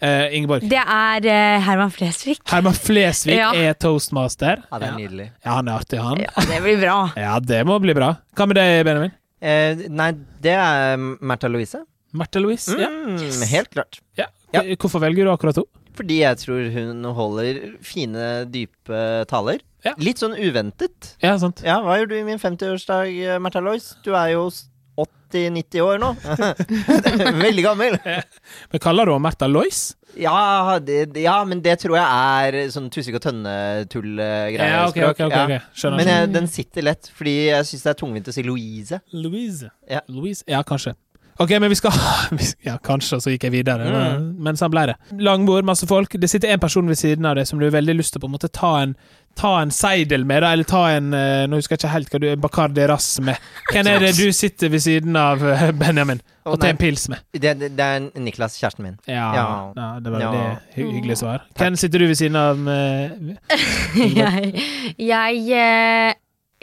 eh, 0.02 0.26
Ingeborg? 0.40 0.66
Det 0.72 0.82
er 0.82 1.28
eh, 1.30 1.60
Herman 1.68 1.94
Flesvig. 1.94 2.40
Herman 2.50 2.74
Flesvig 2.74 3.38
Ja. 3.38 3.52
er 3.54 3.74
toastmaster. 3.78 4.64
Ja, 4.72 4.80
det 4.82 4.90
er 4.90 4.98
nydelig. 4.98 5.30
ja, 5.46 5.52
han 5.60 5.68
er 5.70 5.78
artig, 5.84 6.00
han. 6.02 6.24
Ja, 6.26 6.34
det 6.50 6.62
blir 6.66 6.80
bra. 6.82 6.98
Ja, 7.22 7.38
det 7.40 7.62
må 7.70 7.78
bli 7.84 7.94
bra. 7.94 8.16
Hva 8.36 8.48
med 8.50 8.58
deg, 8.58 8.80
Benjamin? 8.88 9.14
Eh, 9.46 9.86
nei, 9.94 10.12
det 10.42 10.56
er 10.58 10.98
Märtha 10.98 11.52
Louise. 11.54 11.84
Märtha 12.16 12.42
Louise? 12.44 12.76
Ja. 12.80 12.90
yes. 13.20 13.42
Helt 13.52 13.72
klart. 13.76 14.02
ja. 14.20 14.30
Ja. 14.56 14.62
Hvorfor 14.80 15.02
velger 15.04 15.28
du 15.28 15.34
akkurat 15.34 15.58
henne? 15.60 15.84
Fordi 15.96 16.18
jeg 16.22 16.38
tror 16.42 16.70
hun 16.76 17.04
holder 17.16 17.58
fine, 17.84 18.46
dype 18.52 19.02
taler. 19.32 19.60
Ja. 19.86 19.94
Litt 20.02 20.20
sånn 20.20 20.36
uventet. 20.36 21.14
Ja, 21.24 21.36
sant. 21.40 21.62
Ja, 21.64 21.78
hva 21.84 22.00
gjør 22.00 22.10
du 22.12 22.16
i 22.18 22.24
min 22.28 22.40
50-årsdag, 22.42 23.12
eh, 23.16 23.40
Märtha 23.44 23.62
Louise? 23.64 23.96
Du 24.04 24.12
er 24.16 24.34
jo 24.34 24.48
80-90 25.00 25.82
år 25.84 26.00
nå. 26.00 26.10
Veldig 27.46 27.64
gammel. 27.66 27.98
Men 28.72 28.84
kaller 28.84 29.08
du 29.08 29.14
henne 29.16 29.24
Märtha 29.28 29.48
Lois? 29.52 29.96
Ja, 30.16 30.78
det, 30.80 31.10
ja, 31.20 31.36
men 31.48 31.60
det 31.64 31.78
tror 31.82 31.98
jeg 32.00 32.06
er 32.08 32.70
sånn 32.72 32.88
tussig 32.94 33.16
og 33.18 33.24
Tønne-tull-greier. 33.26 34.62
Ja, 34.64 34.86
ok, 34.88 35.02
ok, 35.12 35.24
ok, 35.28 35.36
ok. 35.44 35.90
Men 35.98 36.12
jeg, 36.12 36.30
den 36.36 36.48
sitter 36.52 36.88
lett, 36.88 37.10
fordi 37.18 37.34
jeg 37.50 37.68
syns 37.68 37.84
det 37.84 37.92
er 37.92 38.00
tungvint 38.00 38.32
å 38.32 38.36
si 38.36 38.46
Louise. 38.48 39.02
Louise. 39.12 39.72
Ja. 39.92 40.04
Louise. 40.08 40.46
Ja, 40.48 40.64
kanskje. 40.68 40.96
Ok, 41.40 41.52
men 41.60 41.68
vi 41.68 41.76
skal 41.76 41.92
Ja, 42.68 42.78
kanskje, 42.80 43.18
og 43.18 43.26
så 43.26 43.34
gikk 43.34 43.44
jeg 43.50 43.56
videre. 43.58 43.90
Mm. 43.92 44.32
Men 44.46 44.56
sånn 44.60 44.72
ble 44.72 44.86
det. 44.92 44.96
Langbord, 45.20 45.68
masse 45.68 45.88
folk. 45.90 46.16
Det 46.22 46.30
sitter 46.32 46.54
en 46.54 46.64
person 46.64 46.88
ved 46.88 47.00
siden 47.00 47.28
av 47.28 47.36
deg 47.40 47.50
som 47.50 47.60
du 47.60 47.68
har 47.68 47.76
veldig 47.76 47.98
lyst 48.00 48.16
til 48.16 48.22
å 48.22 48.26
på 48.26 48.32
en 48.32 48.36
måte 48.38 48.52
ta 48.56 48.78
en 48.86 48.96
Ta 49.36 49.50
en 49.60 49.72
seidel 49.72 50.24
med, 50.24 50.46
da, 50.46 50.54
eller 50.56 50.64
ta 50.64 50.86
en 50.96 51.10
eh, 51.12 51.42
Nå 51.52 51.58
husker 51.60 51.76
jeg 51.76 51.82
ikke 51.82 51.90
helt 51.92 52.14
hva 52.14 52.20
du 52.24 52.28
Bacardi 52.40 52.86
Rass 52.88 53.18
med. 53.20 53.36
Hvem 53.68 53.90
er 53.92 54.06
det 54.06 54.14
du 54.16 54.30
sitter 54.32 54.72
ved 54.72 54.80
siden 54.86 55.18
av 55.20 55.44
eh, 55.44 55.66
Benjamin 55.82 56.22
Å, 56.24 56.54
oh, 56.54 56.56
tar 56.56 56.70
en 56.72 56.80
pils 56.80 57.10
med? 57.12 57.20
Det, 57.36 57.52
det, 57.60 57.74
det 57.76 57.88
er 57.98 58.06
Niklas, 58.24 58.56
kjæresten 58.62 58.88
min. 58.88 58.96
Ja, 59.12 59.26
ja. 59.36 59.46
Ja. 59.76 59.90
det 60.00 60.14
var 60.14 60.24
Ja. 60.24 60.32
veldig 60.32 60.78
hy 60.78 60.88
hyggelig 60.94 61.18
svar. 61.20 61.44
Hvem 61.60 61.76
sitter 61.82 62.00
du 62.00 62.08
ved 62.08 62.20
siden 62.22 62.40
av? 62.40 62.62
Med? 62.66 63.36
jeg, 64.00 64.66
jeg, 65.04 65.44
eh, 65.52 66.16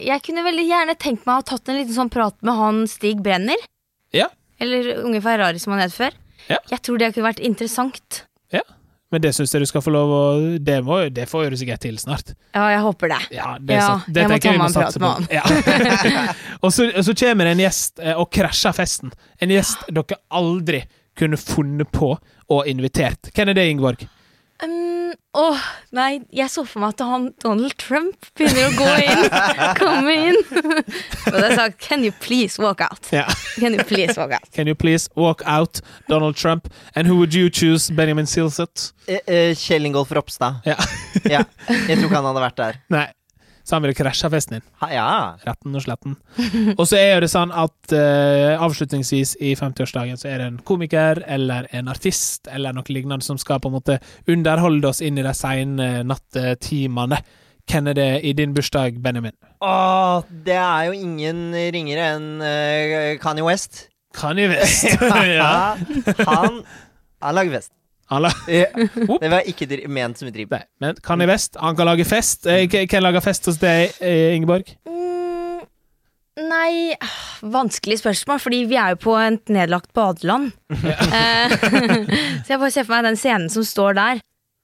jeg 0.09 0.25
kunne 0.25 0.47
veldig 0.49 0.65
gjerne 0.71 0.97
tenkt 0.97 1.29
meg 1.29 1.35
å 1.35 1.43
ha 1.43 1.49
tatt 1.53 1.69
en 1.69 1.77
liten 1.83 1.99
sånn 1.99 2.13
prat 2.17 2.39
med 2.41 2.57
han 2.57 2.87
Stig 2.89 3.21
Brenner. 3.21 3.69
Ja. 4.17 4.31
Eller 4.63 4.93
Unge 5.03 5.23
Ferrari, 5.25 5.59
som 5.63 5.75
han 5.75 5.83
het 5.85 5.95
før. 5.95 6.15
Ja. 6.49 6.59
Jeg 6.71 6.83
tror 6.87 7.01
det 7.03 7.13
kunne 7.15 7.29
vært 7.31 7.43
interessant. 7.45 8.25
Ja, 8.53 8.63
Men 9.13 9.21
det 9.25 9.35
syns 9.37 9.53
jeg 9.53 9.63
du 9.63 9.69
skal 9.69 9.83
få 9.85 9.93
lov 9.93 10.11
å 10.17 10.21
Det, 10.59 10.79
må, 10.85 11.03
det 11.13 11.27
får 11.29 11.51
du 11.53 11.59
sikkert 11.61 11.83
til 11.85 11.99
snart. 12.01 12.33
Ja, 12.55 12.65
jeg 12.73 12.81
håper 12.87 13.13
det. 13.13 13.21
Ja, 13.37 13.51
det, 13.61 13.77
Ja, 13.77 13.91
det 14.07 14.25
jeg 14.25 14.31
må 14.33 14.39
ta 14.41 14.55
meg 14.57 14.67
en 14.67 14.77
prat 14.79 14.99
med 15.03 15.11
han. 15.11 15.29
Ja. 15.31 15.45
og, 16.63 16.73
så, 16.73 16.89
og 16.89 17.05
så 17.07 17.15
kommer 17.21 17.49
det 17.49 17.55
en 17.59 17.63
gjest 17.67 18.03
eh, 18.03 18.17
og 18.17 18.31
krasjer 18.33 18.77
festen. 18.77 19.13
En 19.43 19.53
gjest 19.53 19.85
dere 19.93 20.19
aldri 20.33 20.83
kunne 21.19 21.37
funnet 21.37 21.93
på 21.93 22.15
og 22.53 22.69
invitert. 22.71 23.29
Hvem 23.37 23.53
er 23.53 23.59
det, 23.59 23.69
Ingeborg? 23.75 24.07
Um, 24.63 25.11
åh, 25.35 25.63
nei, 25.91 26.21
jeg 26.31 26.47
så 26.53 26.63
for 26.69 26.85
meg 26.85 26.93
at 26.95 27.03
han 27.03 27.25
Donald 27.43 27.75
Trump 27.83 28.29
begynner 28.39 28.69
å 28.69 28.75
gå 28.77 28.91
inn. 29.03 29.25
Komme 29.81 30.15
inn. 30.29 30.39
Og 31.33 31.39
da 31.39 31.49
sa 31.57 31.67
can 31.75 32.05
you 32.07 32.15
please 32.23 32.63
walk 32.63 32.85
out? 32.85 33.11
Ja. 33.11 33.25
Can 33.57 33.75
you 33.75 33.83
please 33.89 34.15
walk 34.21 34.37
out? 34.37 34.47
Can 34.55 34.71
you 34.71 34.79
please 34.79 35.11
walk 35.19 35.43
out, 35.47 35.81
Donald 36.09 36.39
Trump? 36.39 36.71
And 36.95 37.11
who 37.11 37.19
would 37.19 37.35
you 37.35 37.51
choose, 37.51 37.91
Benjamin 37.91 38.31
Silseth? 38.31 38.93
Eh, 39.09 39.19
eh, 39.27 39.57
Kjell 39.59 39.91
Ingolf 39.91 40.15
Ropstad. 40.15 40.63
Ja. 40.69 40.79
ja. 41.25 41.43
Jeg 41.89 41.99
tror 41.99 42.07
ikke 42.07 42.21
han 42.21 42.31
hadde 42.31 42.47
vært 42.47 42.63
der. 42.63 42.81
Nei. 42.95 43.09
Så 43.63 43.77
han 43.77 43.85
ville 43.85 43.95
krasja 43.95 44.31
festen 44.31 44.59
din. 44.59 44.65
Ha, 44.83 44.89
ja. 44.93 45.09
Retten 45.47 45.77
og 45.79 45.85
sletten. 45.85 46.17
Og 46.81 46.83
så 46.89 46.99
er 46.99 47.23
det 47.23 47.31
sånn 47.31 47.53
at 47.55 47.95
uh, 47.95 48.59
avslutningsvis 48.63 49.37
i 49.41 49.53
50-årsdagen 49.59 50.19
så 50.19 50.33
er 50.33 50.43
det 50.43 50.49
en 50.51 50.59
komiker 50.67 51.23
eller 51.31 51.69
en 51.71 51.91
artist 51.93 52.51
eller 52.51 52.75
noe 52.75 52.91
lignende 52.91 53.23
som 53.27 53.39
skal 53.41 53.63
på 53.63 53.71
en 53.71 53.79
måte 53.79 54.01
underholde 54.31 54.91
oss 54.91 55.03
inn 55.05 55.21
i 55.21 55.27
de 55.27 55.35
sene 55.37 55.93
nattetimene. 56.09 57.23
Hvem 57.71 57.93
er 57.93 57.99
det 57.99 58.11
i 58.27 58.33
din 58.35 58.55
bursdag, 58.57 58.99
Benjamin? 59.03 59.37
Åh, 59.63 60.27
det 60.47 60.59
er 60.59 60.89
jo 60.89 60.97
ingen 60.99 61.53
ringere 61.55 62.09
enn 62.17 62.31
uh, 62.43 63.15
Kanye 63.23 63.47
West. 63.47 63.87
Kanye 64.17 64.51
West. 64.51 64.91
ja. 65.39 65.79
Han, 66.27 66.63
har 67.23 67.39
lagd 67.39 67.55
fest. 67.55 67.73
Ja. 68.13 68.67
Det 69.23 69.31
var 69.33 69.47
ikke 69.49 69.69
ment 69.89 70.21
som 70.21 70.29
et 70.29 70.35
driv. 70.37 70.53
Nei, 70.53 70.65
men 70.83 70.99
Kanye 71.05 71.29
West, 71.31 71.57
han 71.61 71.77
kan 71.79 71.89
lage 71.89 72.07
fest. 72.09 72.47
Eh, 72.47 72.67
Hvem 72.69 72.89
hvem 72.91 73.07
lager 73.07 73.25
fest 73.25 73.49
hos 73.49 73.61
deg, 73.63 73.95
eh, 74.05 74.35
Ingeborg? 74.37 74.75
Mm, 74.89 75.63
nei 76.49 76.97
ah, 76.97 77.15
Vanskelig 77.53 77.99
spørsmål, 78.03 78.41
fordi 78.43 78.61
vi 78.71 78.77
er 78.81 78.95
jo 78.95 79.01
på 79.03 79.17
et 79.21 79.51
nedlagt 79.53 79.93
badeland. 79.97 80.53
Ja. 80.83 80.99
så 82.45 82.55
jeg 82.55 82.61
bare 82.61 82.75
ser 82.75 82.87
for 82.87 82.95
meg 82.97 83.09
den 83.09 83.19
scenen 83.21 83.49
som 83.53 83.67
står 83.67 83.97
der. 83.99 84.23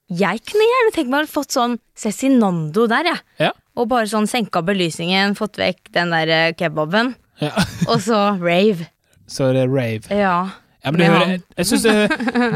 Jeg 0.09 0.41
kunne 0.49 0.65
gjerne 0.65 0.93
tenkt 0.95 1.11
meg 1.13 1.25
å 1.25 1.27
ha 1.27 1.31
fått 1.31 1.53
sånn 1.57 1.75
Cezinando 1.99 2.87
der, 2.89 3.11
jeg. 3.11 3.25
Ja. 3.49 3.51
Og 3.79 3.91
bare 3.91 4.09
sånn 4.11 4.29
senka 4.31 4.63
belysningen, 4.65 5.37
fått 5.39 5.59
vekk 5.61 5.91
den 5.95 6.15
der 6.15 6.33
eh, 6.33 6.55
kebaben. 6.57 7.13
Ja. 7.43 7.53
Og 7.87 8.01
så 8.07 8.23
rave. 8.41 8.89
Så 9.29 9.51
er 9.51 9.59
det 9.59 9.67
rave. 9.69 10.09
Ja. 10.15 10.39
Ja, 10.89 10.93
men 10.95 11.03
det, 11.03 11.09
hører, 11.13 11.41
jeg 11.61 11.69
synes 11.69 11.83
det, 11.85 11.95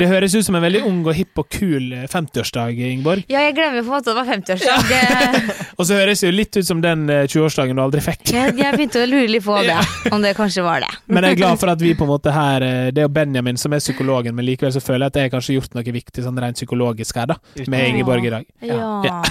det 0.00 0.08
høres 0.08 0.34
ut 0.38 0.46
som 0.46 0.56
en 0.56 0.64
veldig 0.64 0.80
ung 0.88 1.02
og 1.04 1.12
hipp 1.18 1.38
og 1.42 1.48
kul 1.52 1.92
eh, 1.92 2.06
50-årsdag, 2.08 2.78
Ingeborg. 2.88 3.24
ja, 3.28 3.42
jeg 3.44 3.54
glemmer 3.58 3.84
på 3.84 3.90
en 3.90 3.92
måte 3.92 4.08
at 4.08 4.16
det 4.16 4.16
var 4.16 4.28
50-årsdag. 4.32 4.78
Det- 4.88 5.68
Og 5.82 5.86
så 5.88 5.96
høres 5.98 6.20
det 6.22 6.28
jo 6.28 6.34
litt 6.36 6.56
ut 6.56 6.66
som 6.68 6.80
den 6.84 7.04
eh, 7.10 7.24
20-årsdagen 7.28 7.76
du 7.76 7.82
aldri 7.82 8.00
fikk. 8.04 8.24
Jeg, 8.32 8.56
jeg 8.58 8.76
begynte 8.76 9.02
å 9.02 9.06
lure 9.10 9.28
litt 9.30 9.44
på 9.44 9.56
det, 9.66 9.76
om 10.14 10.22
det 10.24 10.32
kanskje 10.38 10.62
var 10.64 10.80
det. 10.84 10.90
Men 11.12 11.24
jeg 11.28 11.36
er 11.36 11.40
glad 11.44 11.60
for 11.62 11.72
at 11.72 11.80
vi 11.82 11.92
på 11.98 12.04
en 12.06 12.12
måte 12.14 12.32
her 12.34 12.62
eh, 12.66 12.88
Det 12.94 13.02
er 13.02 13.08
jo 13.08 13.12
Benjamin 13.20 13.56
som 13.60 13.72
er 13.76 13.80
psykologen, 13.84 14.34
men 14.38 14.46
likevel 14.48 14.72
så 14.74 14.80
føler 14.84 15.06
jeg 15.06 15.10
at 15.12 15.16
jeg 15.20 15.28
har 15.28 15.34
kanskje 15.36 15.56
gjort 15.58 15.74
noe 15.76 15.96
viktig 15.98 16.22
sånn 16.24 16.38
rent 16.40 16.56
psykologisk 16.60 17.16
her, 17.20 17.26
da. 17.34 17.38
Med 17.68 17.88
Ingeborg 17.92 18.24
i 18.28 18.34
dag. 18.38 18.44
Ja. 18.64 18.76
Ja. 19.04 19.22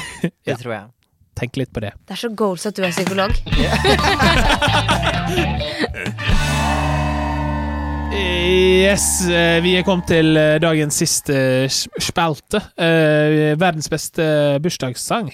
Det 0.46 0.58
tror 0.62 0.74
jeg. 0.78 0.86
Tenk 1.42 1.56
litt 1.58 1.72
på 1.74 1.80
det. 1.82 1.94
Det 2.06 2.14
er 2.18 2.20
så 2.26 2.30
goals 2.38 2.66
at 2.68 2.76
du 2.78 2.84
er 2.86 2.92
psykolog. 2.92 3.32
Yes, 8.12 9.22
eh, 9.30 9.64
vi 9.64 9.76
er 9.80 9.86
kommet 9.88 10.10
til 10.12 10.36
eh, 10.38 10.58
dagens 10.62 10.98
siste 11.00 11.36
spalte. 12.00 12.60
Eh, 12.76 13.56
verdens 13.60 13.90
beste 13.90 14.60
bursdagssang. 14.64 15.32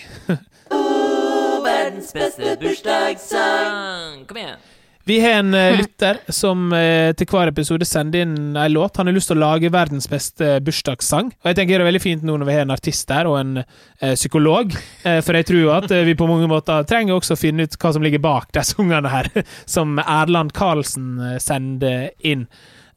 Verdens 1.65 2.13
beste 2.13 2.57
bursdagssang. 2.61 4.27
Kom 4.27 4.37
igjen. 4.37 4.66
Vi 5.07 5.19
har 5.23 5.37
en 5.39 5.53
eh, 5.55 5.77
lytter 5.81 6.17
som 6.35 6.65
eh, 6.75 7.13
til 7.15 7.29
hver 7.31 7.47
episode 7.53 7.85
sender 7.87 8.25
inn 8.25 8.33
en 8.59 8.73
låt. 8.73 8.97
Han 8.99 9.07
har 9.07 9.15
lyst 9.15 9.29
til 9.31 9.37
å 9.39 9.43
lage 9.45 9.69
verdens 9.71 10.09
beste 10.11 10.57
bursdagssang. 10.65 11.29
Og 11.31 11.47
jeg 11.47 11.55
tenker 11.61 11.77
det 11.79 11.85
er 11.85 11.89
veldig 11.91 12.03
fint 12.03 12.25
nå 12.27 12.35
når 12.35 12.49
vi 12.49 12.55
har 12.57 12.65
en 12.65 12.73
artist 12.75 13.07
der, 13.07 13.29
og 13.31 13.37
en 13.39 13.61
eh, 13.61 14.15
psykolog. 14.17 14.75
Eh, 15.07 15.21
for 15.23 15.37
jeg 15.39 15.47
tror 15.47 15.61
jo 15.61 15.71
at 15.77 15.93
eh, 15.95 16.03
vi 16.09 16.15
på 16.19 16.27
mange 16.27 16.49
måter 16.51 16.83
trenger 16.89 17.15
også 17.15 17.37
å 17.37 17.39
finne 17.39 17.63
ut 17.63 17.77
hva 17.79 17.93
som 17.95 18.03
ligger 18.03 18.19
bak 18.25 18.51
de 18.57 18.65
sangene 18.67 19.13
her, 19.13 19.29
som 19.77 19.95
Erland 20.03 20.51
Karlsen 20.57 21.13
eh, 21.23 21.37
sender 21.39 22.09
inn. 22.27 22.43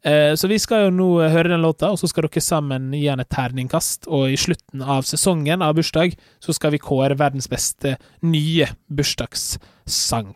Eh, 0.02 0.32
Så 0.40 0.48
vi 0.50 0.58
skal 0.58 0.88
jo 0.88 0.94
nå 0.96 1.08
eh, 1.22 1.30
høre 1.30 1.52
den 1.52 1.62
låta, 1.62 1.92
og 1.94 2.00
så 2.02 2.10
skal 2.10 2.26
dere 2.26 2.42
sammen 2.42 2.90
gi 2.96 3.04
den 3.06 3.22
et 3.22 3.30
terningkast. 3.30 4.10
Og 4.10 4.32
i 4.34 4.40
slutten 4.40 4.82
av 4.82 5.06
sesongen 5.06 5.62
av 5.62 5.78
bursdag 5.78 6.18
så 6.42 6.56
skal 6.58 6.74
vi 6.74 6.82
kåre 6.82 7.14
verdens 7.20 7.46
beste 7.52 7.94
nye 8.26 8.66
bursdagssang. 8.90 10.34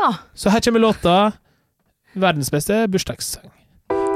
Ja. 0.00 0.14
Så 0.34 0.50
her 0.50 0.60
kommer 0.60 0.80
låta 0.80 1.32
'Verdens 2.14 2.50
beste 2.50 2.86
bursdagssang'. 2.88 3.50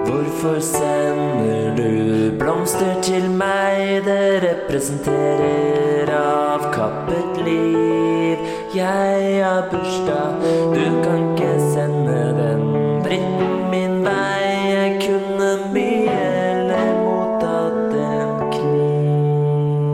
Hvorfor 0.06 0.60
sender 0.60 1.76
du 1.76 2.30
blomster 2.38 3.02
til 3.02 3.30
meg? 3.30 4.04
Det 4.04 4.42
representerer 4.42 6.10
avkappet 6.10 7.44
liv. 7.44 8.38
Jeg 8.74 9.44
har 9.44 9.68
bursdag, 9.70 10.34
du 10.74 11.02
kan 11.04 11.32
ikke 11.32 11.60
sende 11.74 12.18
den 12.40 12.60
dritten 13.04 13.70
min 13.70 14.04
vei. 14.04 14.42
Jeg 14.72 15.02
kunne 15.06 15.50
mye 15.72 16.08
heller 16.08 16.94
mottatt 17.04 17.94
en 17.94 18.52
kniv. 18.52 19.92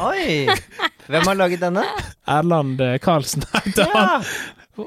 Oi! 0.00 0.48
Hvem 1.10 1.26
har 1.28 1.34
laget 1.36 1.60
denne? 1.64 1.84
Erland 2.26 2.80
eh, 2.80 2.98
Karlsen. 3.04 3.44
Ja! 3.76 4.20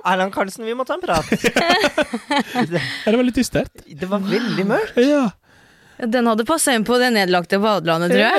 Erland 0.03 0.33
Karlsen, 0.35 0.65
vi 0.67 0.73
må 0.75 0.83
ta 0.83 0.97
en 0.97 1.03
prat. 1.03 1.29
Det, 1.31 2.81
Ja, 3.05 3.11
det 3.11 3.15
var 3.15 3.23
litt 3.23 3.37
dystert. 3.39 3.71
det 3.87 4.09
var 4.11 4.19
veldig 4.19 4.65
mørkt. 4.67 4.97
Ja. 4.99 5.29
Den 5.97 6.27
hadde 6.29 6.43
passa 6.45 6.73
inn 6.77 6.83
på 6.85 6.97
det 7.01 7.07
nedlagte 7.15 7.57
badelandet, 7.63 8.11
tror 8.11 8.21
jeg. 8.21 8.33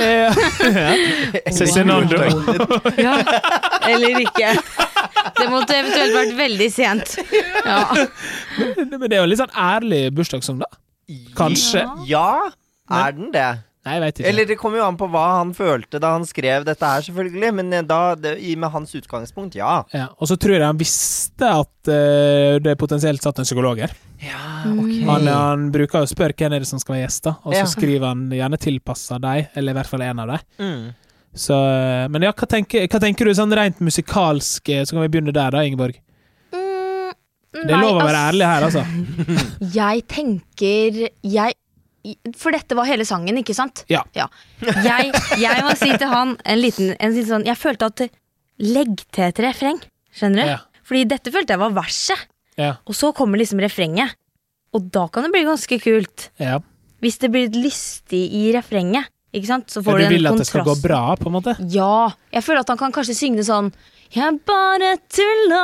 Ja. 0.68 1.52
Cezinando. 1.56 2.20
Ja. 3.06 3.16
Eller 3.88 4.20
ikke. 4.22 4.52
Det 5.40 5.48
måtte 5.50 5.74
eventuelt 5.80 6.14
vært 6.14 6.36
veldig 6.38 6.68
sent. 6.70 7.16
Ja. 7.64 7.80
Men 8.84 9.08
det 9.08 9.16
er 9.16 9.22
jo 9.24 9.30
litt 9.32 9.40
sånn 9.40 9.56
ærlig 9.58 10.04
bursdagssang, 10.14 10.60
da. 10.62 10.68
Kanskje. 11.38 11.82
Ja, 12.10 12.28
er 12.92 13.16
den 13.16 13.32
det? 13.34 13.48
Nei, 13.86 13.94
jeg 13.94 14.02
vet 14.02 14.18
ikke. 14.18 14.28
Eller 14.28 14.44
det 14.50 14.56
kommer 14.60 14.80
jo 14.80 14.86
an 14.88 14.96
på 15.00 15.06
hva 15.08 15.22
han 15.38 15.52
følte 15.56 16.00
da 16.02 16.10
han 16.16 16.24
skrev 16.28 16.64
dette 16.66 16.84
her, 16.84 17.04
selvfølgelig. 17.06 17.50
Men 17.60 17.72
eh, 17.72 17.84
da, 17.88 18.14
det, 18.18 18.34
i- 18.44 18.56
med 18.58 18.70
hans 18.74 18.92
utgangspunkt, 18.98 19.54
ja. 19.56 19.84
Ja, 19.94 20.08
og 20.18 20.28
så 20.28 20.36
tror 20.36 20.56
jeg 20.58 20.66
han 20.66 20.76
visste 20.80 21.46
at 21.48 21.88
uh, 21.88 22.58
det 22.60 22.74
potensielt 22.80 23.22
satt 23.24 23.38
en 23.38 23.46
psykolog 23.48 23.78
her. 23.84 23.94
Ja, 24.20 24.40
Han, 24.66 25.26
han 25.30 25.68
bruker 25.72 26.02
jo 26.02 26.08
å 26.08 26.10
spørre 26.10 26.34
hvem 26.36 26.52
er 26.58 26.64
det 26.64 26.68
som 26.68 26.80
skal 26.82 26.96
være 26.98 27.04
gjester, 27.06 27.36
og 27.44 27.54
så 27.54 27.60
Ja. 27.62 27.68
skriver 27.70 28.06
han 28.10 28.26
gjerne 28.34 28.58
tilpassa 28.60 29.20
deg, 29.22 29.48
eller 29.54 29.72
i 29.72 29.78
hvert 29.78 29.86
fall 29.94 30.02
en 30.02 30.18
av 30.24 30.34
dem. 30.34 30.44
Mm. 30.58 30.82
Så, 31.38 31.54
eh, 31.54 32.08
men 32.10 32.22
ja, 32.26 32.32
hva 32.34 32.48
tenker, 32.50 32.88
hva 32.90 33.00
tenker 33.00 33.24
du 33.30 33.34
sånn 33.38 33.54
rent 33.54 33.78
musikalsk? 33.80 34.72
Så 34.84 34.90
kan 34.90 35.04
vi 35.06 35.08
begynne 35.14 35.32
der, 35.32 35.54
da, 35.54 35.62
Ingeborg. 35.62 36.00
Mm, 36.52 37.14
Det 37.64 37.72
er 37.72 37.80
lov 37.80 37.96
å 38.02 38.04
være 38.04 38.24
ærlig 38.32 38.48
her, 38.50 38.66
altså. 38.66 38.82
Jeg 39.78 40.02
tenker 40.10 40.98
jeg 41.22 41.54
For 42.38 42.54
dette 42.54 42.76
var 42.78 42.86
hele 42.88 43.04
sangen, 43.08 43.36
ikke 43.40 43.54
sant? 43.56 43.82
Ja. 43.90 44.04
Jeg, 44.62 45.10
jeg 45.42 45.64
må 45.66 45.74
si 45.76 45.90
til 45.98 46.08
han 46.08 46.36
en 46.44 46.60
liten, 46.62 46.94
en 46.98 47.12
liten 47.14 47.28
sånn 47.28 47.46
Jeg 47.48 47.58
følte 47.60 47.88
at 47.90 48.04
Legg 48.58 49.04
til 49.14 49.24
et 49.28 49.38
refreng. 49.44 49.78
Skjønner 50.14 50.40
du? 50.42 50.48
Ja. 50.50 50.58
Fordi 50.88 51.04
dette 51.10 51.30
følte 51.34 51.54
jeg 51.54 51.60
var 51.62 51.74
verset. 51.76 52.24
Ja. 52.58 52.72
Og 52.88 52.96
så 52.98 53.12
kommer 53.14 53.38
liksom 53.38 53.60
refrenget. 53.62 54.16
Og 54.74 54.88
da 54.94 55.04
kan 55.12 55.26
det 55.26 55.30
bli 55.34 55.44
ganske 55.46 55.78
kult. 55.82 56.30
ja. 56.42 56.58
Hvis 56.98 57.20
det 57.22 57.28
blir 57.30 57.46
lystig 57.54 58.24
i 58.34 58.48
refrenget. 58.50 59.06
Ikke 59.30 59.46
sant? 59.46 59.68
Så 59.70 59.84
får 59.86 60.00
du 60.00 60.04
du 60.08 60.14
vil 60.16 60.26
at 60.26 60.40
det 60.40 60.46
skal 60.48 60.64
gå 60.66 60.74
bra, 60.82 61.14
på 61.20 61.28
en 61.28 61.36
måte? 61.36 61.54
Ja. 61.70 62.08
Jeg 62.34 62.42
føler 62.42 62.64
at 62.64 62.72
han 62.72 62.80
kan 62.80 62.94
kanskje 62.96 63.14
synge 63.14 63.38
det 63.38 63.44
sånn 63.46 63.68
Jeg 64.10 64.40
bare 64.48 64.96
tulla 65.06 65.60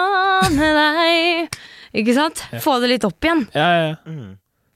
med 0.55 0.79
deg. 0.79 1.59
Ikke 1.99 2.15
sant? 2.15 2.45
Få 2.63 2.77
det 2.85 2.93
litt 2.93 3.07
opp 3.09 3.19
igjen. 3.27 3.43
Ja, 3.57 3.67
ja, 3.75 3.85
ja. 3.89 3.97
Mm. 4.07 4.33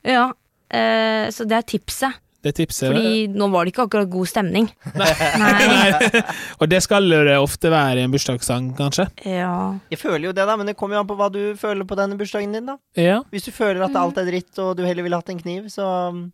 Ja. 0.08 0.24
Eh, 0.70 1.28
så 1.34 1.46
det 1.48 1.58
er 1.58 1.68
tipset. 1.76 2.24
Det 2.42 2.52
tipset. 2.54 2.92
Fordi 2.92 3.26
nå 3.34 3.48
var 3.50 3.66
det 3.66 3.72
ikke 3.72 3.88
akkurat 3.88 4.10
god 4.10 4.28
stemning. 4.30 4.68
Nei. 4.94 5.10
Nei. 5.42 6.22
Og 6.60 6.68
det 6.70 6.78
skal 6.84 7.10
det 7.10 7.34
ofte 7.34 7.70
være 7.72 7.98
i 7.98 8.06
en 8.06 8.14
bursdagssang, 8.14 8.70
kanskje? 8.78 9.08
Ja. 9.26 9.74
Jeg 9.90 9.98
føler 9.98 10.28
jo 10.28 10.34
det, 10.36 10.46
da, 10.46 10.54
men 10.60 10.70
det 10.70 10.76
kommer 10.78 10.96
jo 10.96 11.02
an 11.02 11.08
på 11.08 11.16
hva 11.18 11.28
du 11.34 11.42
føler 11.58 11.88
på 11.88 11.98
denne 11.98 12.18
bursdagen 12.20 12.54
din, 12.54 12.68
da. 12.70 12.78
Ja. 12.98 13.20
Hvis 13.34 13.48
du 13.48 13.52
føler 13.54 13.82
at 13.88 13.98
alt 13.98 14.20
er 14.22 14.30
dritt, 14.30 14.52
og 14.62 14.76
du 14.78 14.84
heller 14.86 15.06
ville 15.06 15.18
hatt 15.18 15.32
en 15.34 15.42
kniv, 15.42 15.66
så 15.72 15.88
um, 16.14 16.28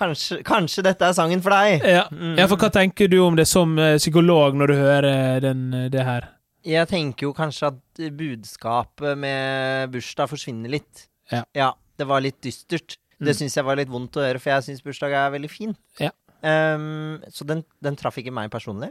kanskje, 0.00 0.40
kanskje 0.48 0.86
dette 0.88 1.04
er 1.04 1.18
sangen 1.18 1.44
for 1.44 1.52
deg. 1.58 1.84
Ja. 1.84 2.06
Mm. 2.08 2.38
ja, 2.40 2.48
for 2.48 2.64
hva 2.64 2.72
tenker 2.72 3.12
du 3.12 3.18
om 3.26 3.36
det 3.36 3.46
som 3.50 3.76
eh, 3.76 3.98
psykolog 4.00 4.56
når 4.56 4.72
du 4.72 4.76
hører 4.80 5.44
den, 5.44 5.68
eh, 5.76 5.90
det 5.92 6.08
her? 6.08 6.30
Jeg 6.64 6.88
tenker 6.88 7.28
jo 7.28 7.36
kanskje 7.36 7.74
at 7.74 8.00
eh, 8.00 8.16
budskapet 8.16 9.20
med 9.20 9.92
bursdag 9.92 10.32
forsvinner 10.32 10.72
litt. 10.72 11.08
Ja. 11.32 11.72
det 11.96 12.04
var 12.08 12.24
litt 12.24 12.40
dystert. 12.44 12.96
Det 13.22 13.32
Mm. 13.36 13.38
syns 13.38 13.54
jeg 13.56 13.64
var 13.64 13.76
litt 13.78 13.88
vondt 13.92 14.16
å 14.18 14.24
høre, 14.26 14.40
for 14.42 14.50
jeg 14.50 14.64
syns 14.66 14.82
bursdag 14.82 15.12
er 15.14 15.30
veldig 15.30 15.50
fin. 15.50 15.76
Ja. 16.02 16.10
Um, 16.42 17.22
så 17.30 17.46
den, 17.46 17.60
den 17.80 17.94
traff 17.94 18.16
ikke 18.18 18.32
meg 18.34 18.50
personlig. 18.50 18.88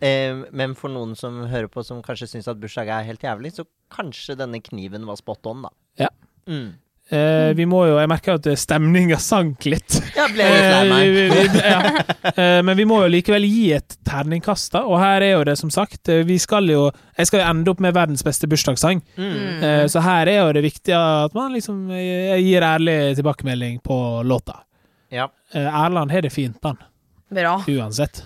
Ehm, 0.00 0.46
men 0.56 0.72
for 0.74 0.88
noen 0.88 1.12
som 1.14 1.42
hører 1.50 1.68
på, 1.68 1.84
som 1.84 2.00
kanskje 2.02 2.28
syns 2.30 2.48
at 2.48 2.56
bursdag 2.62 2.88
er 2.88 3.04
helt 3.04 3.20
jævlig, 3.20 3.52
så 3.52 3.66
kanskje 3.92 4.36
denne 4.40 4.62
kniven 4.64 5.04
var 5.04 5.16
spot 5.20 5.44
on, 5.50 5.66
da. 5.66 5.70
Ja. 5.98 6.08
Mm. 6.48 6.70
Eh, 7.10 7.52
vi 7.58 7.64
må 7.66 7.80
jo 7.88 7.96
Jeg 7.98 8.06
merker 8.08 8.36
at 8.38 8.44
stemninga 8.58 9.16
sank 9.18 9.64
litt. 9.66 9.96
Jeg 10.14 10.30
ble 10.36 10.44
litt 10.46 10.66
lei 10.70 10.82
Eh, 10.84 10.90
meg. 10.92 11.08
vi- 11.10 11.58
ja. 11.58 11.80
uh, 12.30 12.62
Men 12.62 12.76
vi 12.76 12.84
må 12.86 13.00
jo 13.02 13.08
likevel 13.10 13.42
gi 13.50 13.72
et 13.74 13.96
terningkast, 14.06 14.70
da. 14.72 14.84
Og 14.86 15.00
her 15.02 15.20
er 15.26 15.32
jo 15.32 15.44
det, 15.44 15.56
som 15.58 15.70
sagt 15.74 16.08
eh, 16.08 16.22
Vi 16.22 16.38
skal 16.38 16.68
jo 16.70 16.90
Jeg 17.18 17.26
skal 17.26 17.40
jo 17.40 17.46
ende 17.50 17.68
opp 17.74 17.80
med 17.80 17.94
verdens 17.94 18.22
beste 18.22 18.46
bursdagssang. 18.46 19.02
Mm. 19.18 19.62
Uh, 19.62 19.86
Så 19.90 20.00
her 20.06 20.28
er 20.28 20.38
jo 20.46 20.52
det 20.52 20.62
viktig 20.62 20.94
at 20.94 21.34
man 21.34 21.52
liksom 21.52 21.90
eh, 21.90 22.36
gir 22.38 22.62
ærlig 22.62 23.16
tilbakemelding 23.18 23.80
på 23.82 24.22
låta. 24.24 24.60
Ja. 25.10 25.26
Eh, 25.52 25.66
Erland 25.66 26.12
har 26.12 26.22
det 26.22 26.30
fint, 26.32 26.58
han. 26.62 26.78
Bra. 27.30 27.56
Uansett. 27.66 28.22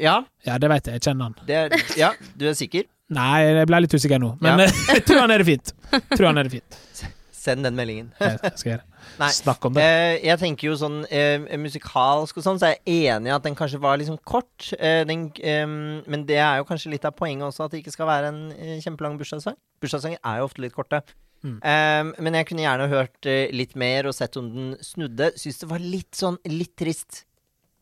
ja, 0.00 0.22
Ja, 0.44 0.56
det 0.58 0.68
veit 0.68 0.86
jeg. 0.86 0.94
Jeg 0.98 1.02
kjenner 1.10 1.24
han. 1.24 1.34
det 1.46 1.82
ja, 1.96 2.10
du 2.36 2.48
er 2.48 2.54
sikker? 2.56 2.84
Nei, 3.10 3.42
jeg 3.44 3.66
ble 3.68 3.80
litt 3.84 3.92
usikker 3.94 4.18
nå, 4.20 4.36
men 4.40 4.58
Ja. 4.60 4.64
eh, 4.64 4.72
jeg 4.96 5.04
tror 5.04 5.20
han 5.20 5.30
er 5.30 5.38
det 5.44 5.46
fint. 5.46 5.72
Tror 6.16 6.26
han 6.26 6.38
er 6.38 6.48
det 6.48 6.52
fint. 6.56 6.80
Send 7.44 7.66
den 7.66 7.76
meldingen. 7.76 8.12
Snakk 9.36 9.66
om 9.68 9.74
det. 9.76 9.84
Eh, 9.84 10.14
jeg 10.24 10.40
tenker 10.40 10.70
jo 10.70 10.76
sånn 10.80 11.02
eh, 11.12 11.42
musikalsk 11.60 12.38
og 12.40 12.46
sånn, 12.46 12.60
så 12.60 12.70
er 12.70 12.78
jeg 12.78 13.10
enig 13.12 13.28
i 13.28 13.34
at 13.34 13.44
den 13.44 13.58
kanskje 13.58 13.80
var 13.82 14.00
liksom 14.00 14.16
kort. 14.24 14.70
Eh, 14.78 15.02
den, 15.08 15.26
eh, 15.44 15.66
men 15.68 16.24
det 16.28 16.40
er 16.40 16.62
jo 16.62 16.68
kanskje 16.68 16.94
litt 16.94 17.04
av 17.04 17.16
poenget 17.18 17.50
også, 17.50 17.66
at 17.66 17.74
det 17.74 17.82
ikke 17.82 17.92
skal 17.92 18.08
være 18.08 18.32
en 18.32 18.40
eh, 18.56 18.80
kjempelang 18.84 19.18
bursdagssang. 19.20 19.58
Bursdagssanger 19.84 20.22
er 20.22 20.40
jo 20.40 20.48
ofte 20.48 20.64
litt 20.64 20.76
korte. 20.76 21.02
Mm. 21.44 21.58
Eh, 21.60 22.24
men 22.24 22.40
jeg 22.40 22.48
kunne 22.48 22.64
gjerne 22.64 22.90
hørt 22.92 23.28
eh, 23.28 23.52
litt 23.52 23.76
mer 23.76 24.08
og 24.08 24.16
sett 24.16 24.38
om 24.40 24.48
den 24.54 24.74
snudde. 24.84 25.34
Syns 25.40 25.60
det 25.60 25.72
var 25.74 25.84
litt 25.84 26.16
sånn 26.16 26.40
litt 26.48 26.72
trist. 26.80 27.26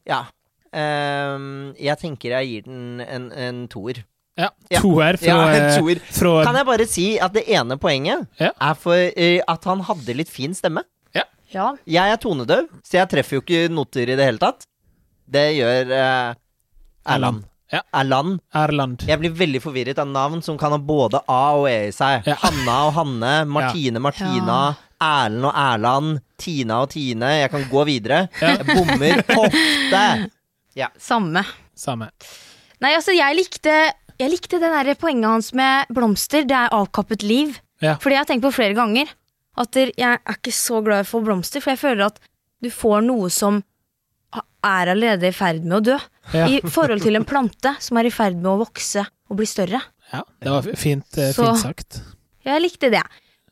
Ja. 0.09 0.25
Eh, 0.75 1.37
jeg 1.79 2.01
tenker 2.03 2.41
jeg 2.41 2.51
gir 2.51 2.67
den 2.67 3.05
en, 3.07 3.31
en 3.31 3.69
toer. 3.71 4.03
Ja. 4.39 4.49
ja. 4.73 4.81
Toer 4.81 5.19
fra, 5.21 5.27
Ja, 5.29 5.41
eh, 5.57 5.79
toer. 5.79 6.01
fra 6.13 6.45
Kan 6.47 6.57
jeg 6.57 6.67
bare 6.69 6.87
si 6.89 7.07
at 7.21 7.35
det 7.37 7.45
ene 7.53 7.77
poenget 7.81 8.27
Ja. 8.41 8.53
er 8.57 8.75
for 8.81 8.97
eh, 8.97 9.43
at 9.47 9.65
han 9.69 9.85
hadde 9.89 10.17
litt 10.17 10.33
fin 10.33 10.55
stemme. 10.57 10.85
Ja. 11.53 11.75
Jeg 11.85 12.15
er 12.15 12.17
tonedøv, 12.17 12.69
så 12.81 12.97
jeg 13.03 13.11
treffer 13.13 13.37
jo 13.37 13.43
ikke 13.45 13.67
noter 13.69 14.09
i 14.09 14.17
det 14.17 14.25
hele 14.25 14.41
tatt. 14.41 14.65
Det 15.29 15.43
gjør 15.59 15.91
uh, 15.93 16.31
Erland. 17.13 17.43
Ja. 17.73 17.83
Erland. 17.97 18.39
Erland. 18.57 19.05
Jeg 19.09 19.21
blir 19.21 19.35
veldig 19.37 19.61
forvirret 19.65 20.01
av 20.01 20.09
navn 20.09 20.43
som 20.45 20.57
kan 20.61 20.73
ha 20.73 20.79
både 20.81 21.21
A 21.29 21.43
og 21.57 21.67
E 21.71 21.89
i 21.89 21.93
seg. 21.93 22.25
Ja. 22.29 22.39
Hanna 22.41 22.77
og 22.89 22.95
Hanne, 22.97 23.33
Martine 23.49 24.01
Martina, 24.01 24.59
Erlend 25.03 25.49
og 25.49 25.53
Erland, 25.67 26.23
Tina 26.41 26.83
og 26.87 26.93
Tine. 26.95 27.35
Jeg 27.43 27.53
kan 27.53 27.69
gå 27.71 27.85
videre. 27.89 28.27
Ja. 28.41 28.55
Jeg 28.57 28.69
bommer 28.73 29.21
ofte. 29.45 30.05
Samme. 31.01 31.45
Samme. 31.77 32.09
Nei, 32.83 32.95
altså, 32.97 33.13
jeg 33.15 33.37
likte, 33.39 33.77
jeg 34.23 34.31
likte 34.33 34.61
det 34.63 34.71
der 34.73 34.95
poenget 35.01 35.29
hans 35.31 35.51
med 35.59 35.91
blomster. 35.95 36.47
Det 36.49 36.57
er 36.57 36.73
avkappet 36.77 37.23
liv. 37.27 37.57
Ja. 37.83 37.97
Fordi 38.01 38.15
jeg 38.17 38.23
har 38.23 38.31
tenkt 38.31 38.45
på 38.47 38.55
flere 38.55 38.77
ganger 38.79 39.11
at 39.59 39.77
jeg 39.77 39.93
er 40.01 40.21
ikke 40.37 40.53
så 40.55 40.81
glad 40.85 41.03
i 41.03 41.07
å 41.07 41.11
få 41.11 41.21
blomster, 41.27 41.61
for 41.61 41.75
jeg 41.75 41.81
føler 41.83 42.07
at 42.07 42.21
du 42.63 42.71
får 42.73 43.03
noe 43.05 43.29
som 43.35 43.59
er 44.33 44.93
allerede 44.93 45.27
i 45.29 45.35
ferd 45.35 45.65
med 45.67 45.81
å 45.81 45.83
dø. 45.91 45.97
Ja. 46.33 46.47
I 46.49 46.61
forhold 46.71 47.03
til 47.03 47.19
en 47.19 47.27
plante 47.29 47.75
som 47.83 47.99
er 47.99 48.09
i 48.09 48.15
ferd 48.15 48.39
med 48.39 48.49
å 48.53 48.61
vokse 48.63 49.03
og 49.29 49.37
bli 49.41 49.49
større. 49.51 49.81
ja. 50.13 50.23
Det 50.41 50.51
var 50.51 50.63
fint, 50.77 51.19
eh, 51.19 51.33
Så- 51.33 51.45
fint 51.51 51.59
sagt. 51.63 52.01
Jeg 52.45 52.63
likte 52.63 52.91
det. 52.91 53.03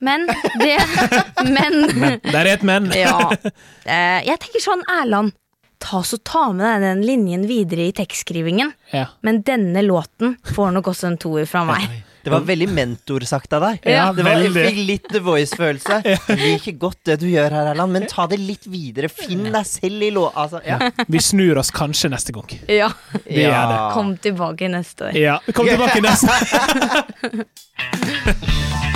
Men 0.00 0.26
det 0.58 0.78
Men, 1.44 1.74
Men 2.00 2.20
Det 2.22 2.34
er 2.34 2.46
et 2.54 2.62
men. 2.62 2.90
Ja. 2.96 3.18
Eh, 3.90 4.20
jeg 4.24 4.38
tenker 4.40 4.60
sånn, 4.62 4.82
Erland. 4.88 5.32
Ta 5.81 6.03
så 6.05 6.18
Ta 6.22 6.51
med 6.53 6.66
deg 6.66 6.85
den 6.85 7.01
linjen 7.07 7.49
videre 7.49 7.89
i 7.89 7.93
tekstskrivingen. 7.97 8.72
Ja. 8.93 9.07
Men 9.26 9.41
denne 9.47 9.83
låten 9.87 10.37
får 10.55 10.74
nok 10.76 10.93
også 10.93 11.11
en 11.11 11.18
toer 11.20 11.49
fra 11.49 11.64
meg. 11.68 11.89
Det 12.20 12.28
var 12.28 12.43
veldig 12.45 12.66
mentorsagt 12.68 13.53
av 13.57 13.62
deg. 13.64 13.78
Ja, 13.89 14.11
det 14.12 14.24
var, 14.26 14.35
jeg 14.37 14.51
veldig. 14.53 14.64
fikk 14.66 14.81
litt 14.91 15.07
The 15.09 15.22
Voice-følelse. 15.24 16.01
Jeg 16.05 16.37
liker 16.37 16.76
godt 16.83 16.99
det 17.09 17.16
du 17.22 17.26
gjør 17.31 17.49
her, 17.57 17.70
Erland, 17.72 17.95
men 17.97 18.05
ta 18.11 18.26
det 18.28 18.37
litt 18.43 18.68
videre. 18.68 19.09
Finn 19.09 19.47
deg 19.49 19.64
selv 19.64 20.05
i 20.05 20.11
lå... 20.12 20.26
Altså, 20.37 20.61
ja. 20.66 20.76
Vi 21.09 21.22
snur 21.24 21.62
oss 21.62 21.72
kanskje 21.72 22.12
neste 22.12 22.37
gang. 22.37 22.53
Ja. 22.68 22.91
Vi 23.24 23.41
ja. 23.47 23.64
Kom 23.97 24.12
tilbake 24.20 24.68
neste 24.68 25.09
år. 25.09 25.16
Ja, 25.16 25.41
Kom 25.57 25.64
tilbake 25.64 26.05
neste 26.05 26.28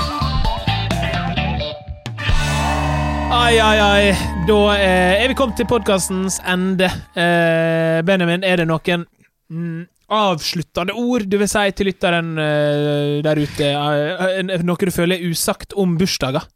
Ai, 3.34 3.58
ai, 3.58 3.78
ai. 3.82 4.12
Da 4.48 4.56
eh, 4.78 5.22
er 5.24 5.30
vi 5.30 5.34
kommet 5.36 5.56
til 5.58 5.66
podkastens 5.68 6.36
ende. 6.48 6.86
Eh, 7.18 7.98
Benjamin, 8.06 8.44
er 8.46 8.60
det 8.62 8.66
noen 8.70 9.04
mm, 9.50 9.80
avsluttende 10.14 10.94
ord 11.00 11.26
du 11.30 11.36
vil 11.40 11.50
si 11.50 11.64
til 11.76 11.88
lytteren 11.90 12.34
eh, 12.40 13.18
der 13.26 13.40
ute? 13.42 13.70
Eh, 13.74 14.54
noe 14.64 14.78
du 14.88 14.92
føler 14.94 15.18
er 15.18 15.32
usagt 15.34 15.74
om 15.80 15.96
bursdager? 16.00 16.46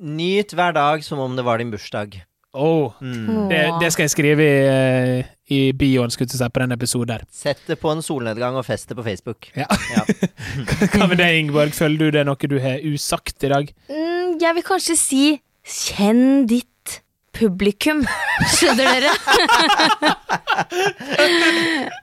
Nyt 0.00 0.54
hver 0.56 0.76
dag 0.76 1.04
som 1.06 1.22
om 1.24 1.34
det 1.38 1.44
var 1.46 1.60
din 1.62 1.72
bursdag. 1.74 2.20
Oh, 2.54 2.92
Mm. 3.02 3.48
det, 3.50 3.62
det 3.80 3.88
skal 3.90 4.04
jeg 4.04 4.12
skrive 4.12 4.44
i, 4.46 5.24
i 5.56 5.58
bioen 5.74 6.12
skulle 6.14 6.28
jeg 6.30 6.38
si, 6.38 6.46
på 6.54 6.62
den 6.62 6.76
episoden 6.76 7.10
der. 7.16 7.24
Sett 7.34 7.64
det 7.66 7.80
på 7.82 7.90
en 7.90 8.04
solnedgang 8.04 8.54
og 8.60 8.62
fest 8.68 8.92
det 8.92 8.94
på 9.00 9.02
Facebook. 9.02 9.48
Ja. 9.58 9.66
Ja. 9.90 10.04
Hva 10.94 11.08
med 11.10 11.18
deg, 11.18 11.40
Ingeborg? 11.40 11.74
Føler 11.74 11.98
du 11.98 12.14
det 12.14 12.22
er 12.22 12.28
noe 12.30 12.52
du 12.52 12.60
har 12.62 12.78
usagt 12.86 13.42
i 13.48 13.50
dag? 13.50 13.72
Mm, 13.90 14.36
jeg 14.44 14.54
vil 14.60 14.68
kanskje 14.70 14.96
si 15.00 15.24
kjenn 15.64 16.46
ditt 16.50 17.00
publikum. 17.34 18.04
Skjønner 18.54 19.00
dere? 19.00 19.10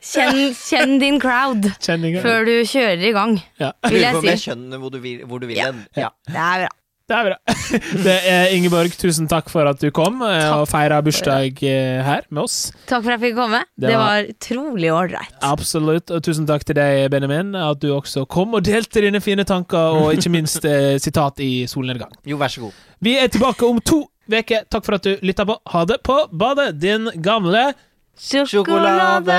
kjenn, 0.01 0.39
kjenn 0.57 0.97
din 1.01 1.19
crowd 1.21 1.67
Kjenninger? 1.79 2.21
før 2.25 2.45
du 2.47 2.53
kjører 2.67 3.05
i 3.07 3.13
gang, 3.15 3.37
Ja. 3.61 3.71
vil 3.87 4.01
jeg 4.01 4.21
si. 4.25 4.35
skjønner 4.49 4.81
hvor 4.81 4.91
du 4.93 4.99
vil, 5.03 5.23
hvor 5.25 5.39
du 5.39 5.47
vil 5.47 5.57
Ja. 5.61 5.71
Ja. 5.95 6.09
Det 6.27 6.35
er 6.35 6.65
bra. 6.65 6.69
Det 7.11 7.17
er 7.17 7.25
bra. 7.27 7.55
Det 8.05 8.13
er 8.31 8.53
Ingeborg, 8.55 8.93
tusen 8.95 9.27
takk 9.27 9.49
for 9.51 9.67
at 9.67 9.81
du 9.83 9.89
kom 9.91 10.21
takk 10.23 10.61
og 10.61 10.67
feira 10.71 11.01
bursdag 11.03 11.59
eh, 11.67 11.97
her 12.07 12.23
med 12.31 12.45
oss. 12.45 12.55
Takk 12.87 13.03
for 13.03 13.11
at 13.11 13.17
jeg 13.17 13.23
fikk 13.25 13.35
komme. 13.41 13.59
Det 13.75 13.89
Det 13.89 13.97
var- 13.99 14.05
var 14.07 14.29
utrolig 14.31 14.91
ålreit. 14.95 15.33
Absolutt. 15.43 16.13
Og 16.15 16.23
tusen 16.23 16.47
takk 16.47 16.63
til 16.69 16.77
deg, 16.79 17.09
Benjamin, 17.11 17.51
at 17.59 17.81
du 17.83 17.89
også 17.97 18.23
kom 18.31 18.55
og 18.55 18.63
delte 18.63 19.03
dine 19.03 19.19
fine 19.19 19.43
tanker, 19.43 19.99
og 19.99 20.13
ikke 20.15 20.31
minst 20.31 20.63
eh, 20.63 20.95
sitat 21.03 21.43
i 21.43 21.65
solnedgang. 21.67 22.15
Jo, 22.25 22.37
vær 22.39 22.47
så 22.53 22.63
god. 22.69 22.79
Vi 23.03 23.17
er 23.19 23.27
tilbake 23.27 23.67
om 23.67 23.81
to 23.83 24.05
uker. 24.31 24.63
Takk 24.71 24.85
for 24.87 24.95
at 24.95 25.03
du 25.03 25.17
lytta 25.27 25.43
på. 25.49 25.57
Ha 25.73 25.83
det 25.91 25.99
på 26.07 26.15
badet, 26.31 26.79
din 26.79 27.11
gamle 27.19 27.73
Sjokolade! 28.21 29.35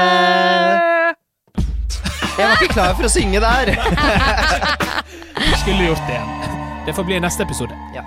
Jeg 2.32 2.48
var 2.48 2.56
ikke 2.60 2.72
klar 2.72 2.94
for 2.96 3.06
å 3.06 3.12
synge 3.12 3.40
der. 3.44 3.72
Skulle 5.62 5.86
gjort 5.90 6.04
det 6.08 6.16
igjen. 6.18 6.61
Det 6.86 6.92
får 6.92 7.04
bli 7.04 7.20
neste 7.20 7.42
episode. 7.42 7.78
Ja. 7.94 8.02